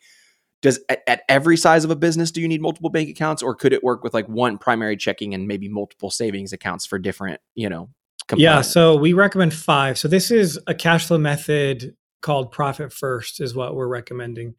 does 0.63 0.79
at, 0.89 1.03
at, 1.07 1.23
every 1.29 1.57
size 1.57 1.83
of 1.83 1.91
a 1.91 1.95
business 1.95 2.31
do 2.31 2.41
you 2.41 2.47
need 2.47 2.61
multiple 2.61 2.89
bank 2.89 3.09
accounts 3.09 3.43
or 3.43 3.53
could 3.53 3.73
it 3.73 3.83
work 3.83 4.03
with 4.03 4.13
like 4.13 4.27
one 4.27 4.57
primary 4.57 4.97
checking 4.97 5.33
and 5.33 5.47
maybe 5.47 5.67
multiple 5.67 6.09
savings 6.09 6.53
accounts 6.53 6.85
for 6.85 6.97
different 6.97 7.39
you 7.53 7.69
know 7.69 7.89
components? 8.27 8.43
yeah 8.43 8.61
so 8.61 8.95
we 8.95 9.13
recommend 9.13 9.53
five. 9.53 9.99
So 9.99 10.07
this 10.07 10.31
is 10.31 10.59
a 10.65 10.73
cash 10.73 11.05
flow 11.05 11.19
method 11.19 11.95
called 12.21 12.51
profit 12.51 12.91
first 12.91 13.41
is 13.41 13.53
what 13.53 13.75
we're 13.75 13.87
recommending. 13.87 14.55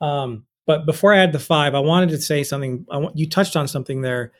Um, 0.00 0.44
but 0.66 0.84
before 0.86 1.12
i 1.14 1.18
add 1.18 1.32
the 1.32 1.40
five 1.40 1.74
i 1.74 1.80
wanted 1.80 2.10
to 2.10 2.20
say 2.20 2.44
something. 2.44 2.86
I 2.90 2.98
want, 2.98 3.18
you 3.18 3.28
touched 3.28 3.56
on 3.56 3.66
something 3.66 4.02
there 4.02 4.32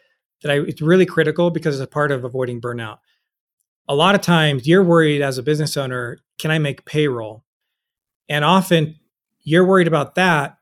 that 0.43 0.53
I, 0.53 0.61
it's 0.61 0.83
really 0.83 1.07
critical 1.07 1.51
because 1.51 1.81
it's 1.81 1.85
a 1.85 1.89
part 1.89 2.13
of 2.13 2.25
avoiding 2.25 2.61
burnout. 2.61 2.99
A 3.89 3.95
lot 3.95 4.15
of 4.15 4.21
times 4.21 4.69
you're 4.69 4.85
worried 4.85 5.23
as 5.23 5.39
a 5.39 5.43
business 5.43 5.77
owner 5.77 6.19
can 6.39 6.51
i 6.51 6.59
make 6.59 6.85
payroll? 6.85 7.45
And 8.29 8.45
often 8.45 8.97
you're 9.41 9.65
worried 9.65 9.89
about 9.89 10.17
that 10.17 10.58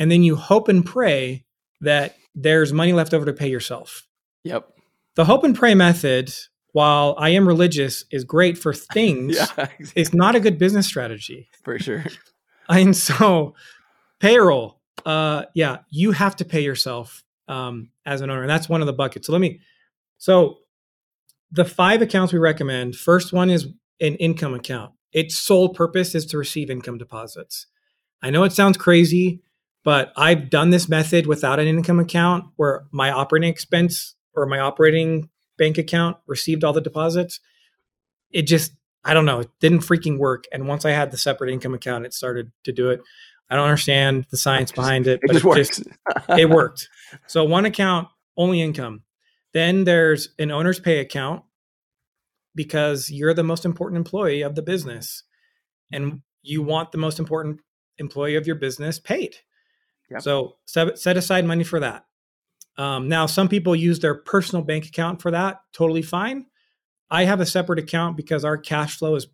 and 0.00 0.10
then 0.10 0.24
you 0.24 0.34
hope 0.34 0.68
and 0.68 0.84
pray 0.84 1.44
that 1.82 2.16
there's 2.34 2.72
money 2.72 2.94
left 2.94 3.12
over 3.12 3.26
to 3.26 3.34
pay 3.34 3.48
yourself. 3.48 4.08
Yep. 4.44 4.66
The 5.14 5.26
hope 5.26 5.44
and 5.44 5.54
pray 5.54 5.74
method, 5.74 6.32
while 6.72 7.14
I 7.18 7.28
am 7.30 7.46
religious, 7.46 8.06
is 8.10 8.24
great 8.24 8.56
for 8.56 8.72
things. 8.94 9.36
yeah, 9.36 9.68
exactly. 9.78 9.92
It's 9.94 10.14
not 10.14 10.34
a 10.34 10.40
good 10.40 10.58
business 10.58 10.86
strategy. 10.86 11.48
For 11.62 11.78
sure. 11.78 12.04
and 12.68 12.96
so 12.96 13.54
payroll, 14.20 14.80
uh, 15.04 15.44
yeah, 15.54 15.78
you 15.90 16.12
have 16.12 16.34
to 16.36 16.46
pay 16.46 16.62
yourself 16.62 17.22
um, 17.46 17.90
as 18.06 18.22
an 18.22 18.30
owner. 18.30 18.40
And 18.40 18.50
that's 18.50 18.70
one 18.70 18.80
of 18.80 18.86
the 18.86 18.94
buckets. 18.94 19.26
So 19.26 19.32
let 19.34 19.40
me, 19.40 19.60
so 20.16 20.60
the 21.52 21.64
five 21.66 22.00
accounts 22.00 22.32
we 22.32 22.38
recommend, 22.38 22.96
first 22.96 23.34
one 23.34 23.50
is 23.50 23.66
an 24.00 24.14
income 24.14 24.54
account. 24.54 24.92
Its 25.12 25.36
sole 25.36 25.74
purpose 25.74 26.14
is 26.14 26.24
to 26.26 26.38
receive 26.38 26.70
income 26.70 26.96
deposits. 26.96 27.66
I 28.22 28.30
know 28.30 28.44
it 28.44 28.52
sounds 28.52 28.78
crazy. 28.78 29.42
But 29.82 30.12
I've 30.16 30.50
done 30.50 30.70
this 30.70 30.88
method 30.88 31.26
without 31.26 31.58
an 31.58 31.66
income 31.66 32.00
account 32.00 32.44
where 32.56 32.84
my 32.90 33.10
operating 33.10 33.48
expense 33.50 34.14
or 34.34 34.46
my 34.46 34.60
operating 34.60 35.30
bank 35.56 35.78
account 35.78 36.18
received 36.26 36.64
all 36.64 36.72
the 36.72 36.80
deposits. 36.80 37.40
It 38.30 38.42
just, 38.42 38.72
I 39.04 39.14
don't 39.14 39.24
know, 39.24 39.40
it 39.40 39.50
didn't 39.60 39.80
freaking 39.80 40.18
work. 40.18 40.44
And 40.52 40.68
once 40.68 40.84
I 40.84 40.90
had 40.90 41.10
the 41.10 41.18
separate 41.18 41.50
income 41.50 41.74
account, 41.74 42.04
it 42.04 42.14
started 42.14 42.52
to 42.64 42.72
do 42.72 42.90
it. 42.90 43.00
I 43.48 43.56
don't 43.56 43.64
understand 43.64 44.26
the 44.30 44.36
science 44.36 44.70
behind 44.70 45.06
it, 45.06 45.20
but 45.26 45.34
it, 45.34 45.42
just, 45.42 45.80
it, 45.80 45.86
just, 45.86 46.38
it 46.38 46.50
worked. 46.50 46.88
So 47.26 47.44
one 47.44 47.64
account, 47.64 48.08
only 48.36 48.62
income. 48.62 49.02
Then 49.52 49.84
there's 49.84 50.28
an 50.38 50.50
owner's 50.50 50.78
pay 50.78 50.98
account 51.00 51.42
because 52.54 53.10
you're 53.10 53.34
the 53.34 53.42
most 53.42 53.64
important 53.64 53.98
employee 53.98 54.42
of 54.42 54.54
the 54.54 54.62
business 54.62 55.24
and 55.90 56.22
you 56.42 56.62
want 56.62 56.92
the 56.92 56.98
most 56.98 57.18
important 57.18 57.60
employee 57.98 58.36
of 58.36 58.46
your 58.46 58.56
business 58.56 58.98
paid. 58.98 59.36
Yep. 60.10 60.22
So 60.22 60.56
set, 60.66 60.98
set 60.98 61.16
aside 61.16 61.44
money 61.44 61.64
for 61.64 61.80
that. 61.80 62.04
Um, 62.76 63.08
now, 63.08 63.26
some 63.26 63.48
people 63.48 63.76
use 63.76 64.00
their 64.00 64.14
personal 64.14 64.64
bank 64.64 64.86
account 64.86 65.20
for 65.20 65.30
that. 65.30 65.60
Totally 65.72 66.02
fine. 66.02 66.46
I 67.10 67.24
have 67.24 67.40
a 67.40 67.46
separate 67.46 67.78
account 67.78 68.16
because 68.16 68.44
our 68.44 68.56
cash 68.56 68.96
flow 68.96 69.16
is 69.16 69.26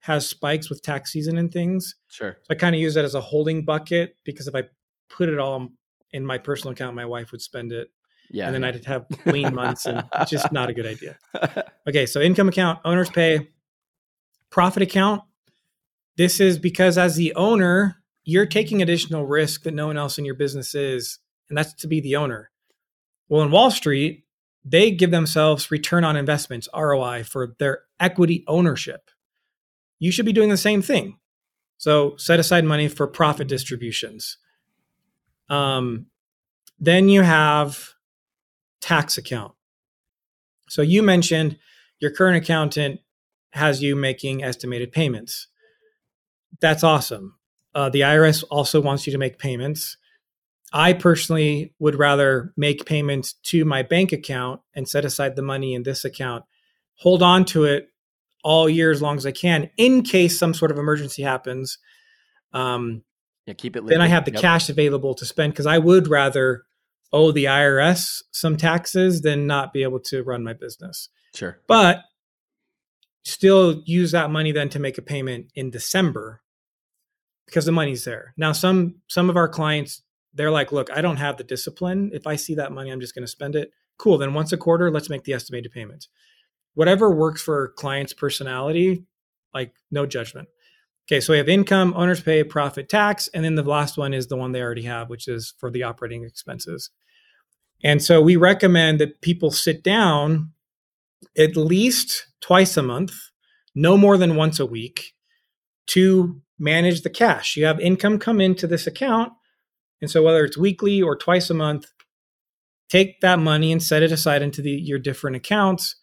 has 0.00 0.28
spikes 0.28 0.68
with 0.68 0.82
tax 0.82 1.10
season 1.12 1.38
and 1.38 1.50
things. 1.50 1.94
Sure. 2.08 2.36
So 2.42 2.46
I 2.50 2.56
kind 2.56 2.74
of 2.74 2.80
use 2.80 2.92
that 2.92 3.06
as 3.06 3.14
a 3.14 3.22
holding 3.22 3.64
bucket 3.64 4.16
because 4.22 4.46
if 4.46 4.54
I 4.54 4.64
put 5.08 5.30
it 5.30 5.38
all 5.38 5.70
in 6.10 6.26
my 6.26 6.36
personal 6.36 6.72
account, 6.72 6.94
my 6.94 7.06
wife 7.06 7.32
would 7.32 7.40
spend 7.40 7.72
it. 7.72 7.90
Yeah. 8.30 8.44
And 8.46 8.54
then 8.54 8.64
I'd 8.64 8.84
have 8.84 9.06
lean 9.24 9.54
months 9.54 9.86
and 9.86 10.04
it's 10.20 10.30
just 10.30 10.52
not 10.52 10.68
a 10.68 10.74
good 10.74 10.86
idea. 10.86 11.18
Okay. 11.86 12.06
So 12.06 12.22
income 12.22 12.48
account, 12.48 12.78
owner's 12.86 13.10
pay, 13.10 13.48
profit 14.48 14.82
account. 14.82 15.22
This 16.16 16.40
is 16.40 16.58
because 16.58 16.96
as 16.96 17.14
the 17.14 17.34
owner, 17.34 18.02
you're 18.24 18.46
taking 18.46 18.80
additional 18.82 19.26
risk 19.26 19.62
that 19.62 19.74
no 19.74 19.86
one 19.86 19.96
else 19.96 20.18
in 20.18 20.24
your 20.24 20.34
business 20.34 20.74
is, 20.74 21.18
and 21.48 21.58
that's 21.58 21.74
to 21.74 21.86
be 21.86 22.00
the 22.00 22.16
owner. 22.16 22.50
Well, 23.28 23.42
in 23.42 23.50
Wall 23.50 23.70
Street, 23.70 24.24
they 24.64 24.90
give 24.90 25.10
themselves 25.10 25.70
return 25.70 26.04
on 26.04 26.16
investments, 26.16 26.68
ROI, 26.74 27.24
for 27.24 27.54
their 27.58 27.82
equity 28.00 28.44
ownership. 28.48 29.10
You 29.98 30.10
should 30.10 30.26
be 30.26 30.32
doing 30.32 30.48
the 30.48 30.56
same 30.56 30.82
thing. 30.82 31.18
So 31.76 32.16
set 32.16 32.40
aside 32.40 32.64
money 32.64 32.88
for 32.88 33.06
profit 33.06 33.46
distributions. 33.46 34.38
Um, 35.50 36.06
then 36.78 37.08
you 37.08 37.22
have 37.22 37.94
tax 38.80 39.18
account. 39.18 39.52
So 40.68 40.82
you 40.82 41.02
mentioned 41.02 41.58
your 42.00 42.10
current 42.10 42.36
accountant 42.36 43.00
has 43.52 43.82
you 43.82 43.94
making 43.94 44.42
estimated 44.42 44.92
payments. 44.92 45.48
That's 46.60 46.82
awesome. 46.82 47.36
Uh, 47.74 47.88
the 47.88 48.00
IRS 48.02 48.44
also 48.50 48.80
wants 48.80 49.06
you 49.06 49.12
to 49.12 49.18
make 49.18 49.38
payments. 49.38 49.96
I 50.72 50.92
personally 50.92 51.72
would 51.78 51.94
rather 51.96 52.52
make 52.56 52.84
payments 52.84 53.34
to 53.44 53.64
my 53.64 53.82
bank 53.82 54.12
account 54.12 54.60
and 54.74 54.88
set 54.88 55.04
aside 55.04 55.36
the 55.36 55.42
money 55.42 55.74
in 55.74 55.82
this 55.84 56.04
account, 56.04 56.44
hold 56.96 57.22
on 57.22 57.44
to 57.46 57.64
it 57.64 57.88
all 58.42 58.68
year 58.68 58.90
as 58.90 59.00
long 59.00 59.16
as 59.16 59.24
I 59.26 59.32
can 59.32 59.70
in 59.76 60.02
case 60.02 60.38
some 60.38 60.52
sort 60.54 60.70
of 60.70 60.78
emergency 60.78 61.22
happens. 61.22 61.78
Um, 62.52 63.02
Yeah, 63.46 63.54
keep 63.54 63.76
it. 63.76 63.86
then 63.86 64.00
I 64.00 64.06
have 64.08 64.24
the 64.24 64.32
Yep. 64.32 64.40
cash 64.40 64.68
available 64.68 65.14
to 65.14 65.24
spend 65.24 65.52
because 65.52 65.66
I 65.66 65.78
would 65.78 66.08
rather 66.08 66.64
owe 67.12 67.30
the 67.32 67.44
IRS 67.46 68.22
some 68.32 68.56
taxes 68.56 69.22
than 69.22 69.46
not 69.46 69.72
be 69.72 69.82
able 69.82 70.00
to 70.00 70.22
run 70.22 70.42
my 70.44 70.52
business. 70.52 71.08
Sure. 71.34 71.60
But 71.66 72.02
still 73.24 73.82
use 73.86 74.10
that 74.12 74.30
money 74.30 74.52
then 74.52 74.68
to 74.70 74.78
make 74.78 74.98
a 74.98 75.02
payment 75.02 75.46
in 75.54 75.70
December 75.70 76.42
because 77.46 77.64
the 77.64 77.72
money's 77.72 78.04
there. 78.04 78.34
Now 78.36 78.52
some 78.52 78.96
some 79.08 79.30
of 79.30 79.36
our 79.36 79.48
clients 79.48 80.02
they're 80.32 80.50
like, 80.50 80.72
"Look, 80.72 80.90
I 80.90 81.00
don't 81.00 81.16
have 81.16 81.36
the 81.36 81.44
discipline. 81.44 82.10
If 82.12 82.26
I 82.26 82.36
see 82.36 82.54
that 82.56 82.72
money, 82.72 82.90
I'm 82.90 83.00
just 83.00 83.14
going 83.14 83.24
to 83.24 83.30
spend 83.30 83.54
it." 83.54 83.70
Cool, 83.98 84.18
then 84.18 84.34
once 84.34 84.52
a 84.52 84.56
quarter, 84.56 84.90
let's 84.90 85.08
make 85.08 85.24
the 85.24 85.32
estimated 85.32 85.70
payments. 85.70 86.08
Whatever 86.74 87.10
works 87.10 87.40
for 87.40 87.68
client's 87.76 88.12
personality, 88.12 89.04
like 89.52 89.72
no 89.92 90.06
judgment. 90.06 90.48
Okay, 91.06 91.20
so 91.20 91.32
we 91.32 91.38
have 91.38 91.48
income, 91.48 91.92
owner's 91.96 92.22
pay, 92.22 92.42
profit, 92.42 92.88
tax, 92.88 93.28
and 93.34 93.44
then 93.44 93.54
the 93.54 93.62
last 93.62 93.98
one 93.98 94.14
is 94.14 94.26
the 94.26 94.36
one 94.36 94.52
they 94.52 94.62
already 94.62 94.82
have, 94.82 95.10
which 95.10 95.28
is 95.28 95.54
for 95.58 95.70
the 95.70 95.82
operating 95.82 96.24
expenses. 96.24 96.90
And 97.84 98.02
so 98.02 98.22
we 98.22 98.36
recommend 98.36 98.98
that 99.00 99.20
people 99.20 99.50
sit 99.50 99.84
down 99.84 100.52
at 101.36 101.56
least 101.56 102.26
twice 102.40 102.76
a 102.78 102.82
month, 102.82 103.12
no 103.74 103.98
more 103.98 104.16
than 104.16 104.36
once 104.36 104.58
a 104.58 104.66
week, 104.66 105.12
to 105.88 106.40
manage 106.58 107.02
the 107.02 107.10
cash. 107.10 107.56
You 107.56 107.66
have 107.66 107.80
income 107.80 108.18
come 108.18 108.40
into 108.40 108.66
this 108.66 108.86
account. 108.86 109.32
And 110.00 110.10
so 110.10 110.22
whether 110.22 110.44
it's 110.44 110.58
weekly 110.58 111.00
or 111.00 111.16
twice 111.16 111.50
a 111.50 111.54
month, 111.54 111.86
take 112.88 113.20
that 113.20 113.38
money 113.38 113.72
and 113.72 113.82
set 113.82 114.02
it 114.02 114.12
aside 114.12 114.42
into 114.42 114.62
the, 114.62 114.70
your 114.70 114.98
different 114.98 115.36
accounts. 115.36 115.96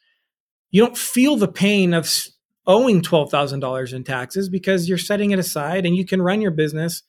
You 0.72 0.84
don't 0.84 0.98
feel 0.98 1.36
the 1.36 1.48
pain 1.48 1.94
of 1.94 2.10
owing 2.66 3.02
$12,000 3.02 3.94
in 3.94 4.04
taxes 4.04 4.50
because 4.50 4.88
you're 4.88 4.98
setting 4.98 5.32
it 5.32 5.40
aside 5.40 5.86
and 5.86 5.96
you 5.96 6.06
can 6.06 6.22
run 6.22 6.42
your 6.42 6.52
business 6.52 7.04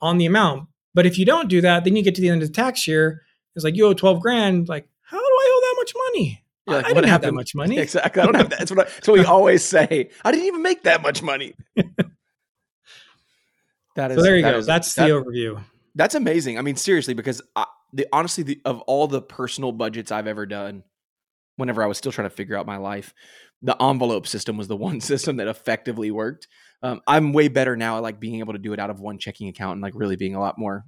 on 0.00 0.18
the 0.18 0.26
amount. 0.26 0.68
But 0.94 1.06
if 1.06 1.18
you 1.18 1.24
don't 1.24 1.48
do 1.48 1.60
that, 1.60 1.84
then 1.84 1.96
you 1.96 2.02
get 2.02 2.14
to 2.16 2.20
the 2.20 2.28
end 2.28 2.42
of 2.42 2.48
the 2.48 2.54
tax 2.54 2.86
year. 2.86 3.22
It's 3.54 3.64
like 3.64 3.76
you 3.76 3.86
owe 3.86 3.94
12 3.94 4.20
grand. 4.20 4.68
Like, 4.68 4.88
how 5.02 5.18
do 5.18 5.24
I 5.24 5.50
owe 5.52 5.60
that 5.60 5.74
much 5.78 5.92
money? 6.06 6.44
Like, 6.66 6.84
I 6.84 6.88
didn't 6.92 7.08
have 7.08 7.22
that 7.22 7.34
much 7.34 7.54
money. 7.54 7.78
Exactly. 7.78 8.22
I 8.22 8.26
don't 8.26 8.36
have 8.36 8.50
that. 8.50 8.58
That's 8.60 8.70
what, 8.70 8.86
I, 8.86 8.90
that's 8.90 9.08
what 9.08 9.18
we 9.18 9.24
always 9.26 9.64
say. 9.64 10.10
I 10.24 10.30
didn't 10.30 10.46
even 10.46 10.62
make 10.62 10.84
that 10.84 11.02
much 11.02 11.22
money. 11.22 11.54
that 14.00 14.10
is. 14.12 14.16
So 14.18 14.22
there 14.22 14.36
you 14.36 14.42
go. 14.42 14.58
is- 14.58 14.66
That's 14.66 14.94
that- 14.94 15.06
the 15.06 15.12
overview. 15.12 15.62
That's 15.94 16.14
amazing. 16.14 16.56
I 16.58 16.62
mean, 16.62 16.76
seriously, 16.76 17.14
because 17.14 17.42
I, 17.56 17.66
the 17.92 18.06
honestly, 18.12 18.44
the, 18.44 18.60
of 18.64 18.80
all 18.82 19.08
the 19.08 19.20
personal 19.20 19.72
budgets 19.72 20.12
I've 20.12 20.28
ever 20.28 20.46
done, 20.46 20.84
whenever 21.56 21.82
I 21.82 21.86
was 21.86 21.98
still 21.98 22.12
trying 22.12 22.28
to 22.28 22.34
figure 22.34 22.56
out 22.56 22.64
my 22.64 22.76
life, 22.76 23.12
the 23.60 23.80
envelope 23.82 24.26
system 24.28 24.56
was 24.56 24.68
the 24.68 24.76
one 24.88 25.00
system 25.00 25.36
that 25.36 25.48
effectively 25.48 26.10
worked. 26.10 26.46
Um, 26.82 27.00
I'm 27.06 27.32
way 27.32 27.48
better 27.48 27.76
now 27.76 27.96
at 27.96 28.02
like 28.02 28.20
being 28.20 28.38
able 28.38 28.52
to 28.52 28.58
do 28.58 28.72
it 28.72 28.78
out 28.78 28.88
of 28.90 29.00
one 29.00 29.18
checking 29.18 29.48
account 29.48 29.72
and 29.74 29.82
like 29.82 29.94
really 29.96 30.16
being 30.16 30.34
a 30.36 30.40
lot 30.40 30.56
more. 30.58 30.84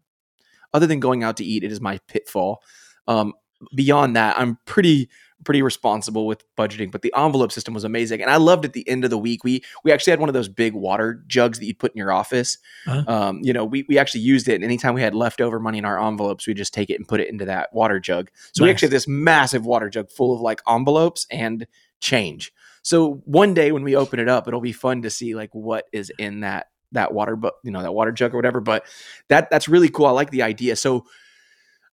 Other 0.72 0.86
than 0.86 1.00
going 1.00 1.22
out 1.24 1.36
to 1.38 1.44
eat, 1.44 1.64
it 1.64 1.72
is 1.72 1.80
my 1.80 1.98
pitfall. 2.08 2.62
Um, 3.08 3.34
beyond 3.74 4.16
that, 4.16 4.38
I'm 4.38 4.56
pretty 4.64 5.10
pretty 5.44 5.62
responsible 5.62 6.26
with 6.26 6.44
budgeting. 6.56 6.90
But 6.90 7.02
the 7.02 7.12
envelope 7.16 7.52
system 7.52 7.74
was 7.74 7.84
amazing, 7.84 8.22
and 8.22 8.30
I 8.30 8.36
loved 8.36 8.64
at 8.64 8.72
the 8.72 8.88
end 8.88 9.04
of 9.04 9.10
the 9.10 9.18
week. 9.18 9.44
We 9.44 9.62
we 9.84 9.92
actually 9.92 10.12
had 10.12 10.20
one 10.20 10.28
of 10.28 10.34
those 10.34 10.48
big 10.48 10.74
water 10.74 11.22
jugs 11.26 11.58
that 11.58 11.66
you'd 11.66 11.78
put 11.78 11.92
in 11.92 11.98
your 11.98 12.12
office. 12.12 12.58
Uh-huh. 12.86 13.04
Um, 13.12 13.40
you 13.42 13.52
know, 13.52 13.64
we 13.64 13.84
we 13.88 13.98
actually 13.98 14.22
used 14.22 14.48
it. 14.48 14.54
And 14.54 14.64
anytime 14.64 14.94
we 14.94 15.02
had 15.02 15.14
leftover 15.14 15.58
money 15.58 15.78
in 15.78 15.84
our 15.84 16.00
envelopes, 16.00 16.46
we 16.46 16.54
just 16.54 16.74
take 16.74 16.90
it 16.90 16.96
and 16.96 17.06
put 17.06 17.20
it 17.20 17.28
into 17.28 17.44
that 17.44 17.72
water 17.72 18.00
jug. 18.00 18.30
So 18.52 18.64
we 18.64 18.70
actually 18.70 18.86
have 18.86 18.92
this 18.92 19.08
massive 19.08 19.66
water 19.66 19.88
jug 19.88 20.10
full 20.10 20.34
of 20.34 20.40
like 20.40 20.60
envelopes 20.68 21.26
and 21.30 21.66
change. 22.00 22.52
So 22.82 23.22
one 23.24 23.54
day 23.54 23.72
when 23.72 23.84
we 23.84 23.94
open 23.94 24.18
it 24.18 24.28
up, 24.28 24.48
it'll 24.48 24.60
be 24.60 24.72
fun 24.72 25.02
to 25.02 25.10
see 25.10 25.34
like 25.34 25.50
what 25.52 25.86
is 25.92 26.10
in 26.18 26.40
that 26.40 26.68
that 26.92 27.12
water, 27.12 27.36
but 27.36 27.54
you 27.62 27.70
know 27.70 27.82
that 27.82 27.92
water 27.92 28.12
jug 28.12 28.34
or 28.34 28.36
whatever. 28.36 28.60
But 28.60 28.84
that 29.28 29.50
that's 29.50 29.68
really 29.68 29.88
cool. 29.88 30.06
I 30.06 30.10
like 30.10 30.30
the 30.30 30.42
idea. 30.42 30.76
So 30.76 31.06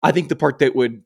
I 0.03 0.11
think 0.11 0.29
the 0.29 0.35
part 0.35 0.59
that 0.59 0.75
would 0.75 1.03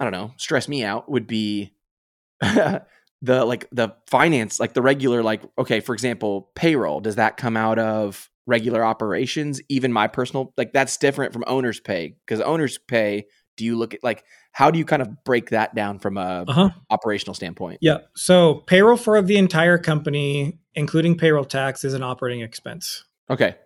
I 0.00 0.04
don't 0.04 0.12
know 0.12 0.32
stress 0.38 0.66
me 0.66 0.82
out 0.82 1.08
would 1.10 1.26
be 1.28 1.74
the 2.40 2.84
like 3.22 3.68
the 3.70 3.94
finance, 4.06 4.58
like 4.58 4.72
the 4.74 4.82
regular 4.82 5.22
like 5.22 5.42
okay, 5.58 5.80
for 5.80 5.94
example, 5.94 6.50
payroll. 6.54 7.00
Does 7.00 7.16
that 7.16 7.36
come 7.36 7.56
out 7.56 7.78
of 7.78 8.30
regular 8.46 8.84
operations? 8.84 9.60
Even 9.68 9.92
my 9.92 10.06
personal 10.08 10.52
like 10.56 10.72
that's 10.72 10.96
different 10.96 11.32
from 11.32 11.44
owner's 11.46 11.80
pay 11.80 12.16
because 12.26 12.40
owner's 12.40 12.78
pay. 12.78 13.26
Do 13.56 13.64
you 13.64 13.76
look 13.76 13.92
at 13.92 14.02
like 14.02 14.24
how 14.52 14.70
do 14.70 14.78
you 14.78 14.84
kind 14.84 15.02
of 15.02 15.22
break 15.24 15.50
that 15.50 15.74
down 15.74 15.98
from 15.98 16.16
a 16.16 16.44
Uh 16.48 16.52
huh. 16.52 16.70
operational 16.88 17.34
standpoint? 17.34 17.78
Yeah. 17.82 17.98
So 18.16 18.54
payroll 18.66 18.96
for 18.96 19.20
the 19.20 19.36
entire 19.36 19.76
company, 19.78 20.58
including 20.74 21.18
payroll 21.18 21.44
tax, 21.44 21.84
is 21.84 21.92
an 21.94 22.02
operating 22.02 22.40
expense. 22.40 23.04
Okay. 23.28 23.56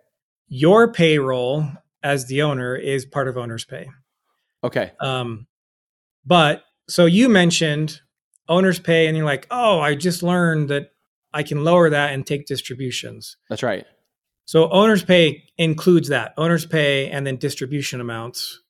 Your 0.47 0.91
payroll 0.91 1.65
as 2.03 2.27
the 2.27 2.41
owner 2.43 2.75
is 2.75 3.05
part 3.05 3.27
of 3.27 3.37
owner's 3.37 3.65
pay. 3.65 3.87
Okay. 4.63 4.91
Um, 4.99 5.47
but 6.25 6.63
so 6.87 7.05
you 7.05 7.29
mentioned 7.29 8.01
owner's 8.47 8.79
pay, 8.79 9.07
and 9.07 9.17
you're 9.17 9.25
like, 9.25 9.47
oh, 9.49 9.79
I 9.79 9.95
just 9.95 10.23
learned 10.23 10.69
that 10.69 10.91
I 11.33 11.43
can 11.43 11.63
lower 11.63 11.89
that 11.89 12.13
and 12.13 12.25
take 12.25 12.45
distributions. 12.45 13.37
That's 13.49 13.63
right. 13.63 13.85
So 14.45 14.69
owner's 14.69 15.03
pay 15.03 15.43
includes 15.57 16.09
that 16.09 16.33
owner's 16.37 16.65
pay 16.65 17.09
and 17.09 17.25
then 17.25 17.37
distribution 17.37 17.99
amounts. 17.99 18.61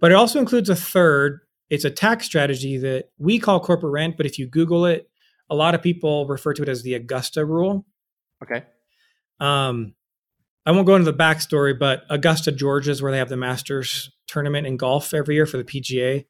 But 0.00 0.10
it 0.10 0.14
also 0.14 0.40
includes 0.40 0.68
a 0.68 0.76
third. 0.76 1.40
It's 1.70 1.84
a 1.84 1.90
tax 1.90 2.26
strategy 2.26 2.78
that 2.78 3.10
we 3.18 3.38
call 3.38 3.60
corporate 3.60 3.92
rent, 3.92 4.16
but 4.16 4.26
if 4.26 4.38
you 4.38 4.46
Google 4.46 4.86
it, 4.86 5.08
a 5.50 5.54
lot 5.54 5.74
of 5.74 5.82
people 5.82 6.26
refer 6.26 6.52
to 6.54 6.62
it 6.62 6.68
as 6.68 6.82
the 6.82 6.94
Augusta 6.94 7.44
rule. 7.44 7.86
Okay. 8.42 8.64
Um, 9.40 9.94
I 10.66 10.72
won't 10.72 10.86
go 10.86 10.96
into 10.96 11.10
the 11.10 11.16
backstory, 11.16 11.78
but 11.78 12.02
Augusta, 12.10 12.52
Georgia 12.52 12.90
is 12.90 13.00
where 13.00 13.12
they 13.12 13.18
have 13.18 13.28
the 13.28 13.36
Masters 13.36 14.10
tournament 14.26 14.66
in 14.66 14.76
golf 14.76 15.14
every 15.14 15.36
year 15.36 15.46
for 15.46 15.56
the 15.56 15.64
PGA. 15.64 16.26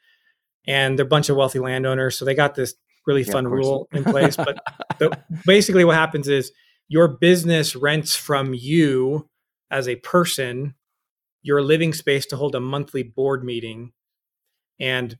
And 0.67 0.99
they're 0.99 1.07
a 1.07 1.09
bunch 1.09 1.29
of 1.29 1.37
wealthy 1.37 1.59
landowners. 1.59 2.19
So 2.19 2.25
they 2.25 2.35
got 2.35 2.55
this 2.55 2.75
really 3.07 3.25
Yeah, 3.25 3.33
fun 3.33 3.49
rule 3.49 3.89
in 3.93 4.05
place. 4.05 4.37
But 4.37 4.59
the, 4.99 5.17
basically, 5.47 5.85
what 5.85 5.97
happens 5.97 6.29
is 6.29 6.53
your 6.89 7.09
business 7.09 7.75
rents 7.77 8.17
from 8.17 8.55
you 8.55 9.29
as 9.71 9.89
a 9.89 9.97
person 9.97 10.75
your 11.43 11.63
living 11.63 11.93
space 11.93 12.27
to 12.27 12.37
hold 12.37 12.55
a 12.55 12.61
monthly 12.61 13.03
board 13.03 13.45
meeting. 13.45 13.93
And 14.81 15.17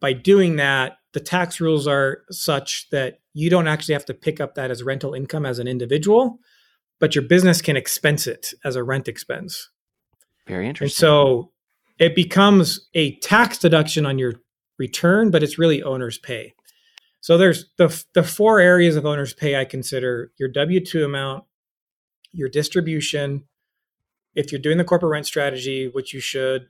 by 0.00 0.12
doing 0.12 0.56
that, 0.56 0.98
the 1.12 1.20
tax 1.20 1.60
rules 1.60 1.86
are 1.86 2.22
such 2.30 2.88
that 2.90 3.20
you 3.34 3.50
don't 3.50 3.66
actually 3.68 3.94
have 3.94 4.04
to 4.06 4.14
pick 4.14 4.40
up 4.40 4.54
that 4.54 4.70
as 4.70 4.82
rental 4.82 5.14
income 5.14 5.46
as 5.46 5.58
an 5.58 5.68
individual, 5.68 6.38
but 7.00 7.14
your 7.14 7.24
business 7.24 7.60
can 7.62 7.76
expense 7.76 8.26
it 8.26 8.54
as 8.64 8.76
a 8.76 8.84
rent 8.84 9.08
expense. 9.08 9.70
Very 10.46 10.64
And 10.64 10.68
interesting. 10.68 10.96
so 10.96 11.52
it 11.98 12.14
becomes 12.14 12.88
a 12.94 13.16
tax 13.20 13.58
deduction 13.58 14.06
on 14.06 14.18
your 14.18 14.34
return, 14.78 15.30
but 15.30 15.42
it's 15.42 15.58
really 15.58 15.82
owner's 15.82 16.18
pay. 16.18 16.54
So 17.20 17.36
there's 17.38 17.66
the 17.76 18.04
the 18.14 18.22
four 18.22 18.60
areas 18.60 18.96
of 18.96 19.04
owner's 19.04 19.34
pay 19.34 19.56
I 19.56 19.64
consider 19.64 20.32
your 20.38 20.48
W 20.48 20.84
two 20.84 21.04
amount, 21.04 21.44
your 22.32 22.48
distribution. 22.48 23.44
If 24.34 24.52
you're 24.52 24.60
doing 24.60 24.78
the 24.78 24.84
corporate 24.84 25.12
rent 25.12 25.26
strategy, 25.26 25.88
which 25.88 26.12
you 26.12 26.20
should, 26.20 26.68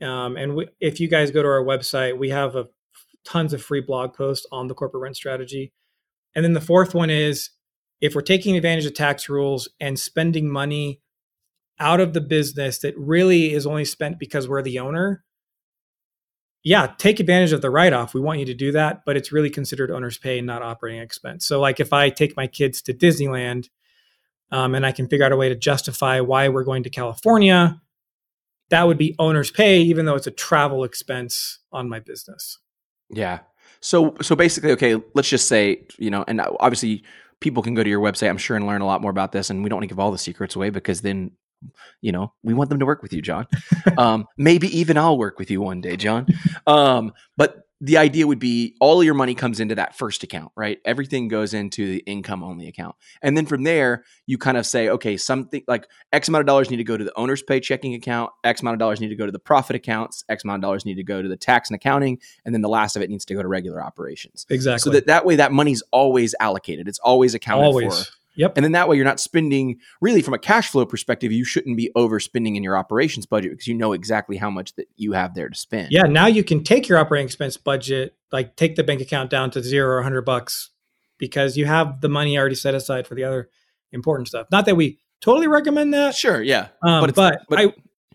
um, 0.00 0.36
and 0.36 0.54
we, 0.54 0.68
if 0.80 1.00
you 1.00 1.08
guys 1.08 1.32
go 1.32 1.42
to 1.42 1.48
our 1.48 1.64
website, 1.64 2.16
we 2.16 2.30
have 2.30 2.54
a, 2.54 2.68
tons 3.24 3.52
of 3.52 3.60
free 3.60 3.80
blog 3.80 4.14
posts 4.14 4.46
on 4.52 4.68
the 4.68 4.74
corporate 4.74 5.02
rent 5.02 5.16
strategy. 5.16 5.72
And 6.34 6.44
then 6.44 6.52
the 6.52 6.60
fourth 6.60 6.94
one 6.94 7.10
is 7.10 7.50
if 8.00 8.14
we're 8.14 8.20
taking 8.22 8.56
advantage 8.56 8.86
of 8.86 8.94
tax 8.94 9.28
rules 9.28 9.68
and 9.80 9.98
spending 9.98 10.48
money 10.48 11.00
out 11.80 12.00
of 12.00 12.12
the 12.12 12.20
business 12.20 12.78
that 12.78 12.96
really 12.96 13.52
is 13.52 13.66
only 13.66 13.84
spent 13.84 14.18
because 14.18 14.48
we're 14.48 14.62
the 14.62 14.78
owner, 14.78 15.24
yeah, 16.68 16.92
take 16.98 17.18
advantage 17.18 17.52
of 17.52 17.62
the 17.62 17.70
write 17.70 17.94
off. 17.94 18.12
We 18.12 18.20
want 18.20 18.40
you 18.40 18.44
to 18.44 18.52
do 18.52 18.72
that, 18.72 19.06
but 19.06 19.16
it's 19.16 19.32
really 19.32 19.48
considered 19.48 19.90
owner's 19.90 20.18
pay, 20.18 20.42
not 20.42 20.60
operating 20.60 21.00
expense. 21.00 21.46
So, 21.46 21.58
like 21.58 21.80
if 21.80 21.94
I 21.94 22.10
take 22.10 22.36
my 22.36 22.46
kids 22.46 22.82
to 22.82 22.92
Disneyland 22.92 23.70
um, 24.50 24.74
and 24.74 24.84
I 24.84 24.92
can 24.92 25.08
figure 25.08 25.24
out 25.24 25.32
a 25.32 25.36
way 25.36 25.48
to 25.48 25.54
justify 25.54 26.20
why 26.20 26.50
we're 26.50 26.64
going 26.64 26.82
to 26.82 26.90
California, 26.90 27.80
that 28.68 28.86
would 28.86 28.98
be 28.98 29.16
owner's 29.18 29.50
pay, 29.50 29.80
even 29.80 30.04
though 30.04 30.14
it's 30.14 30.26
a 30.26 30.30
travel 30.30 30.84
expense 30.84 31.60
on 31.72 31.88
my 31.88 32.00
business. 32.00 32.58
Yeah. 33.08 33.38
So 33.80 34.14
so 34.20 34.36
basically, 34.36 34.72
okay, 34.72 35.02
let's 35.14 35.30
just 35.30 35.48
say, 35.48 35.86
you 35.96 36.10
know, 36.10 36.22
and 36.28 36.42
obviously 36.60 37.02
people 37.40 37.62
can 37.62 37.72
go 37.72 37.82
to 37.82 37.88
your 37.88 38.02
website, 38.02 38.28
I'm 38.28 38.36
sure, 38.36 38.58
and 38.58 38.66
learn 38.66 38.82
a 38.82 38.86
lot 38.86 39.00
more 39.00 39.10
about 39.10 39.32
this. 39.32 39.48
And 39.48 39.62
we 39.62 39.70
don't 39.70 39.78
want 39.78 39.84
to 39.84 39.94
give 39.94 39.98
all 39.98 40.12
the 40.12 40.18
secrets 40.18 40.54
away 40.54 40.68
because 40.68 41.00
then, 41.00 41.30
you 42.00 42.12
know, 42.12 42.32
we 42.42 42.54
want 42.54 42.70
them 42.70 42.78
to 42.78 42.86
work 42.86 43.02
with 43.02 43.12
you, 43.12 43.22
John. 43.22 43.46
um, 43.98 44.26
maybe 44.36 44.78
even 44.78 44.96
I'll 44.96 45.18
work 45.18 45.38
with 45.38 45.50
you 45.50 45.60
one 45.60 45.80
day, 45.80 45.96
John. 45.96 46.26
Um, 46.66 47.12
but 47.36 47.68
the 47.80 47.96
idea 47.96 48.26
would 48.26 48.40
be 48.40 48.74
all 48.80 49.04
your 49.04 49.14
money 49.14 49.34
comes 49.34 49.60
into 49.60 49.76
that 49.76 49.96
first 49.96 50.24
account, 50.24 50.50
right? 50.56 50.78
Everything 50.84 51.28
goes 51.28 51.54
into 51.54 51.86
the 51.86 51.98
income 52.06 52.42
only 52.42 52.66
account. 52.66 52.96
And 53.22 53.36
then 53.36 53.46
from 53.46 53.62
there, 53.62 54.04
you 54.26 54.36
kind 54.36 54.56
of 54.56 54.66
say, 54.66 54.88
okay, 54.88 55.16
something 55.16 55.62
like 55.68 55.86
X 56.12 56.26
amount 56.26 56.40
of 56.40 56.46
dollars 56.46 56.70
need 56.70 56.78
to 56.78 56.84
go 56.84 56.96
to 56.96 57.04
the 57.04 57.16
owner's 57.16 57.42
pay 57.42 57.60
checking 57.60 57.94
account, 57.94 58.32
X 58.42 58.62
amount 58.62 58.74
of 58.74 58.78
dollars 58.80 59.00
need 59.00 59.10
to 59.10 59.14
go 59.14 59.26
to 59.26 59.32
the 59.32 59.38
profit 59.38 59.76
accounts, 59.76 60.24
X 60.28 60.42
amount 60.42 60.58
of 60.58 60.62
dollars 60.62 60.84
need 60.84 60.96
to 60.96 61.04
go 61.04 61.22
to 61.22 61.28
the 61.28 61.36
tax 61.36 61.70
and 61.70 61.76
accounting, 61.76 62.18
and 62.44 62.52
then 62.52 62.62
the 62.62 62.68
last 62.68 62.96
of 62.96 63.02
it 63.02 63.10
needs 63.10 63.24
to 63.26 63.34
go 63.34 63.42
to 63.42 63.48
regular 63.48 63.82
operations. 63.82 64.44
Exactly. 64.50 64.80
So 64.80 64.90
that 64.90 65.06
that 65.06 65.24
way 65.24 65.36
that 65.36 65.52
money's 65.52 65.82
always 65.92 66.34
allocated. 66.40 66.88
It's 66.88 66.98
always 66.98 67.34
accounted 67.34 67.66
Always. 67.66 68.06
for. 68.08 68.12
Yep. 68.38 68.52
And 68.56 68.64
then 68.64 68.72
that 68.72 68.88
way 68.88 68.96
you're 68.96 69.04
not 69.04 69.20
spending 69.20 69.78
really 70.00 70.22
from 70.22 70.32
a 70.32 70.38
cash 70.38 70.70
flow 70.70 70.86
perspective, 70.86 71.32
you 71.32 71.44
shouldn't 71.44 71.76
be 71.76 71.90
overspending 71.96 72.56
in 72.56 72.62
your 72.62 72.76
operations 72.76 73.26
budget 73.26 73.50
because 73.50 73.66
you 73.66 73.74
know 73.74 73.92
exactly 73.92 74.36
how 74.36 74.48
much 74.48 74.74
that 74.76 74.88
you 74.96 75.12
have 75.12 75.34
there 75.34 75.48
to 75.48 75.58
spend. 75.58 75.88
Yeah, 75.90 76.04
now 76.04 76.26
you 76.26 76.44
can 76.44 76.62
take 76.62 76.88
your 76.88 76.98
operating 76.98 77.26
expense 77.26 77.56
budget, 77.56 78.16
like 78.32 78.56
take 78.56 78.76
the 78.76 78.84
bank 78.84 79.00
account 79.00 79.28
down 79.28 79.50
to 79.50 79.62
zero 79.62 79.90
or 79.90 79.96
100 79.96 80.22
bucks 80.22 80.70
because 81.18 81.56
you 81.56 81.66
have 81.66 82.00
the 82.00 82.08
money 82.08 82.38
already 82.38 82.54
set 82.54 82.74
aside 82.74 83.06
for 83.06 83.16
the 83.16 83.24
other 83.24 83.50
important 83.90 84.28
stuff. 84.28 84.46
Not 84.52 84.66
that 84.66 84.76
we 84.76 85.00
totally 85.20 85.48
recommend 85.48 85.92
that, 85.92 86.14
Sure, 86.14 86.40
yeah. 86.40 86.68
um, 86.82 87.00
But 87.00 87.14
but, 87.16 87.40
but- 87.48 87.58
I, 87.58 87.72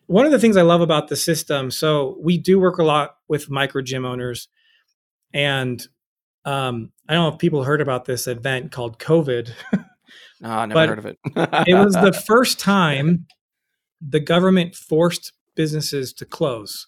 one 0.07 0.25
of 0.25 0.31
the 0.31 0.39
things 0.39 0.57
I 0.57 0.61
love 0.61 0.81
about 0.81 1.07
the 1.07 1.15
system, 1.15 1.71
so 1.71 2.17
we 2.21 2.37
do 2.37 2.59
work 2.59 2.77
a 2.77 2.83
lot 2.83 3.17
with 3.27 3.49
micro 3.49 3.81
gym 3.81 4.05
owners, 4.05 4.47
and 5.33 5.85
um, 6.45 6.91
I 7.07 7.13
don't 7.13 7.23
know 7.23 7.33
if 7.33 7.39
people 7.39 7.63
heard 7.63 7.81
about 7.81 8.05
this 8.05 8.27
event 8.27 8.71
called 8.71 8.99
COVID. 8.99 9.51
No, 10.43 10.49
I 10.49 10.65
never 10.67 10.73
But 10.79 10.89
heard 10.89 10.99
of 10.99 11.05
it. 11.05 11.17
it 11.67 11.73
was 11.73 11.93
the 11.93 12.13
first 12.27 12.59
time 12.59 13.25
the 14.01 14.19
government 14.19 14.75
forced 14.75 15.31
businesses 15.55 16.11
to 16.13 16.25
close, 16.25 16.85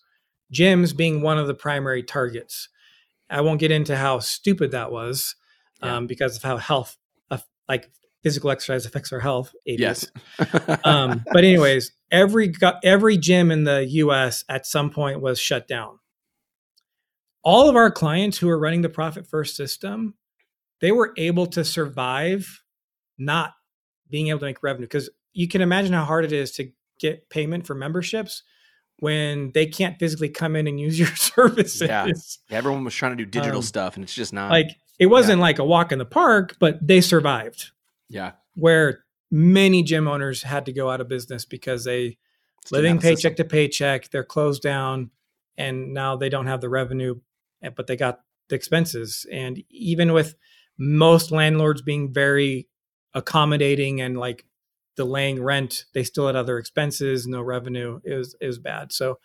gyms 0.53 0.95
being 0.95 1.21
one 1.21 1.37
of 1.37 1.47
the 1.47 1.53
primary 1.53 2.03
targets. 2.03 2.67
I 3.29 3.41
won't 3.41 3.59
get 3.59 3.71
into 3.71 3.95
how 3.95 4.19
stupid 4.19 4.71
that 4.71 4.91
was 4.91 5.35
Yeah. 5.81 5.95
um, 5.97 6.07
because 6.07 6.35
of 6.35 6.43
how 6.43 6.57
health, 6.57 6.97
uh, 7.31 7.37
like 7.69 7.89
physical 8.23 8.49
exercise 8.51 8.85
affects 8.85 9.11
our 9.13 9.19
health. 9.21 9.53
yes. 9.65 10.05
um, 10.83 11.23
but 11.31 11.43
anyways, 11.43 11.91
every 12.11 12.53
every 12.83 13.17
gym 13.17 13.51
in 13.51 13.63
the 13.63 13.85
U.S. 13.89 14.43
at 14.49 14.65
some 14.65 14.89
point 14.89 15.21
was 15.21 15.39
shut 15.39 15.67
down. 15.67 15.99
All 17.43 17.69
of 17.69 17.75
our 17.75 17.91
clients 17.91 18.37
who 18.39 18.49
are 18.49 18.59
running 18.59 18.81
the 18.81 18.89
profit 18.89 19.27
first 19.27 19.55
system, 19.55 20.15
they 20.81 20.91
were 20.91 21.13
able 21.17 21.45
to 21.47 21.63
survive, 21.63 22.61
not 23.17 23.53
being 24.09 24.27
able 24.27 24.39
to 24.39 24.45
make 24.45 24.61
revenue 24.63 24.85
because 24.85 25.09
you 25.33 25.47
can 25.47 25.61
imagine 25.61 25.93
how 25.93 26.05
hard 26.05 26.25
it 26.25 26.31
is 26.31 26.51
to 26.53 26.71
get 26.99 27.29
payment 27.29 27.65
for 27.67 27.75
memberships 27.75 28.43
when 28.99 29.51
they 29.53 29.65
can't 29.65 29.99
physically 29.99 30.29
come 30.29 30.55
in 30.55 30.67
and 30.67 30.79
use 30.79 30.97
your 31.03 31.13
services. 31.15 31.81
Yeah. 31.81 32.07
Everyone 32.49 32.83
was 32.83 32.93
trying 32.95 33.17
to 33.17 33.23
do 33.23 33.29
digital 33.29 33.57
Um, 33.57 33.63
stuff, 33.63 33.95
and 33.95 34.03
it's 34.03 34.13
just 34.13 34.33
not. 34.33 34.51
Like 34.51 34.69
it 34.99 35.07
wasn't 35.07 35.41
like 35.41 35.59
a 35.59 35.65
walk 35.65 35.91
in 35.91 35.99
the 35.99 36.05
park, 36.05 36.55
but 36.59 36.85
they 36.85 37.01
survived. 37.01 37.71
yeah, 38.09 38.33
Where 38.55 39.03
many 39.31 39.83
gym 39.83 40.07
owners 40.07 40.43
had 40.43 40.65
to 40.67 40.71
go 40.71 40.89
out 40.89 41.01
of 41.01 41.09
business 41.09 41.43
because 41.43 41.83
they 41.83 42.17
It's 42.61 42.71
living 42.71 42.93
didn't 42.93 43.03
have 43.03 43.11
a 43.11 43.15
paycheck 43.15 43.31
system. 43.33 43.47
to 43.47 43.51
paycheck. 43.51 44.09
They're 44.11 44.23
closed 44.23 44.61
down, 44.61 45.09
and 45.57 45.93
now 45.93 46.15
they 46.15 46.29
don't 46.29 46.47
have 46.47 46.61
the 46.61 46.69
revenue, 46.69 47.15
eh, 47.61 47.69
but 47.75 47.87
they 47.87 47.97
got 47.97 48.21
the 48.47 48.55
expenses. 48.55 49.25
And 49.31 49.61
even 49.69 50.13
with 50.13 50.35
most 50.77 51.31
landlords 51.31 51.81
being 51.81 52.13
very 52.13 52.69
accommodating 53.15 54.01
and 54.01 54.17
like 54.17 54.45
delaying 54.95 55.41
rent, 55.41 55.85
they 55.93 56.03
still 56.03 56.27
had 56.27 56.35
other 56.35 56.59
expenses, 56.59 57.25
no 57.25 57.41
revenue. 57.41 57.99
It 58.03 58.13
was 58.13 58.35
it 58.39 58.45
was 58.45 58.59
bad. 58.59 58.91
So 58.93 59.17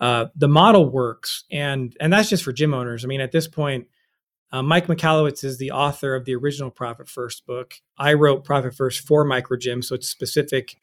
uh, 0.00 0.26
the 0.36 0.48
model 0.48 0.90
works, 0.90 1.44
and 1.50 1.96
and 1.98 2.12
that's 2.12 2.28
just 2.28 2.44
for 2.44 2.52
gym 2.52 2.74
owners. 2.74 3.04
I 3.04 3.08
mean, 3.08 3.20
at 3.20 3.32
this 3.32 3.48
point. 3.48 3.86
Uh, 4.50 4.62
Mike 4.62 4.86
Michalowicz 4.86 5.44
is 5.44 5.58
the 5.58 5.72
author 5.72 6.14
of 6.14 6.24
the 6.24 6.34
original 6.34 6.70
Profit 6.70 7.06
First 7.06 7.44
book. 7.44 7.74
I 7.98 8.14
wrote 8.14 8.44
Profit 8.44 8.74
First 8.74 9.06
for 9.06 9.22
micro 9.22 9.58
gym, 9.58 9.82
so 9.82 9.94
it's 9.94 10.08
specific 10.08 10.78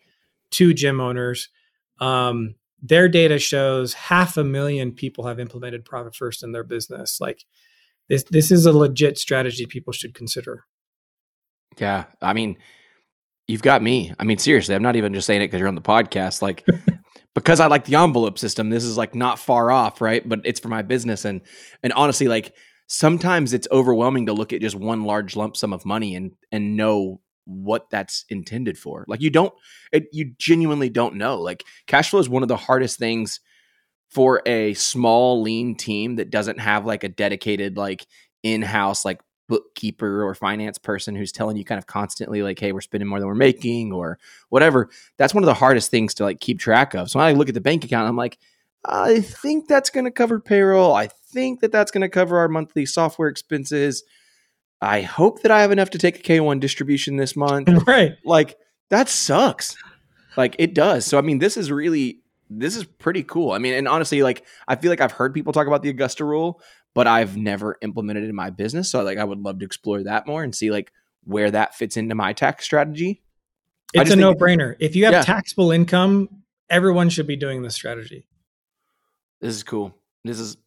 to 0.51 0.71
gym 0.71 1.01
owners. 1.01 1.49
Um, 1.99 2.53
their 2.81 3.09
data 3.09 3.39
shows 3.39 3.93
half 3.93 4.37
a 4.37 4.43
million 4.43 4.91
people 4.91 5.25
have 5.25 5.39
implemented 5.39 5.85
profit 5.85 6.15
first 6.15 6.43
in 6.43 6.51
their 6.51 6.63
business. 6.63 7.19
Like 7.19 7.45
this, 8.07 8.23
this 8.25 8.51
is 8.51 8.65
a 8.65 8.71
legit 8.71 9.17
strategy 9.17 9.65
people 9.65 9.93
should 9.93 10.13
consider. 10.13 10.65
Yeah, 11.77 12.05
I 12.21 12.33
mean, 12.33 12.57
you've 13.47 13.61
got 13.61 13.81
me. 13.81 14.13
I 14.19 14.23
mean, 14.23 14.37
seriously, 14.37 14.75
I'm 14.75 14.83
not 14.83 14.95
even 14.95 15.13
just 15.13 15.27
saying 15.27 15.41
it 15.41 15.47
because 15.47 15.59
you're 15.59 15.67
on 15.67 15.75
the 15.75 15.81
podcast. 15.81 16.41
Like, 16.41 16.65
because 17.35 17.59
I 17.59 17.67
like 17.67 17.85
the 17.85 17.95
envelope 17.95 18.39
system, 18.39 18.69
this 18.69 18.83
is 18.83 18.97
like 18.97 19.15
not 19.15 19.39
far 19.39 19.71
off, 19.71 20.01
right? 20.01 20.27
But 20.27 20.41
it's 20.45 20.59
for 20.59 20.69
my 20.69 20.81
business, 20.81 21.25
and 21.25 21.41
and 21.83 21.93
honestly, 21.93 22.27
like 22.27 22.53
sometimes 22.87 23.53
it's 23.53 23.67
overwhelming 23.71 24.27
to 24.27 24.33
look 24.33 24.53
at 24.53 24.61
just 24.61 24.75
one 24.75 25.03
large 25.03 25.35
lump 25.35 25.57
sum 25.57 25.73
of 25.73 25.85
money 25.85 26.15
and 26.15 26.31
and 26.51 26.77
know 26.77 27.21
what 27.45 27.89
that's 27.89 28.25
intended 28.29 28.77
for. 28.77 29.05
Like 29.07 29.21
you 29.21 29.29
don't, 29.29 29.53
it, 29.91 30.07
you 30.11 30.33
genuinely 30.39 30.89
don't 30.89 31.15
know. 31.15 31.39
Like 31.39 31.63
cash 31.87 32.09
flow 32.09 32.19
is 32.19 32.29
one 32.29 32.41
of 32.41 32.49
the 32.49 32.57
hardest 32.57 32.97
things 32.97 33.39
for 34.09 34.41
a 34.45 34.73
small 34.73 35.41
lean 35.41 35.75
team 35.75 36.15
that 36.15 36.29
doesn't 36.31 36.59
have 36.59 36.85
like 36.85 37.03
a 37.03 37.09
dedicated 37.09 37.77
like 37.77 38.05
in-house 38.43 39.03
like 39.03 39.19
bookkeeper 39.47 40.23
or 40.23 40.33
finance 40.33 40.77
person 40.77 41.15
who's 41.15 41.31
telling 41.31 41.55
you 41.57 41.63
kind 41.63 41.77
of 41.77 41.85
constantly 41.85 42.41
like 42.41 42.57
hey 42.59 42.71
we're 42.71 42.81
spending 42.81 43.07
more 43.07 43.19
than 43.19 43.27
we're 43.27 43.35
making 43.35 43.91
or 43.93 44.17
whatever 44.49 44.89
that's 45.17 45.33
one 45.33 45.43
of 45.43 45.47
the 45.47 45.53
hardest 45.53 45.91
things 45.91 46.13
to 46.15 46.23
like 46.23 46.39
keep 46.39 46.59
track 46.59 46.93
of. 46.95 47.09
So 47.09 47.19
when 47.19 47.27
i 47.27 47.31
look 47.33 47.47
at 47.47 47.53
the 47.53 47.61
bank 47.61 47.83
account 47.83 48.07
i'm 48.07 48.15
like 48.15 48.37
i 48.83 49.19
think 49.19 49.67
that's 49.67 49.89
going 49.89 50.05
to 50.05 50.11
cover 50.11 50.39
payroll. 50.39 50.93
I 50.93 51.07
think 51.07 51.61
that 51.61 51.71
that's 51.71 51.91
going 51.91 52.01
to 52.01 52.09
cover 52.09 52.37
our 52.37 52.47
monthly 52.47 52.85
software 52.85 53.27
expenses. 53.27 54.03
I 54.81 55.01
hope 55.01 55.41
that 55.41 55.51
i 55.51 55.61
have 55.61 55.71
enough 55.71 55.89
to 55.91 55.97
take 55.97 56.19
a 56.19 56.21
k1 56.21 56.59
distribution 56.59 57.17
this 57.17 57.35
month. 57.35 57.69
Right. 57.87 58.13
like 58.23 58.57
that 58.89 59.09
sucks. 59.09 59.75
Like 60.37 60.55
it 60.59 60.73
does. 60.73 61.05
So 61.05 61.17
i 61.17 61.21
mean 61.21 61.39
this 61.39 61.57
is 61.57 61.71
really 61.71 62.19
this 62.49 62.75
is 62.75 62.83
pretty 62.83 63.23
cool. 63.23 63.51
I 63.53 63.57
mean 63.57 63.73
and 63.73 63.87
honestly 63.87 64.21
like 64.21 64.43
i 64.67 64.75
feel 64.75 64.91
like 64.91 65.01
i've 65.01 65.11
heard 65.13 65.33
people 65.33 65.51
talk 65.53 65.65
about 65.67 65.81
the 65.81 65.89
augusta 65.89 66.23
rule 66.23 66.61
but 66.95 67.05
i've 67.05 67.37
never 67.37 67.77
implemented 67.83 68.23
it 68.23 68.29
in 68.29 68.35
my 68.35 68.49
business 68.49 68.89
so 68.89 69.03
like 69.03 69.19
i 69.19 69.23
would 69.23 69.39
love 69.39 69.59
to 69.59 69.65
explore 69.65 70.01
that 70.01 70.25
more 70.25 70.43
and 70.43 70.55
see 70.55 70.71
like 70.71 70.91
where 71.23 71.51
that 71.51 71.75
fits 71.75 71.95
into 71.97 72.15
my 72.15 72.33
tax 72.33 72.65
strategy 72.65 73.21
It's 73.93 74.09
a 74.11 74.15
no 74.15 74.33
brainer. 74.33 74.75
If 74.79 74.95
you 74.95 75.05
have 75.05 75.13
Yeah. 75.13 75.21
taxable 75.21 75.71
income, 75.71 76.29
everyone 76.69 77.09
should 77.09 77.27
be 77.27 77.35
doing 77.35 77.61
this 77.61 77.75
strategy. 77.75 78.27
this 79.41 79.55
is 79.55 79.63
cool 79.63 79.95
this 80.23 80.39
is 80.39 80.57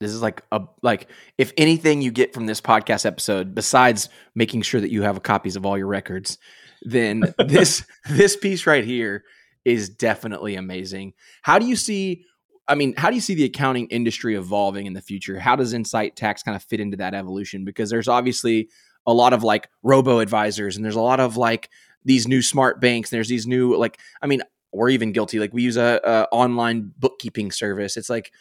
this 0.00 0.10
is 0.12 0.20
like 0.20 0.42
a 0.52 0.60
like 0.82 1.08
if 1.38 1.52
anything 1.56 2.02
you 2.02 2.10
get 2.10 2.34
from 2.34 2.44
this 2.46 2.60
podcast 2.60 3.06
episode 3.06 3.54
besides 3.54 4.08
making 4.34 4.60
sure 4.62 4.80
that 4.80 4.90
you 4.90 5.02
have 5.02 5.22
copies 5.22 5.56
of 5.56 5.64
all 5.64 5.78
your 5.78 5.86
records 5.86 6.36
then 6.82 7.22
this 7.46 7.86
this 8.10 8.36
piece 8.36 8.66
right 8.66 8.84
here 8.84 9.24
is 9.64 9.88
definitely 9.88 10.54
amazing 10.56 11.12
how 11.42 11.58
do 11.58 11.66
you 11.66 11.76
see 11.76 12.24
i 12.68 12.74
mean 12.74 12.94
how 12.96 13.08
do 13.08 13.14
you 13.14 13.20
see 13.20 13.34
the 13.34 13.44
accounting 13.44 13.86
industry 13.88 14.34
evolving 14.34 14.86
in 14.86 14.92
the 14.92 15.00
future 15.00 15.38
how 15.38 15.56
does 15.56 15.72
incite 15.72 16.16
tax 16.16 16.42
kind 16.42 16.56
of 16.56 16.62
fit 16.62 16.80
into 16.80 16.96
that 16.96 17.14
evolution 17.14 17.64
because 17.64 17.90
there's 17.90 18.08
obviously 18.08 18.68
a 19.06 19.12
lot 19.12 19.32
of 19.32 19.42
like 19.42 19.68
robo 19.82 20.18
advisors 20.20 20.76
and 20.76 20.84
there's 20.84 20.96
a 20.96 21.00
lot 21.00 21.20
of 21.20 21.36
like 21.36 21.68
these 22.04 22.28
new 22.28 22.42
smart 22.42 22.80
banks 22.80 23.10
and 23.10 23.16
there's 23.16 23.28
these 23.28 23.46
new 23.46 23.76
like 23.76 23.98
i 24.22 24.26
mean 24.26 24.42
we're 24.72 24.90
even 24.90 25.12
guilty 25.12 25.38
like 25.38 25.52
we 25.54 25.62
use 25.62 25.76
a, 25.76 26.00
a 26.04 26.34
online 26.34 26.92
bookkeeping 26.98 27.50
service 27.50 27.96
it's 27.96 28.10
like 28.10 28.32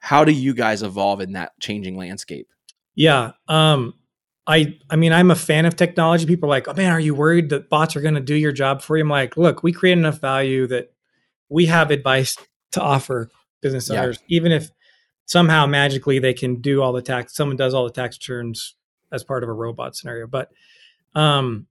how 0.00 0.24
do 0.24 0.32
you 0.32 0.52
guys 0.52 0.82
evolve 0.82 1.20
in 1.20 1.32
that 1.32 1.52
changing 1.60 1.96
landscape 1.96 2.48
Yeah. 2.94 3.32
Um, 3.48 3.94
I 4.46 4.78
I 4.90 4.96
mean, 4.96 5.12
I'm 5.12 5.30
a 5.30 5.36
fan 5.36 5.66
of 5.66 5.76
technology. 5.76 6.26
People 6.26 6.48
are 6.48 6.50
like, 6.50 6.68
oh 6.68 6.74
man, 6.74 6.92
are 6.92 7.00
you 7.00 7.14
worried 7.14 7.48
that 7.50 7.70
bots 7.70 7.96
are 7.96 8.00
going 8.00 8.14
to 8.14 8.20
do 8.20 8.34
your 8.34 8.52
job 8.52 8.82
for 8.82 8.96
you? 8.96 9.02
I'm 9.02 9.08
like, 9.08 9.36
look, 9.36 9.62
we 9.62 9.72
create 9.72 9.98
enough 9.98 10.20
value 10.20 10.66
that 10.68 10.92
we 11.48 11.66
have 11.66 11.90
advice 11.90 12.36
to 12.72 12.80
offer 12.80 13.30
business 13.64 13.88
Yeah. 13.90 14.02
owners, 14.02 14.18
even 14.28 14.52
if 14.52 14.70
somehow 15.26 15.66
magically 15.66 16.18
they 16.20 16.34
can 16.34 16.60
do 16.60 16.82
all 16.82 16.92
the 16.92 17.02
tax, 17.02 17.34
someone 17.34 17.56
does 17.56 17.74
all 17.74 17.84
the 17.84 17.90
tax 17.90 18.16
returns 18.18 18.76
as 19.10 19.24
part 19.24 19.42
of 19.42 19.48
a 19.48 19.52
robot 19.52 19.96
scenario. 19.96 20.26
But 20.26 20.50
um, 21.14 21.66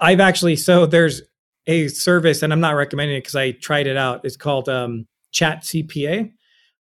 I've 0.00 0.20
actually 0.20 0.56
so 0.56 0.86
there's 0.86 1.22
a 1.66 1.88
service, 1.88 2.42
and 2.42 2.52
I'm 2.52 2.60
not 2.60 2.74
recommending 2.74 3.16
it 3.16 3.20
because 3.20 3.36
I 3.36 3.52
tried 3.52 3.86
it 3.86 3.96
out. 3.96 4.24
It's 4.24 4.36
called 4.36 4.68
um, 4.68 5.06
Chat 5.30 5.62
CPA, 5.62 6.32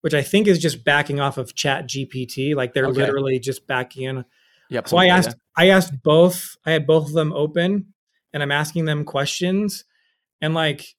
which 0.03 0.15
I 0.15 0.23
think 0.23 0.47
is 0.47 0.59
just 0.59 0.85
backing 0.85 1.21
off 1.21 1.37
of 1.37 1.55
Chat 1.55 1.89
GPT. 1.89 2.55
Like 2.55 2.73
they're 2.75 2.87
Okay. 2.87 3.01
literally 3.01 3.39
just 3.39 3.67
backing 3.67 4.05
in. 4.05 4.25
yep 4.71 4.89
So 4.89 4.97
I 4.97 5.07
asked, 5.07 5.37
I 5.57 5.69
asked 5.71 6.03
both. 6.03 6.57
I 6.65 6.71
had 6.71 6.87
both 6.87 7.07
of 7.09 7.13
them 7.13 7.33
open, 7.33 7.93
and 8.33 8.43
I'm 8.43 8.53
asking 8.53 8.85
them 8.85 9.05
questions. 9.05 9.85
And 10.41 10.55
like 10.55 10.95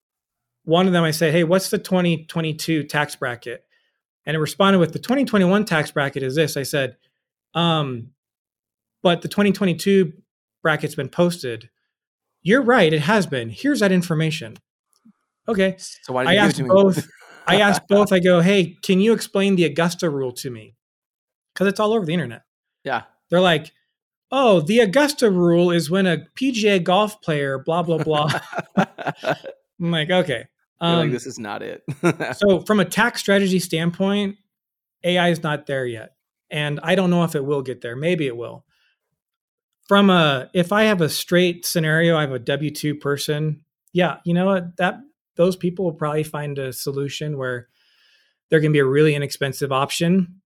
one 0.70 0.86
of 0.86 0.94
them, 0.94 1.04
I 1.04 1.12
said, 1.12 1.34
"Hey, 1.34 1.44
what's 1.44 1.70
the 1.70 1.80
2022 1.80 2.84
tax 2.84 3.16
bracket?" 3.16 3.66
And 4.26 4.36
it 4.36 4.40
responded 4.40 4.78
with, 4.80 4.94
"The 4.94 5.00
2021 5.00 5.66
tax 5.66 5.92
bracket 5.92 6.22
is 6.22 6.36
this." 6.36 6.56
I 6.56 6.64
said, 6.64 6.96
"Um, 7.56 8.12
but 9.02 9.22
the 9.22 9.28
2022 9.28 10.14
bracket's 10.62 10.96
been 10.96 11.10
posted." 11.10 11.70
You're 12.42 12.62
right. 12.62 12.94
It 12.94 13.02
has 13.02 13.26
been. 13.26 13.50
Here's 13.50 13.80
that 13.82 13.92
information. 13.92 14.58
Okay. 15.48 15.76
so 15.78 16.14
why 16.14 16.24
did 16.24 16.30
I 16.30 16.34
you 16.34 16.38
give 16.38 16.44
it 16.44 16.48
asked 16.48 16.58
to 16.58 16.64
me 16.64 16.70
both. 16.70 17.08
I 17.48 17.56
asked 17.62 17.88
both. 17.88 18.14
I 18.14 18.20
go, 18.20 18.42
"Hey, 18.42 18.78
can 18.84 19.00
you 19.00 19.14
explain 19.14 19.56
the 19.56 19.66
Augusta 19.66 20.10
rule 20.10 20.32
to 20.34 20.52
me?" 20.52 20.76
Because 21.54 21.68
it's 21.68 21.80
all 21.80 21.94
over 21.94 22.06
the 22.06 22.14
internet. 22.14 22.44
Yeah. 22.84 23.04
They're 23.30 23.42
like, 23.42 23.72
"Oh, 24.32 24.62
the 24.62 24.80
Augusta 24.80 25.32
rule 25.32 25.72
is 25.72 25.90
when 25.90 26.06
a 26.06 26.28
PGA 26.36 26.84
golf 26.84 27.22
player, 27.22 27.58
blah 27.58 27.82
blah 27.82 28.04
blah." 28.04 28.30
I'm 29.82 29.92
like, 29.92 30.10
okay. 30.10 30.46
You're 30.82 30.92
like 30.92 31.06
Um, 31.06 31.12
this 31.12 31.26
is 31.26 31.40
not 31.40 31.62
it. 31.62 31.84
so 32.38 32.62
from 32.62 32.80
a 32.80 32.86
tax 32.86 33.20
strategy 33.20 33.60
standpoint, 33.60 34.38
AI 35.04 35.30
is 35.30 35.44
not 35.44 35.66
there 35.66 35.86
yet. 35.86 36.16
And 36.50 36.80
I 36.82 36.96
don't 36.96 37.10
know 37.10 37.24
if 37.24 37.36
it 37.36 37.46
will 37.46 37.62
get 37.62 37.82
there. 37.82 37.96
Maybe 37.96 38.28
it 38.28 38.38
will. 38.38 38.66
From 39.88 40.10
a 40.10 40.50
if 40.54 40.72
I 40.72 40.84
have 40.84 41.02
a 41.02 41.10
straight 41.10 41.66
scenario, 41.66 42.16
I 42.16 42.22
have 42.22 42.32
a 42.32 42.40
W2 42.40 43.00
person, 43.00 43.64
yeah, 43.92 44.18
you 44.24 44.34
know 44.34 44.46
what? 44.46 44.78
That 44.78 45.00
those 45.36 45.56
people 45.56 45.86
will 45.86 45.94
probably 45.94 46.24
find 46.24 46.58
a 46.58 46.74
solution 46.74 47.38
where 47.38 47.70
there 48.50 48.62
can 48.62 48.72
be 48.72 48.80
a 48.80 48.86
really 48.86 49.16
inexpensive 49.16 49.72
option. 49.72 50.42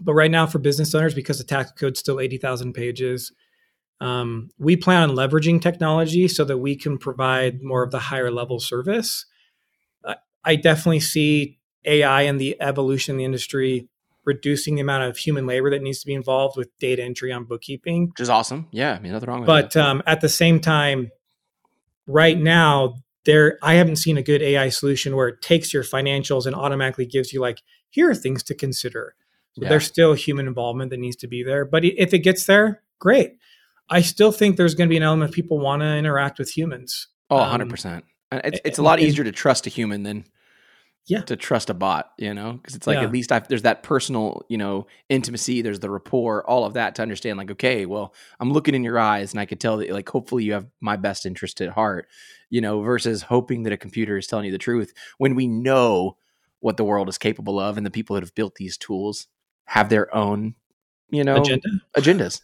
But 0.00 0.14
right 0.14 0.30
now 0.30 0.46
for 0.46 0.58
business 0.58 0.94
owners, 0.94 1.14
because 1.14 1.38
the 1.38 1.44
tax 1.44 1.72
code's 1.72 1.98
still 1.98 2.20
80,000 2.20 2.72
pages, 2.72 3.32
um, 4.00 4.50
we 4.58 4.76
plan 4.76 5.08
on 5.08 5.16
leveraging 5.16 5.60
technology 5.60 6.28
so 6.28 6.44
that 6.44 6.58
we 6.58 6.76
can 6.76 6.98
provide 6.98 7.62
more 7.62 7.82
of 7.82 7.90
the 7.90 7.98
higher 7.98 8.30
level 8.30 8.60
service. 8.60 9.26
I- 10.52 10.56
definitely 10.56 11.00
see 11.00 11.58
AI 11.84 12.22
and 12.22 12.40
the 12.40 12.56
evolution 12.60 13.14
in 13.14 13.18
the 13.18 13.24
industry 13.24 13.88
reducing 14.24 14.74
the 14.74 14.82
amount 14.82 15.04
of 15.04 15.16
human 15.16 15.46
labor 15.46 15.70
that 15.70 15.80
needs 15.82 16.00
to 16.00 16.06
be 16.06 16.12
involved 16.14 16.56
with 16.56 16.68
data 16.78 17.02
entry 17.02 17.32
on 17.32 17.44
bookkeeping. 17.44 18.08
Which 18.08 18.20
is 18.20 18.28
awesome. 18.28 18.68
Yeah, 18.72 18.92
I 18.94 18.98
mean 18.98 19.12
nothing 19.12 19.28
wrong 19.28 19.40
with 19.40 19.46
But 19.46 19.72
that. 19.72 19.84
um, 19.86 20.02
at 20.06 20.20
the 20.20 20.28
same 20.28 20.60
time, 20.60 21.10
right 22.06 22.38
now, 22.38 22.96
there 23.24 23.58
I 23.62 23.74
haven't 23.74 23.96
seen 23.96 24.16
a 24.18 24.22
good 24.22 24.42
AI 24.42 24.68
solution 24.68 25.16
where 25.16 25.28
it 25.28 25.40
takes 25.42 25.72
your 25.72 25.82
financials 25.82 26.46
and 26.46 26.54
automatically 26.54 27.06
gives 27.06 27.32
you 27.32 27.40
like, 27.40 27.62
here 27.90 28.10
are 28.10 28.14
things 28.14 28.42
to 28.44 28.54
consider. 28.54 29.14
So 29.54 29.62
Yeah. 29.62 29.70
There's 29.70 29.86
still 29.86 30.14
human 30.14 30.46
involvement 30.46 30.90
that 30.90 30.98
needs 31.00 31.16
to 31.16 31.26
be 31.26 31.42
there. 31.42 31.64
But 31.64 31.84
if 31.84 32.12
it 32.14 32.20
gets 32.20 32.44
there, 32.46 32.82
great. 32.98 33.32
I 33.90 34.02
still 34.02 34.32
think 34.32 34.56
there's 34.56 34.74
going 34.74 34.88
to 34.88 34.92
be 34.92 34.98
an 34.98 35.02
element 35.02 35.30
of 35.30 35.34
people 35.34 35.58
want 35.58 35.80
to 35.80 35.86
interact 35.96 36.38
with 36.38 36.50
humans. 36.56 37.08
Oh, 37.30 37.38
um, 37.38 37.60
100%. 37.60 38.02
And 38.30 38.40
it's, 38.44 38.60
it's 38.64 38.78
a 38.78 38.82
lot 38.82 39.00
easier 39.00 39.24
to 39.24 39.32
trust 39.32 39.66
a 39.66 39.70
human 39.70 40.02
than 40.02 40.26
Yeah. 41.08 41.22
to 41.22 41.36
trust 41.36 41.70
a 41.70 41.74
bot, 41.74 42.12
you 42.18 42.32
know? 42.34 42.52
Because 42.52 42.74
it's 42.76 42.86
like 42.86 42.96
Yeah. 42.98 43.04
at 43.04 43.12
least 43.12 43.32
I've, 43.32 43.48
there's 43.48 43.62
that 43.62 43.82
personal, 43.82 44.44
you 44.48 44.58
know, 44.58 44.86
intimacy, 45.08 45.62
there's 45.62 45.80
the 45.80 45.90
rapport, 45.90 46.44
all 46.48 46.64
of 46.64 46.74
that 46.74 46.94
to 46.96 47.02
understand, 47.02 47.38
like, 47.38 47.50
okay, 47.50 47.86
well, 47.86 48.14
I'm 48.38 48.52
looking 48.52 48.74
in 48.74 48.84
your 48.84 48.98
eyes 48.98 49.32
and 49.32 49.40
I 49.40 49.46
could 49.46 49.58
tell 49.58 49.78
that, 49.78 49.90
like, 49.90 50.08
hopefully 50.08 50.44
you 50.44 50.52
have 50.52 50.66
my 50.80 50.96
best 50.96 51.26
interest 51.26 51.60
at 51.60 51.70
heart, 51.70 52.06
you 52.50 52.60
know, 52.60 52.80
versus 52.82 53.22
hoping 53.22 53.64
that 53.64 53.72
a 53.72 53.76
computer 53.76 54.16
is 54.18 54.26
telling 54.26 54.44
you 54.46 54.52
the 54.52 54.58
truth 54.58 54.92
when 55.18 55.34
we 55.34 55.46
know 55.48 56.16
what 56.60 56.76
the 56.76 56.84
world 56.84 57.08
is 57.08 57.18
capable 57.18 57.58
of 57.58 57.76
and 57.76 57.86
the 57.86 57.90
people 57.90 58.14
that 58.14 58.22
have 58.22 58.34
built 58.34 58.54
these 58.56 58.76
tools 58.76 59.26
have 59.64 59.88
their 59.88 60.14
own, 60.14 60.54
you 61.10 61.24
know, 61.24 61.36
Agenda. 61.36 61.68
agendas 61.96 62.42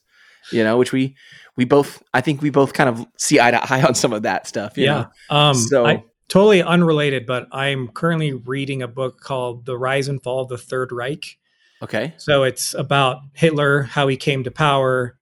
you 0.52 0.62
know 0.62 0.76
which 0.76 0.92
we 0.92 1.16
we 1.56 1.64
both 1.64 2.02
i 2.12 2.20
think 2.20 2.42
we 2.42 2.50
both 2.50 2.74
kind 2.74 2.90
of 2.90 3.06
see 3.16 3.40
eye 3.40 3.50
to 3.50 3.72
eye 3.72 3.82
on 3.82 3.94
some 3.94 4.12
of 4.12 4.24
that 4.24 4.46
stuff 4.46 4.76
you 4.76 4.84
yeah. 4.84 5.06
know? 5.30 5.36
Um, 5.36 5.54
So- 5.54 5.86
I, 5.86 6.04
totally 6.28 6.62
unrelated, 6.62 7.26
but 7.26 7.48
I'm 7.52 7.88
currently 7.88 8.32
reading 8.32 8.82
a 8.82 8.88
book 8.88 9.20
called 9.20 9.66
The 9.66 9.76
Rise 9.76 10.08
and 10.08 10.22
Fall 10.22 10.42
of 10.42 10.48
the 10.48 10.58
Third 10.58 10.92
Reich. 10.92 11.38
okay 11.82 12.14
So 12.16 12.42
it's 12.42 12.74
about 12.74 13.20
Hitler, 13.32 13.82
how 13.82 14.08
he 14.08 14.16
came 14.16 14.44
to 14.44 14.50
power. 14.50 15.18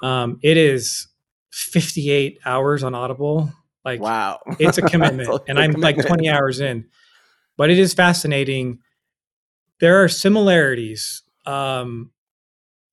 Um, 0.00 0.38
it 0.42 0.56
is 0.56 1.08
58 1.50 2.38
hours 2.44 2.82
on 2.82 2.94
Audible. 2.94 3.52
Like 3.84 4.00
wow 4.00 4.40
it's 4.58 4.78
a 4.78 4.82
commitment, 4.92 5.42
and 5.48 5.58
I'm 5.58 5.72
like 5.72 5.96
20 6.04 6.28
hours 6.28 6.60
in. 6.60 6.86
But 7.56 7.70
it 7.70 7.78
is 7.78 7.92
fascinating. 7.94 8.78
There 9.80 10.02
are 10.02 10.08
similarities 10.08 11.22
um, 11.46 12.10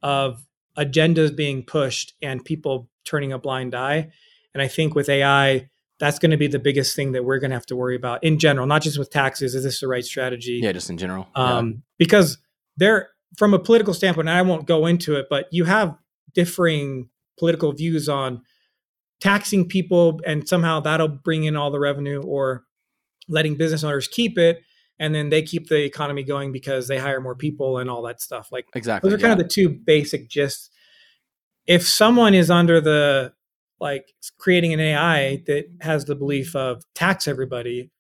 of 0.02 0.46
agendas 0.78 1.36
being 1.36 1.64
pushed 1.64 2.14
and 2.22 2.44
people 2.44 2.90
turning 3.04 3.34
a 3.34 3.40
blind 3.40 3.74
eye. 3.74 4.12
And 4.54 4.62
I 4.62 4.68
think 4.68 4.96
with 4.96 5.10
AI, 5.10 5.70
that's 6.00 6.20
going 6.20 6.32
to 6.32 6.38
be 6.38 6.48
the 6.48 6.60
biggest 6.60 6.96
thing 6.96 7.12
that 7.14 7.26
we're 7.26 7.40
going 7.40 7.50
to 7.50 7.56
have 7.56 7.66
to 7.68 7.76
worry 7.76 7.96
about 7.96 8.24
in 8.24 8.38
general, 8.40 8.68
not 8.68 8.82
just 8.84 9.00
with 9.00 9.10
taxes. 9.10 9.56
Is 9.56 9.64
this 9.64 9.80
the 9.80 9.88
right 9.88 10.06
strategy? 10.06 10.60
yeah 10.62 10.72
just 10.72 10.90
in 10.90 10.98
general 10.98 11.28
Yeah. 11.36 11.58
um, 11.58 11.84
because 11.98 12.38
there, 12.78 13.10
from 13.38 13.54
a 13.54 13.60
political 13.60 13.94
standpoint, 13.94 14.30
and 14.30 14.38
I 14.38 14.42
won't 14.44 14.68
go 14.68 14.86
into 14.86 15.16
it, 15.16 15.26
but 15.30 15.48
you 15.52 15.66
have 15.66 15.96
differing 16.34 17.10
political 17.40 17.72
views 17.72 18.08
on 18.08 18.42
taxing 19.20 19.68
people, 19.68 20.20
and 20.26 20.48
somehow 20.48 20.80
that'll 20.80 21.08
bring 21.08 21.44
in 21.46 21.56
all 21.56 21.72
the 21.72 21.80
revenue, 21.80 22.22
or 22.22 22.64
letting 23.28 23.56
business 23.56 23.84
owners 23.84 24.08
keep 24.08 24.38
it, 24.38 24.62
and 25.00 25.14
then 25.16 25.30
they 25.30 25.42
keep 25.42 25.68
the 25.68 25.84
economy 25.84 26.24
going 26.24 26.52
because 26.52 26.88
they 26.88 26.98
hire 27.00 27.20
more 27.20 27.36
people 27.36 27.80
and 27.80 27.90
all 27.90 28.04
that 28.04 28.22
stuff. 28.22 28.50
Like 28.52 28.66
exactly 28.76 29.10
those 29.10 29.18
are 29.18 29.22
kind 29.22 29.34
of 29.34 29.40
the 29.40 29.52
two 29.52 29.70
basic 29.70 30.30
gists. 30.30 30.70
If 31.66 31.88
someone 31.88 32.34
is 32.36 32.50
under 32.52 32.80
the 32.80 33.34
like 33.80 34.14
creating 34.38 34.74
an 34.74 34.80
AI 34.80 35.44
that 35.48 35.66
has 35.82 36.06
the 36.06 36.16
belief 36.16 36.56
of 36.56 36.84
tax 36.96 37.28
everybody, 37.28 37.92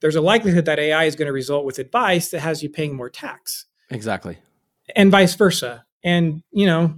there's 0.00 0.16
a 0.16 0.20
likelihood 0.20 0.64
that 0.66 0.78
AI 0.78 1.04
is 1.04 1.16
going 1.16 1.26
to 1.26 1.32
result 1.32 1.64
with 1.64 1.78
advice 1.78 2.30
that 2.30 2.40
has 2.40 2.62
you 2.62 2.68
paying 2.68 2.94
more 2.94 3.10
tax, 3.10 3.66
exactly 3.90 4.38
and 4.94 5.10
vice 5.10 5.34
versa. 5.34 5.84
And 6.04 6.42
you 6.52 6.66
know, 6.66 6.94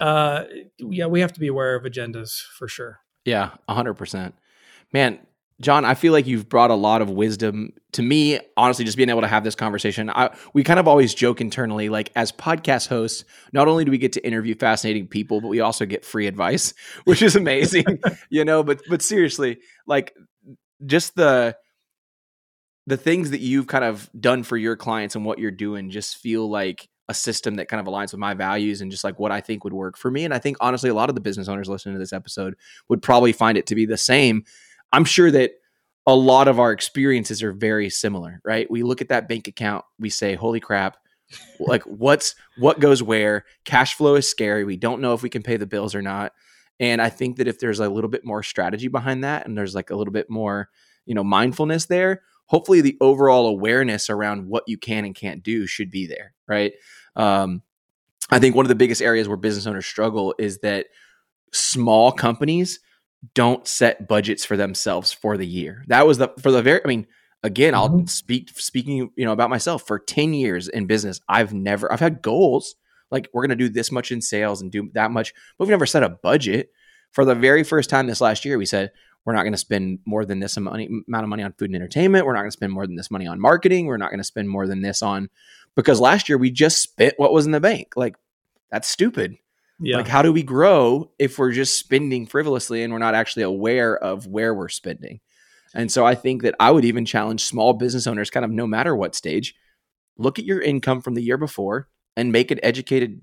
uh, 0.00 0.44
yeah, 0.78 1.06
we 1.06 1.20
have 1.20 1.32
to 1.34 1.40
be 1.40 1.46
aware 1.46 1.76
of 1.76 1.84
agendas 1.84 2.40
for 2.58 2.66
sure. 2.68 3.00
yeah 3.24 3.50
100% 3.68 4.32
man 4.92 5.18
john 5.60 5.84
i 5.84 5.94
feel 5.94 6.12
like 6.12 6.26
you've 6.26 6.48
brought 6.48 6.70
a 6.70 6.74
lot 6.74 7.02
of 7.02 7.10
wisdom 7.10 7.72
to 7.92 8.02
me 8.02 8.38
honestly 8.56 8.84
just 8.84 8.96
being 8.96 9.08
able 9.08 9.20
to 9.20 9.26
have 9.26 9.44
this 9.44 9.54
conversation 9.54 10.10
I, 10.10 10.30
we 10.52 10.62
kind 10.62 10.78
of 10.78 10.86
always 10.86 11.14
joke 11.14 11.40
internally 11.40 11.88
like 11.88 12.10
as 12.14 12.32
podcast 12.32 12.88
hosts 12.88 13.24
not 13.52 13.68
only 13.68 13.84
do 13.84 13.90
we 13.90 13.98
get 13.98 14.12
to 14.12 14.26
interview 14.26 14.54
fascinating 14.54 15.06
people 15.08 15.40
but 15.40 15.48
we 15.48 15.60
also 15.60 15.86
get 15.86 16.04
free 16.04 16.26
advice 16.26 16.74
which 17.04 17.22
is 17.22 17.36
amazing 17.36 17.84
you 18.30 18.44
know 18.44 18.62
but 18.62 18.80
but 18.88 19.02
seriously 19.02 19.58
like 19.86 20.14
just 20.86 21.14
the 21.16 21.56
the 22.86 22.96
things 22.96 23.30
that 23.30 23.40
you've 23.40 23.66
kind 23.66 23.84
of 23.84 24.08
done 24.18 24.42
for 24.42 24.56
your 24.56 24.74
clients 24.74 25.14
and 25.14 25.24
what 25.24 25.38
you're 25.38 25.50
doing 25.50 25.90
just 25.90 26.16
feel 26.16 26.48
like 26.48 26.88
a 27.08 27.14
system 27.14 27.54
that 27.54 27.68
kind 27.68 27.80
of 27.80 27.92
aligns 27.92 28.12
with 28.12 28.20
my 28.20 28.34
values 28.34 28.80
and 28.80 28.90
just 28.90 29.04
like 29.04 29.18
what 29.18 29.32
I 29.32 29.40
think 29.40 29.64
would 29.64 29.72
work 29.72 29.96
for 29.96 30.10
me. 30.10 30.24
And 30.24 30.34
I 30.34 30.38
think 30.38 30.58
honestly, 30.60 30.90
a 30.90 30.94
lot 30.94 31.08
of 31.08 31.14
the 31.14 31.20
business 31.20 31.48
owners 31.48 31.68
listening 31.68 31.94
to 31.94 31.98
this 31.98 32.12
episode 32.12 32.54
would 32.88 33.02
probably 33.02 33.32
find 33.32 33.56
it 33.56 33.66
to 33.66 33.74
be 33.74 33.86
the 33.86 33.96
same. 33.96 34.44
I'm 34.92 35.04
sure 35.04 35.30
that 35.30 35.52
a 36.06 36.14
lot 36.14 36.48
of 36.48 36.58
our 36.58 36.72
experiences 36.72 37.42
are 37.42 37.52
very 37.52 37.90
similar, 37.90 38.40
right? 38.44 38.70
We 38.70 38.82
look 38.82 39.00
at 39.00 39.08
that 39.08 39.28
bank 39.28 39.46
account, 39.46 39.84
we 39.98 40.08
say, 40.08 40.34
holy 40.34 40.60
crap, 40.60 40.96
like 41.60 41.82
what's 41.82 42.34
what 42.56 42.80
goes 42.80 43.02
where? 43.02 43.44
Cash 43.64 43.94
flow 43.94 44.14
is 44.14 44.28
scary. 44.28 44.64
We 44.64 44.76
don't 44.76 45.02
know 45.02 45.12
if 45.12 45.22
we 45.22 45.28
can 45.28 45.42
pay 45.42 45.58
the 45.58 45.66
bills 45.66 45.94
or 45.94 46.02
not. 46.02 46.32
And 46.80 47.02
I 47.02 47.10
think 47.10 47.36
that 47.36 47.48
if 47.48 47.58
there's 47.58 47.80
a 47.80 47.88
little 47.88 48.08
bit 48.08 48.24
more 48.24 48.42
strategy 48.42 48.88
behind 48.88 49.24
that 49.24 49.46
and 49.46 49.58
there's 49.58 49.74
like 49.74 49.90
a 49.90 49.96
little 49.96 50.12
bit 50.12 50.30
more, 50.30 50.70
you 51.06 51.14
know, 51.14 51.24
mindfulness 51.24 51.86
there, 51.86 52.22
hopefully 52.46 52.80
the 52.80 52.96
overall 53.00 53.46
awareness 53.46 54.08
around 54.08 54.48
what 54.48 54.64
you 54.66 54.78
can 54.78 55.04
and 55.04 55.14
can't 55.14 55.42
do 55.42 55.66
should 55.66 55.90
be 55.90 56.06
there, 56.06 56.32
right? 56.46 56.72
Um, 57.16 57.62
I 58.30 58.38
think 58.38 58.54
one 58.54 58.64
of 58.64 58.68
the 58.68 58.74
biggest 58.74 59.02
areas 59.02 59.28
where 59.28 59.36
business 59.36 59.66
owners 59.66 59.86
struggle 59.86 60.34
is 60.38 60.58
that 60.60 60.86
small 61.52 62.12
companies 62.12 62.80
don't 63.34 63.66
set 63.66 64.06
budgets 64.08 64.44
for 64.44 64.56
themselves 64.56 65.12
for 65.12 65.36
the 65.36 65.46
year. 65.46 65.84
That 65.88 66.06
was 66.06 66.18
the 66.18 66.28
for 66.40 66.50
the 66.52 66.62
very. 66.62 66.80
I 66.84 66.88
mean, 66.88 67.06
again, 67.42 67.74
I'll 67.74 67.90
Mhm. 67.90 68.08
speak 68.08 68.50
speaking 68.58 69.10
you 69.16 69.24
know 69.24 69.32
about 69.32 69.50
myself 69.50 69.86
for 69.86 69.98
ten 69.98 70.34
years 70.34 70.68
in 70.68 70.86
business. 70.86 71.20
I've 71.28 71.52
never 71.52 71.92
I've 71.92 72.00
had 72.00 72.22
goals 72.22 72.76
like 73.10 73.28
we're 73.32 73.42
going 73.42 73.56
to 73.58 73.64
do 73.64 73.68
this 73.68 73.90
much 73.90 74.12
in 74.12 74.20
sales 74.20 74.60
and 74.62 74.70
do 74.70 74.90
that 74.94 75.10
much, 75.10 75.32
but 75.56 75.64
we've 75.64 75.70
never 75.70 75.86
set 75.86 76.02
a 76.02 76.10
budget. 76.10 76.70
For 77.12 77.24
the 77.24 77.34
very 77.34 77.64
first 77.64 77.88
time 77.88 78.06
this 78.06 78.20
last 78.20 78.44
year, 78.44 78.58
we 78.58 78.66
said 78.66 78.90
we're 79.24 79.32
not 79.32 79.42
going 79.42 79.52
to 79.52 79.58
spend 79.58 79.98
more 80.06 80.24
than 80.24 80.40
this 80.40 80.56
amount 80.56 80.82
amount 81.08 81.24
of 81.24 81.28
money 81.28 81.42
on 81.42 81.52
food 81.54 81.70
and 81.70 81.76
entertainment. 81.76 82.24
We're 82.26 82.34
not 82.34 82.40
going 82.40 82.50
to 82.50 82.56
spend 82.56 82.72
more 82.72 82.86
than 82.86 82.96
this 82.96 83.10
money 83.10 83.26
on 83.26 83.40
marketing. 83.40 83.86
We're 83.86 83.96
not 83.96 84.10
going 84.10 84.20
to 84.20 84.24
spend 84.24 84.48
more 84.48 84.66
than 84.66 84.82
this 84.82 85.02
on 85.02 85.28
because 85.74 86.00
last 86.00 86.28
year 86.28 86.38
we 86.38 86.50
just 86.50 86.82
spent 86.82 87.14
what 87.16 87.32
was 87.32 87.46
in 87.46 87.52
the 87.52 87.60
bank. 87.60 87.94
Like 87.96 88.14
that's 88.70 88.88
stupid. 88.88 89.36
Yeah. 89.80 89.98
Like, 89.98 90.08
how 90.08 90.22
do 90.22 90.32
we 90.32 90.42
grow 90.42 91.10
if 91.18 91.38
we're 91.38 91.52
just 91.52 91.78
spending 91.78 92.26
frivolously 92.26 92.82
and 92.82 92.92
we're 92.92 92.98
not 92.98 93.14
actually 93.14 93.44
aware 93.44 93.96
of 93.96 94.26
where 94.26 94.54
we're 94.54 94.68
spending? 94.68 95.20
And 95.74 95.92
so 95.92 96.04
I 96.04 96.14
think 96.14 96.42
that 96.42 96.54
I 96.58 96.70
would 96.70 96.84
even 96.84 97.04
challenge 97.04 97.44
small 97.44 97.74
business 97.74 98.06
owners, 98.06 98.30
kind 98.30 98.44
of 98.44 98.50
no 98.50 98.66
matter 98.66 98.96
what 98.96 99.14
stage, 99.14 99.54
look 100.16 100.38
at 100.38 100.44
your 100.44 100.60
income 100.60 101.00
from 101.00 101.14
the 101.14 101.22
year 101.22 101.36
before 101.36 101.88
and 102.16 102.32
make 102.32 102.50
an 102.50 102.58
educated, 102.62 103.20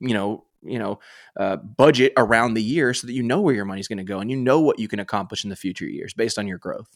you 0.00 0.14
know, 0.14 0.44
you 0.62 0.78
know, 0.78 0.98
uh, 1.38 1.56
budget 1.56 2.12
around 2.16 2.54
the 2.54 2.62
year 2.62 2.92
so 2.94 3.06
that 3.06 3.12
you 3.12 3.22
know 3.22 3.40
where 3.40 3.54
your 3.54 3.64
money's 3.64 3.88
going 3.88 3.98
to 3.98 4.04
go 4.04 4.18
and 4.18 4.30
you 4.30 4.36
know 4.36 4.60
what 4.60 4.78
you 4.78 4.88
can 4.88 4.98
accomplish 4.98 5.44
in 5.44 5.50
the 5.50 5.56
future 5.56 5.86
years 5.86 6.14
based 6.14 6.38
on 6.38 6.46
your 6.46 6.58
growth. 6.58 6.88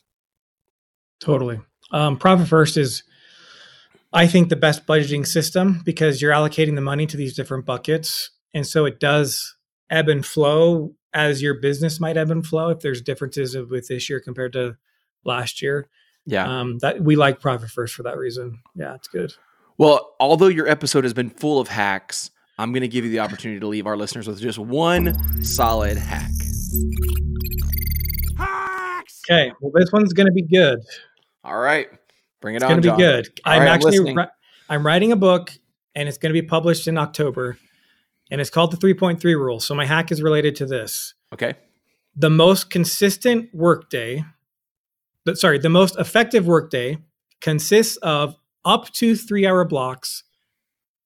Totally. 1.20 1.60
Um, 1.92 2.16
profit 2.16 2.48
first 2.48 2.76
is, 2.76 3.04
I 4.12 4.26
think, 4.26 4.48
the 4.48 4.56
best 4.56 4.86
budgeting 4.86 5.26
system 5.26 5.82
because 5.84 6.20
you're 6.20 6.32
allocating 6.32 6.74
the 6.74 6.80
money 6.80 7.06
to 7.06 7.16
these 7.16 7.34
different 7.34 7.64
buckets. 7.64 8.30
And 8.54 8.66
so 8.66 8.84
it 8.84 9.00
does 9.00 9.56
ebb 9.90 10.08
and 10.08 10.24
flow 10.24 10.94
as 11.14 11.42
your 11.42 11.54
business 11.54 12.00
might 12.00 12.16
ebb 12.16 12.30
and 12.30 12.46
flow 12.46 12.70
if 12.70 12.80
there's 12.80 13.00
differences 13.02 13.54
of- 13.54 13.70
with 13.70 13.88
this 13.88 14.08
year 14.08 14.20
compared 14.20 14.52
to 14.54 14.76
last 15.24 15.60
year. 15.62 15.88
Yeah. 16.26 16.60
Um, 16.60 16.78
that 16.78 17.00
we 17.02 17.16
like 17.16 17.40
Profit 17.40 17.68
First 17.70 17.94
for 17.94 18.02
that 18.04 18.16
reason. 18.16 18.58
Yeah, 18.74 18.94
it's 18.94 19.08
good. 19.08 19.34
Well, 19.78 20.14
although 20.20 20.46
your 20.48 20.68
episode 20.68 21.04
has 21.04 21.12
been 21.12 21.30
full 21.30 21.58
of 21.60 21.68
hacks, 21.68 22.30
I'm 22.58 22.72
going 22.72 22.82
to 22.82 22.88
give 22.88 23.04
you 23.04 23.10
the 23.10 23.18
opportunity 23.20 23.58
to 23.58 23.66
leave 23.66 23.86
our 23.86 23.96
listeners 23.96 24.28
with 24.28 24.40
just 24.40 24.58
one 24.58 25.42
solid 25.42 25.96
hack. 25.96 26.30
Hacks. 28.36 29.22
Okay, 29.30 29.52
well, 29.60 29.72
this 29.74 29.90
one's 29.92 30.12
going 30.12 30.26
to 30.26 30.32
be 30.32 30.42
good. 30.42 30.78
All 31.44 31.58
right. 31.58 31.88
Bring 32.40 32.54
it 32.54 32.58
It's 32.58 32.64
on. 32.64 32.78
It's 32.78 32.86
going 32.86 32.98
to 32.98 33.02
be 33.02 33.02
good. 33.02 33.40
All 33.44 33.52
I'm 33.52 33.60
right, 33.60 33.68
I'm 33.68 33.74
actually 33.74 34.14
ri- 34.14 34.26
I'm 34.68 34.86
writing 34.86 35.12
a 35.12 35.16
book, 35.16 35.52
and 35.94 36.08
it's 36.08 36.18
going 36.18 36.32
to 36.34 36.40
be 36.40 36.46
published 36.46 36.88
in 36.88 36.98
October, 36.98 37.56
and 38.32 38.40
it's 38.40 38.48
called 38.48 38.72
the 38.72 38.78
3.3 38.78 39.22
Rule. 39.36 39.60
So 39.60 39.74
my 39.74 39.84
hack 39.84 40.10
is 40.10 40.22
related 40.22 40.56
to 40.56 40.66
this. 40.66 41.12
Okay. 41.34 41.54
The 42.16 42.30
most 42.30 42.70
consistent 42.70 43.50
workday, 43.52 44.24
but 45.26 45.36
sorry, 45.36 45.58
the 45.58 45.68
most 45.68 45.98
effective 45.98 46.46
workday 46.46 46.96
consists 47.42 47.98
of 47.98 48.36
up 48.64 48.90
to 48.92 49.16
three 49.16 49.46
hour 49.46 49.66
blocks, 49.66 50.24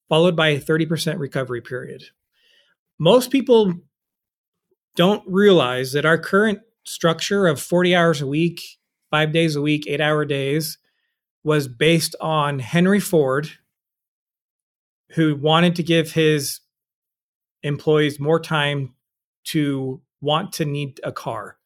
followed 0.07 0.37
by 0.37 0.49
a 0.49 0.59
30% 0.59 1.19
recovery 1.19 1.59
period. 1.59 2.05
Most 2.97 3.29
people 3.29 3.73
don't 4.95 5.23
realize 5.27 5.91
that 5.91 6.05
our 6.05 6.17
current 6.17 6.59
structure 6.85 7.45
of 7.45 7.61
40 7.61 7.93
hours 7.93 8.21
a 8.21 8.27
week, 8.27 8.61
five 9.11 9.33
days 9.33 9.57
a 9.57 9.61
week, 9.61 9.85
eight 9.85 9.99
hour 9.99 10.23
days 10.23 10.77
was 11.43 11.67
based 11.67 12.15
on 12.21 12.59
Henry 12.59 13.01
Ford, 13.01 13.49
who 15.11 15.35
wanted 15.35 15.75
to 15.75 15.83
give 15.83 16.13
his 16.13 16.61
employees 17.63 18.19
more 18.19 18.39
time 18.39 18.93
to 19.45 20.01
want 20.21 20.53
to 20.53 20.65
need 20.65 20.99
a 21.03 21.11
car, 21.11 21.57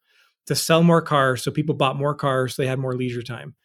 to 0.47 0.55
sell 0.55 0.83
more 0.83 1.01
cars. 1.01 1.43
So 1.43 1.51
people 1.51 1.75
bought 1.75 1.95
more 1.95 2.15
cars, 2.15 2.55
so 2.55 2.61
they 2.61 2.67
had 2.67 2.79
more 2.79 2.95
leisure 2.95 3.21
time. 3.21 3.55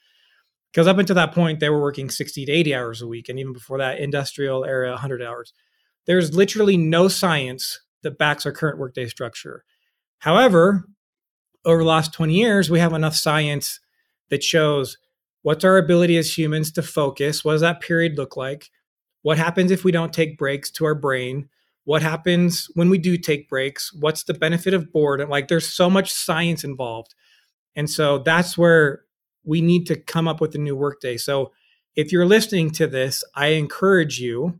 Because 0.72 0.86
up 0.86 0.98
until 0.98 1.16
that 1.16 1.32
point, 1.32 1.60
they 1.60 1.70
were 1.70 1.80
working 1.80 2.10
60 2.10 2.44
to 2.44 2.52
80 2.52 2.74
hours 2.74 3.02
a 3.02 3.06
week. 3.06 3.28
And 3.28 3.38
even 3.38 3.52
before 3.52 3.78
that, 3.78 3.98
industrial 3.98 4.64
era, 4.64 4.90
100 4.90 5.22
hours. 5.22 5.52
There's 6.06 6.36
literally 6.36 6.76
no 6.76 7.08
science 7.08 7.80
that 8.02 8.18
backs 8.18 8.46
our 8.46 8.52
current 8.52 8.78
workday 8.78 9.06
structure. 9.08 9.64
However, 10.18 10.86
over 11.64 11.82
the 11.82 11.88
last 11.88 12.12
20 12.12 12.34
years, 12.34 12.70
we 12.70 12.78
have 12.78 12.92
enough 12.92 13.16
science 13.16 13.80
that 14.28 14.42
shows 14.42 14.98
what's 15.42 15.64
our 15.64 15.78
ability 15.78 16.16
as 16.16 16.36
humans 16.36 16.72
to 16.72 16.82
focus? 16.82 17.44
What 17.44 17.52
does 17.52 17.60
that 17.62 17.80
period 17.80 18.16
look 18.16 18.36
like? 18.36 18.70
What 19.22 19.38
happens 19.38 19.70
if 19.70 19.82
we 19.82 19.92
don't 19.92 20.12
take 20.12 20.38
breaks 20.38 20.70
to 20.72 20.84
our 20.84 20.94
brain? 20.94 21.48
What 21.86 22.02
happens 22.02 22.68
when 22.74 22.90
we 22.90 22.98
do 22.98 23.16
take 23.16 23.48
breaks? 23.48 23.92
What's 23.92 24.24
the 24.24 24.34
benefit 24.34 24.74
of 24.74 24.92
boredom? 24.92 25.30
Like 25.30 25.46
there's 25.46 25.72
so 25.72 25.88
much 25.88 26.12
science 26.12 26.64
involved. 26.64 27.14
And 27.76 27.88
so 27.88 28.18
that's 28.18 28.58
where 28.58 29.02
we 29.44 29.60
need 29.60 29.86
to 29.86 29.96
come 29.96 30.26
up 30.26 30.40
with 30.40 30.52
a 30.56 30.58
new 30.58 30.74
workday. 30.74 31.16
So 31.16 31.52
if 31.94 32.10
you're 32.10 32.26
listening 32.26 32.70
to 32.72 32.88
this, 32.88 33.22
I 33.36 33.48
encourage 33.50 34.18
you 34.18 34.58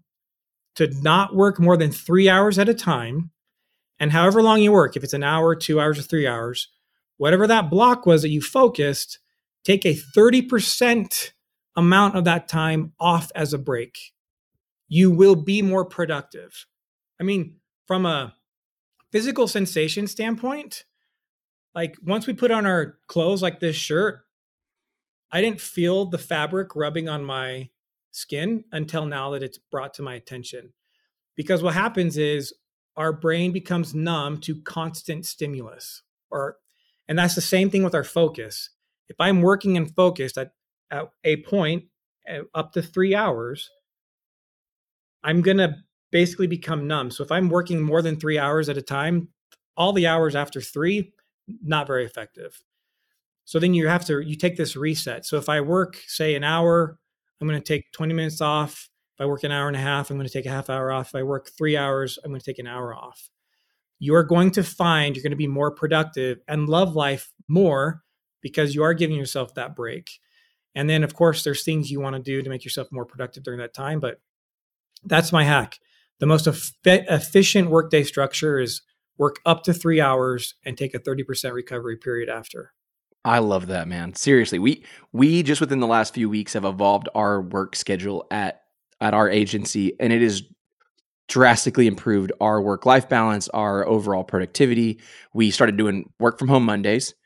to 0.77 0.87
not 1.03 1.35
work 1.35 1.59
more 1.59 1.77
than 1.77 1.91
three 1.91 2.29
hours 2.29 2.61
at 2.61 2.69
a 2.69 2.75
time. 2.75 3.33
And 3.99 4.13
however 4.13 4.41
long 4.41 4.63
you 4.63 4.71
work, 4.71 4.97
if 4.97 5.03
it's 5.03 5.13
an 5.13 5.25
hour, 5.25 5.57
two 5.57 5.81
hours, 5.81 5.99
or 5.99 6.03
three 6.03 6.29
hours, 6.29 6.69
whatever 7.17 7.49
that 7.49 7.71
block 7.71 8.07
was 8.07 8.23
that 8.23 8.29
you 8.29 8.41
focused, 8.41 9.19
take 9.65 9.85
a 9.85 9.99
30% 10.17 11.33
amount 11.75 12.15
of 12.15 12.23
that 12.23 12.47
time 12.47 12.93
off 13.01 13.33
as 13.35 13.53
a 13.53 13.59
break. 13.59 14.13
You 14.87 15.11
will 15.11 15.35
be 15.35 15.61
more 15.61 15.85
productive. 15.85 16.67
I 17.21 17.25
mean, 17.25 17.57
from 17.87 18.07
a 18.07 18.35
physical 19.13 19.49
sensation 19.49 20.07
standpoint, 20.07 20.85
like 21.75 21.97
once 22.05 22.27
we 22.27 22.33
put 22.33 22.51
on 22.51 22.67
our 22.67 22.99
clothes 23.07 23.43
like 23.43 23.61
this 23.61 23.77
shirt, 23.77 24.21
I 25.31 25.41
didn't 25.41 25.61
feel 25.61 26.07
the 26.07 26.19
fabric 26.19 26.75
rubbing 26.75 27.09
on 27.09 27.25
my 27.25 27.71
skin 28.13 28.65
until 28.73 29.05
now 29.05 29.31
that 29.31 29.43
it's 29.43 29.59
brought 29.59 29.95
to 29.95 30.03
my 30.03 30.15
attention. 30.15 30.73
Because 31.37 31.63
what 31.63 31.75
happens 31.75 32.17
is 32.17 32.55
our 32.97 33.13
brain 33.13 33.53
becomes 33.53 33.95
numb 33.95 34.39
to 34.41 34.63
constant 34.63 35.27
stimulus 35.27 36.03
or 36.31 36.57
and 37.09 37.19
that's 37.19 37.35
the 37.35 37.41
same 37.41 37.71
thing 37.71 37.85
with 37.85 37.95
our 37.95 38.05
focus. 38.05 38.71
If 39.09 39.17
I'm 39.21 39.43
working 39.43 39.77
and 39.77 39.95
focused 39.95 40.37
at, 40.37 40.53
at 40.91 41.09
a 41.23 41.37
point 41.43 41.85
uh, 42.29 42.41
up 42.55 42.73
to 42.73 42.83
three 42.83 43.15
hours, 43.15 43.71
I'm 45.23 45.43
going 45.43 45.59
to 45.59 45.77
basically 46.17 46.47
become 46.47 46.87
numb. 46.87 47.11
So 47.11 47.23
if 47.23 47.31
I'm 47.31 47.51
working 47.51 47.83
more 47.83 48.01
than 48.01 48.19
three 48.19 48.39
hours 48.39 48.69
at 48.71 48.79
a 48.79 48.83
time, 48.83 49.29
all 49.77 49.93
the 49.93 50.07
hours 50.07 50.35
after 50.35 50.61
three, 50.63 51.13
not 51.63 51.87
very 51.87 52.07
effective. 52.07 52.63
So 53.45 53.59
then 53.59 53.75
you 53.75 53.87
have 53.89 54.05
to, 54.07 54.21
you 54.21 54.37
take 54.37 54.57
this 54.57 54.77
reset. 54.77 55.27
So 55.27 55.37
if 55.37 55.49
I 55.49 55.61
work, 55.61 56.01
say, 56.07 56.35
an 56.35 56.45
hour, 56.45 56.99
I'm 57.41 57.47
going 57.47 57.61
to 57.61 57.65
take 57.65 57.93
20 57.93 58.15
minutes 58.15 58.41
off. 58.41 58.89
If 59.15 59.21
I 59.21 59.27
work 59.27 59.45
an 59.45 59.53
hour 59.53 59.69
and 59.69 59.77
a 59.77 59.81
half, 59.81 60.11
I'm 60.11 60.17
going 60.17 60.27
to 60.27 60.33
take 60.33 60.47
a 60.47 60.51
half 60.51 60.71
hour 60.71 60.91
off. 60.91 61.09
If 61.09 61.17
I 61.17 61.23
work 61.23 61.51
three 61.57 61.77
hours, 61.77 62.19
I'm 62.25 62.31
going 62.31 62.41
to 62.41 62.47
take 62.47 62.59
an 62.59 62.67
hour 62.67 62.95
off 62.95 63.31
you 63.99 64.15
are 64.15 64.25
going 64.25 64.51
to 64.53 64.63
find 64.63 65.17
you're 65.17 65.23
going 65.23 65.31
to 65.31 65.37
be 65.37 65.47
more 65.47 65.71
productive 65.71 66.39
and 66.49 66.69
love 66.69 66.95
life 66.95 67.33
more 67.49 68.03
because 68.43 68.75
you 68.75 68.83
are 68.83 68.95
giving 68.95 69.17
yourself 69.17 69.55
that 69.55 69.75
break. 69.75 70.11
And 70.75 70.91
then, 70.91 71.03
of 71.03 71.15
course, 71.15 71.43
there's 71.43 71.65
things 71.65 71.91
you 71.91 72.01
want 72.01 72.17
to 72.17 72.23
do 72.23 72.43
to 72.43 72.51
make 72.51 72.65
yourself 72.65 72.89
more 72.93 73.07
productive 73.07 73.43
during 73.43 73.61
that 73.61 73.75
time. 73.75 73.99
But 73.99 74.21
that's 75.05 75.33
my 75.33 75.45
hack. 75.45 75.79
The 76.21 76.27
most 76.27 76.47
eff- 76.47 76.73
efficient 76.85 77.71
workday 77.71 78.03
structure 78.03 78.59
is 78.59 78.83
work 79.19 79.37
up 79.45 79.63
to 79.65 79.73
three 79.73 80.01
hours 80.01 80.55
and 80.65 80.77
take 80.77 80.95
a 80.95 80.99
30% 80.99 81.53
recovery 81.53 81.97
period 81.97 82.29
after. 82.29 82.73
I 83.25 83.41
love 83.41 83.67
that, 83.67 83.89
man. 83.89 84.15
Seriously, 84.15 84.61
we 84.61 84.85
we 85.13 85.43
just 85.43 85.61
within 85.61 85.81
the 85.81 85.87
last 85.89 86.15
few 86.15 86.31
weeks 86.31 86.53
have 86.53 86.65
evolved 86.65 87.09
our 87.13 87.43
work 87.43 87.75
schedule 87.75 88.25
at 88.31 88.63
at 89.01 89.15
our 89.15 89.29
agency, 89.29 89.95
and 89.99 90.13
it 90.13 90.23
is 90.23 90.45
drastically 91.29 91.89
improved 91.89 92.31
our 92.41 92.63
work 92.63 92.87
life 92.87 93.09
balance, 93.09 93.49
our 93.49 93.85
overall 93.85 94.23
productivity. 94.23 95.01
We 95.35 95.51
started 95.51 95.77
doing 95.77 96.09
work 96.21 96.39
from 96.39 96.47
home 96.47 96.65
Mondays. 96.65 97.17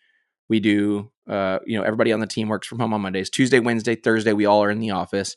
We 0.48 0.58
do, 0.58 1.10
uh, 1.28 1.58
you 1.66 1.76
know, 1.76 1.84
everybody 1.84 2.12
on 2.12 2.20
the 2.20 2.26
team 2.26 2.48
works 2.48 2.66
from 2.66 2.78
home 2.78 2.94
on 2.94 3.02
Mondays. 3.02 3.28
Tuesday, 3.28 3.60
Wednesday, 3.60 3.94
Thursday, 3.94 4.32
we 4.32 4.46
all 4.46 4.64
are 4.64 4.70
in 4.70 4.80
the 4.80 4.92
office, 4.92 5.36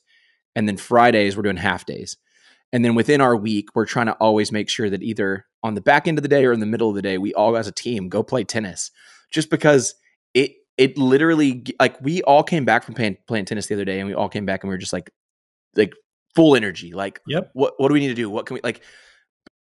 and 0.56 0.66
then 0.66 0.78
Fridays 0.78 1.36
we're 1.36 1.44
doing 1.44 1.58
half 1.58 1.86
days. 1.86 2.16
And 2.74 2.84
then 2.84 2.96
within 2.96 3.22
our 3.22 3.36
week, 3.38 3.70
we're 3.76 3.86
trying 3.86 4.08
to 4.08 4.14
always 4.14 4.52
make 4.52 4.68
sure 4.68 4.90
that 4.90 5.02
either 5.02 5.46
on 5.62 5.76
the 5.76 5.82
back 5.82 6.08
end 6.08 6.18
of 6.18 6.24
the 6.24 6.28
day 6.28 6.44
or 6.46 6.52
in 6.52 6.60
the 6.60 6.66
middle 6.66 6.90
of 6.90 6.96
the 6.96 7.02
day, 7.02 7.18
we 7.18 7.34
all 7.36 7.56
as 7.56 7.68
a 7.68 7.72
team 7.72 8.10
go 8.10 8.24
play 8.24 8.44
tennis, 8.44 8.92
just 9.32 9.50
because 9.50 9.96
it 10.34 10.52
it 10.78 10.98
literally 10.98 11.64
like 11.80 11.96
we 12.02 12.22
all 12.24 12.44
came 12.44 12.66
back 12.66 12.84
from 12.84 12.96
playing, 12.96 13.16
playing 13.28 13.46
tennis 13.46 13.68
the 13.68 13.76
other 13.76 13.86
day, 13.86 14.00
and 14.00 14.08
we 14.10 14.16
all 14.16 14.28
came 14.28 14.46
back 14.46 14.64
and 14.64 14.70
we 14.70 14.74
were 14.74 14.80
just 14.80 14.92
like 14.92 15.12
like 15.76 15.94
full 16.36 16.56
energy. 16.56 16.94
Like, 16.94 17.22
Yep. 17.28 17.52
what 17.54 17.76
what 17.78 17.88
do 17.90 17.94
we 17.94 18.00
need 18.00 18.10
to 18.10 18.14
do? 18.16 18.30
What 18.30 18.48
can 18.48 18.56
we 18.56 18.62
like? 18.64 18.82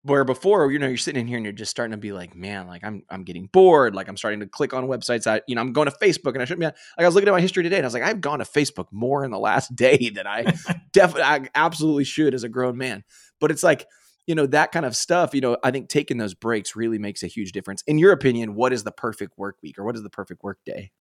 Where 0.05 0.25
before, 0.25 0.69
you 0.69 0.79
know, 0.79 0.87
you're 0.87 0.97
sitting 0.97 1.21
in 1.21 1.27
here 1.27 1.37
and 1.37 1.45
you're 1.45 1.53
just 1.53 1.71
starting 1.71 1.91
to 1.91 1.97
be 1.97 2.11
like, 2.11 2.35
man, 2.35 2.67
like 2.67 2.83
I'm 2.83 3.03
I'm 3.09 3.23
getting 3.23 3.47
bored. 3.47 3.95
Like 3.95 4.09
I'm 4.09 4.17
starting 4.17 4.41
to 4.41 4.47
click 4.47 4.73
on 4.73 4.87
websites. 4.87 5.27
I 5.27 5.41
you 5.47 5.55
know 5.55 5.61
I'm 5.61 5.71
going 5.71 5.89
to 5.89 5.95
Facebook 5.97 6.33
and 6.33 6.41
I 6.41 6.45
shouldn't 6.45 6.59
be. 6.59 6.65
Like 6.65 6.75
I 6.99 7.05
was 7.05 7.15
looking 7.15 7.29
at 7.29 7.33
my 7.33 7.39
history 7.41 7.63
today 7.63 7.77
and 7.77 7.85
I 7.85 7.87
was 7.87 7.93
like, 7.93 8.03
I've 8.03 8.19
gone 8.19 8.39
to 8.39 8.45
Facebook 8.45 8.87
more 8.91 9.23
in 9.23 9.31
the 9.31 9.39
last 9.39 9.73
day 9.75 10.11
than 10.13 10.27
I 10.27 10.43
definitely 10.91 11.23
I 11.23 11.47
absolutely 11.55 12.03
should 12.03 12.33
as 12.33 12.43
a 12.43 12.49
grown 12.49 12.77
man. 12.77 13.03
But 13.39 13.51
it's 13.51 13.63
like 13.63 13.87
you 14.27 14.35
know 14.35 14.45
that 14.47 14.71
kind 14.71 14.85
of 14.85 14.95
stuff. 14.95 15.33
You 15.33 15.41
know, 15.41 15.57
I 15.63 15.71
think 15.71 15.89
taking 15.89 16.17
those 16.17 16.33
breaks 16.33 16.75
really 16.75 16.99
makes 16.99 17.23
a 17.23 17.27
huge 17.27 17.51
difference. 17.51 17.83
In 17.87 17.97
your 17.97 18.11
opinion, 18.11 18.55
what 18.55 18.73
is 18.73 18.83
the 18.83 18.91
perfect 18.91 19.37
work 19.37 19.57
week 19.63 19.77
or 19.77 19.83
what 19.83 19.95
is 19.95 20.03
the 20.03 20.09
perfect 20.09 20.43
work 20.43 20.59
day? 20.65 20.91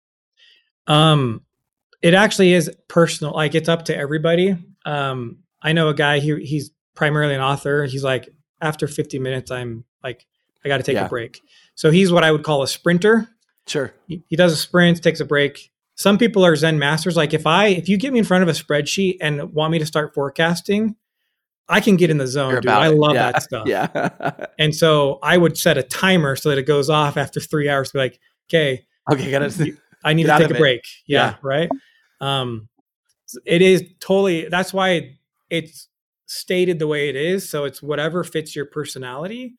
Um, 0.86 1.42
it 2.02 2.14
actually 2.14 2.52
is 2.52 2.70
personal. 2.88 3.32
Like 3.32 3.54
it's 3.54 3.68
up 3.68 3.84
to 3.86 3.96
everybody. 3.96 4.56
Um, 4.84 5.38
I 5.62 5.72
know 5.72 5.88
a 5.88 5.94
guy. 5.94 6.18
He 6.18 6.44
he's 6.44 6.72
primarily 6.94 7.34
an 7.34 7.40
author. 7.40 7.84
He's 7.84 8.04
like, 8.04 8.28
after 8.62 8.86
50 8.88 9.18
minutes, 9.18 9.50
I'm 9.50 9.84
like, 10.02 10.26
I 10.64 10.68
got 10.68 10.78
to 10.78 10.82
take 10.82 10.94
Yeah. 10.94 11.06
a 11.06 11.08
break. 11.08 11.40
So 11.74 11.90
he's 11.90 12.10
what 12.12 12.24
I 12.24 12.30
would 12.32 12.44
call 12.44 12.62
a 12.62 12.68
sprinter. 12.68 13.28
Sure. 13.66 13.92
He, 14.08 14.22
he 14.28 14.36
does 14.36 14.52
a 14.52 14.56
sprint, 14.56 15.02
takes 15.02 15.20
a 15.20 15.24
break. 15.24 15.70
Some 15.96 16.16
people 16.18 16.44
are 16.46 16.56
Zen 16.56 16.78
masters. 16.78 17.16
Like 17.16 17.34
if 17.34 17.46
I 17.46 17.66
if 17.66 17.88
you 17.88 17.96
get 17.98 18.12
me 18.12 18.18
in 18.20 18.24
front 18.24 18.42
of 18.42 18.48
a 18.48 18.52
spreadsheet 18.52 19.18
and 19.20 19.52
want 19.52 19.72
me 19.72 19.78
to 19.78 19.86
start 19.86 20.14
forecasting, 20.14 20.96
I 21.68 21.80
can 21.80 21.96
get 21.96 22.10
in 22.10 22.18
the 22.18 22.26
zone. 22.26 22.54
Dude. 22.54 22.68
I 22.68 22.88
love 22.88 23.14
Yeah. 23.14 23.32
that 23.32 23.42
stuff. 23.48 23.66
Yeah. 23.66 24.46
And 24.58 24.74
so 24.74 25.18
I 25.22 25.36
would 25.36 25.56
set 25.58 25.76
a 25.78 25.82
timer 25.82 26.34
so 26.36 26.48
that 26.48 26.58
it 26.58 26.64
goes 26.66 26.88
off 26.90 27.16
after 27.16 27.40
three 27.40 27.68
hours. 27.68 27.92
Be 27.92 27.98
like, 27.98 28.20
okay, 28.48 28.84
okay, 29.12 29.30
got 29.30 29.42
it. 29.42 29.76
I 30.04 30.14
need 30.14 30.24
to 30.24 30.36
take 30.38 30.50
a 30.50 30.54
break. 30.54 30.82
Yeah, 31.06 31.30
Yeah. 31.30 31.36
right. 31.42 31.70
Um, 32.20 32.68
it 33.44 33.62
is 33.62 33.84
totally. 34.00 34.48
That's 34.48 34.72
why 34.72 35.18
it's 35.50 35.88
stated 36.32 36.78
the 36.78 36.86
way 36.86 37.08
it 37.08 37.16
is. 37.16 37.48
So 37.48 37.64
it's 37.64 37.82
whatever 37.82 38.24
fits 38.24 38.54
your 38.56 38.66
personality. 38.66 39.54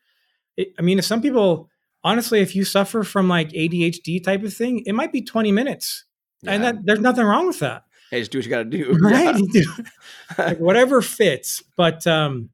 It, 0.58 0.70
I 0.78 0.82
mean, 0.82 1.00
if 1.00 1.06
some 1.06 1.22
people, 1.22 1.70
honestly, 2.04 2.40
if 2.42 2.56
you 2.56 2.66
suffer 2.66 3.04
from 3.04 3.28
like 3.30 3.50
ADHD 3.50 4.24
type 4.24 4.44
of 4.44 4.54
thing, 4.54 4.84
it 4.86 4.94
might 4.94 5.12
be 5.12 5.22
twenty 5.22 5.52
minutes, 5.52 6.06
and 6.46 6.64
that 6.64 6.76
there's 6.84 7.00
nothing 7.00 7.26
wrong 7.26 7.48
with 7.48 7.60
that, 7.60 7.84
hey, 8.12 8.20
just 8.20 8.32
do 8.32 8.38
what 8.40 8.46
you 8.46 8.50
got 8.50 8.64
to 8.64 8.66
do. 8.66 8.98
right? 9.02 9.42
Like 10.38 10.58
whatever 10.60 11.02
fits. 11.02 11.62
But 11.78 12.06
um, 12.08 12.50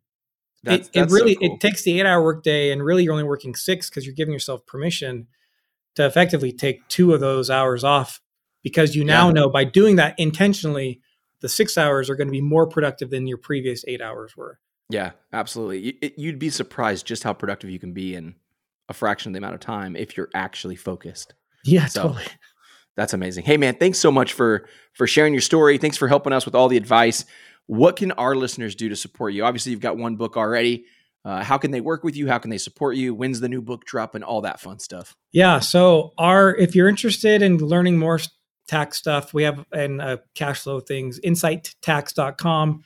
That's- 0.64 0.88
it, 0.88 0.90
it 0.90 1.00
that's 1.00 1.12
so 1.12 1.16
really 1.16 1.36
cool. 1.36 1.54
it 1.56 1.60
takes 1.62 1.84
the 1.84 2.00
eight 2.00 2.06
hour 2.06 2.22
workday, 2.24 2.72
and 2.72 2.84
really 2.84 3.04
you're 3.04 3.14
only 3.14 3.24
working 3.26 3.56
six 3.56 3.90
because 3.90 4.06
you're 4.06 4.16
giving 4.16 4.34
yourself 4.34 4.66
permission 4.66 5.28
to 5.96 6.06
effectively 6.06 6.52
take 6.52 6.88
two 6.88 7.14
of 7.14 7.20
those 7.20 7.50
hours 7.50 7.84
off 7.84 8.22
because 8.64 8.96
you 8.96 9.04
now 9.04 9.28
Yeah. 9.28 9.34
know 9.34 9.50
by 9.50 9.64
doing 9.64 9.96
that 9.98 10.16
intentionally, 10.20 11.02
the 11.42 11.50
six 11.50 11.78
hours 11.78 12.10
are 12.10 12.16
going 12.16 12.28
to 12.28 12.32
be 12.32 12.42
more 12.42 12.68
productive 12.68 13.10
than 13.10 13.28
your 13.28 13.38
previous 13.38 13.84
eight 13.88 14.02
hours 14.02 14.36
were. 14.36 14.60
Yeah, 14.90 15.12
absolutely. 15.34 16.14
You'd 16.18 16.40
be 16.40 16.50
surprised 16.50 17.06
just 17.06 17.24
how 17.24 17.34
productive 17.34 17.70
you 17.70 17.80
can 17.80 17.94
be 17.94 18.16
in 18.16 18.36
a 18.90 18.94
fraction 18.94 19.30
of 19.30 19.34
the 19.34 19.38
amount 19.38 19.54
of 19.54 19.60
time 19.60 19.96
if 19.96 20.18
you're 20.18 20.30
actually 20.34 20.76
focused. 20.76 21.34
Yeah, 21.64 21.86
So- 21.86 22.04
totally. 22.04 22.26
That's 22.96 23.14
amazing. 23.14 23.46
Hey 23.46 23.56
man, 23.56 23.76
thanks 23.76 23.98
so 23.98 24.12
much 24.12 24.34
for 24.34 24.68
for 24.94 25.08
sharing 25.08 25.32
your 25.34 25.42
story. 25.42 25.78
Thanks 25.78 25.96
for 25.96 26.10
helping 26.10 26.34
us 26.34 26.44
with 26.46 26.54
all 26.54 26.68
the 26.68 26.76
advice. 26.76 27.24
What 27.68 27.96
can 27.96 28.12
our 28.14 28.36
listeners 28.36 28.76
do 28.76 28.90
to 28.90 28.96
support 28.96 29.32
you? 29.34 29.46
Obviously, 29.46 29.72
you've 29.72 29.80
got 29.80 29.96
one 29.96 30.18
book 30.18 30.36
already. 30.36 30.84
Uh, 31.24 31.42
how 31.44 31.58
can 31.58 31.72
they 31.72 31.80
work 31.80 32.04
with 32.04 32.18
you? 32.18 32.28
How 32.28 32.40
can 32.40 32.50
they 32.50 32.58
support 32.58 32.98
you? 32.98 33.14
When's 33.14 33.40
the 33.40 33.48
new 33.48 33.62
book 33.62 33.86
drop 33.86 34.16
and 34.16 34.24
all 34.24 34.42
that 34.42 34.60
fun 34.60 34.80
stuff? 34.80 35.16
Yeah. 35.32 35.60
So 35.60 36.14
our 36.18 36.54
if 36.56 36.76
you're 36.76 36.90
interested 36.90 37.42
in 37.42 37.58
learning 37.60 37.98
more 38.00 38.20
tax 38.70 38.98
stuff, 38.98 39.34
we 39.34 39.44
have 39.44 39.66
and 39.72 40.02
uh, 40.02 40.18
cash 40.36 40.62
flow 40.62 40.80
things, 40.80 41.20
incitetax.com 41.20 42.84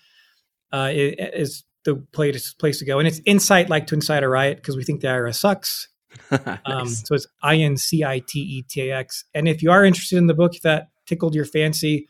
uh, 0.71 0.89
is 0.93 1.63
the 1.84 1.95
place 2.13 2.53
place 2.53 2.79
to 2.79 2.86
go. 2.86 2.99
And 2.99 3.07
it's 3.07 3.21
insight 3.25 3.69
like 3.69 3.88
to 3.88 3.95
incite 3.95 4.23
a 4.23 4.29
riot 4.29 4.57
because 4.57 4.77
we 4.77 4.84
think 4.84 5.01
the 5.01 5.07
IRS 5.07 5.36
sucks. 5.36 5.89
Um, 6.65 6.88
So 6.88 7.15
it's 7.15 7.27
I 7.41 7.57
N 7.57 7.75
C 7.75 8.03
I 8.03 8.19
T 8.19 8.39
E 8.39 8.61
T 8.63 8.89
A 8.89 8.97
X. 8.97 9.25
And 9.34 9.47
if 9.47 9.61
you 9.61 9.71
are 9.71 9.84
interested 9.84 10.17
in 10.17 10.27
the 10.27 10.34
book 10.34 10.53
that 10.63 10.89
tickled 11.05 11.36
your 11.36 11.45
fancy, 11.45 12.07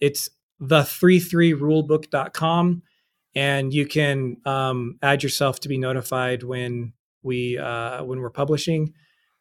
it's 0.00 0.28
the 0.58 0.80
33rulebook.com. 0.80 2.82
And 3.34 3.72
you 3.72 3.86
can 3.86 4.38
um, 4.44 4.98
add 5.02 5.22
yourself 5.22 5.60
to 5.60 5.68
be 5.68 5.78
notified 5.78 6.42
when 6.42 6.92
we 7.22 7.58
uh, 7.58 8.04
when 8.04 8.20
we're 8.20 8.30
publishing. 8.30 8.94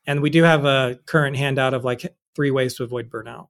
And 0.06 0.22
we 0.22 0.30
do 0.30 0.44
have 0.44 0.66
a 0.66 1.00
current 1.06 1.38
handout 1.38 1.74
of 1.74 1.84
like 1.84 2.14
three 2.36 2.52
ways 2.52 2.76
to 2.76 2.84
avoid 2.84 3.10
burnout. 3.10 3.48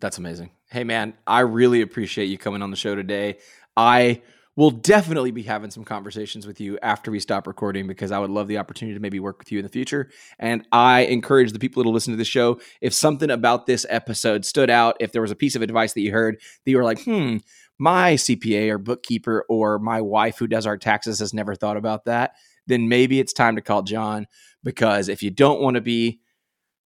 That's 0.00 0.18
amazing. 0.18 0.50
Hey, 0.70 0.84
man, 0.84 1.14
I 1.26 1.40
really 1.40 1.80
appreciate 1.80 2.26
you 2.26 2.38
coming 2.38 2.62
on 2.62 2.70
the 2.70 2.76
show 2.76 2.94
today. 2.94 3.38
I 3.76 4.22
will 4.56 4.70
definitely 4.70 5.30
be 5.30 5.42
having 5.42 5.70
some 5.70 5.84
conversations 5.84 6.46
with 6.46 6.60
you 6.60 6.78
after 6.82 7.10
we 7.10 7.20
stop 7.20 7.46
recording 7.46 7.86
because 7.86 8.10
I 8.10 8.18
would 8.18 8.30
love 8.30 8.48
the 8.48 8.58
opportunity 8.58 8.94
to 8.94 9.00
maybe 9.00 9.20
work 9.20 9.38
with 9.38 9.52
you 9.52 9.58
in 9.58 9.64
the 9.64 9.70
future. 9.70 10.10
And 10.38 10.66
I 10.72 11.00
encourage 11.02 11.52
the 11.52 11.58
people 11.58 11.82
that 11.82 11.90
listen 11.90 12.12
to 12.14 12.16
the 12.16 12.24
show 12.24 12.58
if 12.80 12.94
something 12.94 13.30
about 13.30 13.66
this 13.66 13.84
episode 13.90 14.44
stood 14.46 14.70
out, 14.70 14.96
if 14.98 15.12
there 15.12 15.22
was 15.22 15.30
a 15.30 15.36
piece 15.36 15.56
of 15.56 15.62
advice 15.62 15.92
that 15.92 16.00
you 16.00 16.10
heard 16.10 16.36
that 16.36 16.70
you 16.70 16.78
were 16.78 16.84
like, 16.84 17.02
hmm, 17.02 17.36
my 17.78 18.14
CPA 18.14 18.70
or 18.70 18.78
bookkeeper 18.78 19.44
or 19.48 19.78
my 19.78 20.00
wife 20.00 20.38
who 20.38 20.46
does 20.46 20.66
our 20.66 20.78
taxes 20.78 21.18
has 21.18 21.34
never 21.34 21.54
thought 21.54 21.76
about 21.76 22.06
that, 22.06 22.34
then 22.66 22.88
maybe 22.88 23.20
it's 23.20 23.34
time 23.34 23.56
to 23.56 23.62
call 23.62 23.82
John 23.82 24.26
because 24.64 25.08
if 25.08 25.22
you 25.22 25.30
don't 25.30 25.60
want 25.60 25.74
to 25.74 25.82
be 25.82 26.20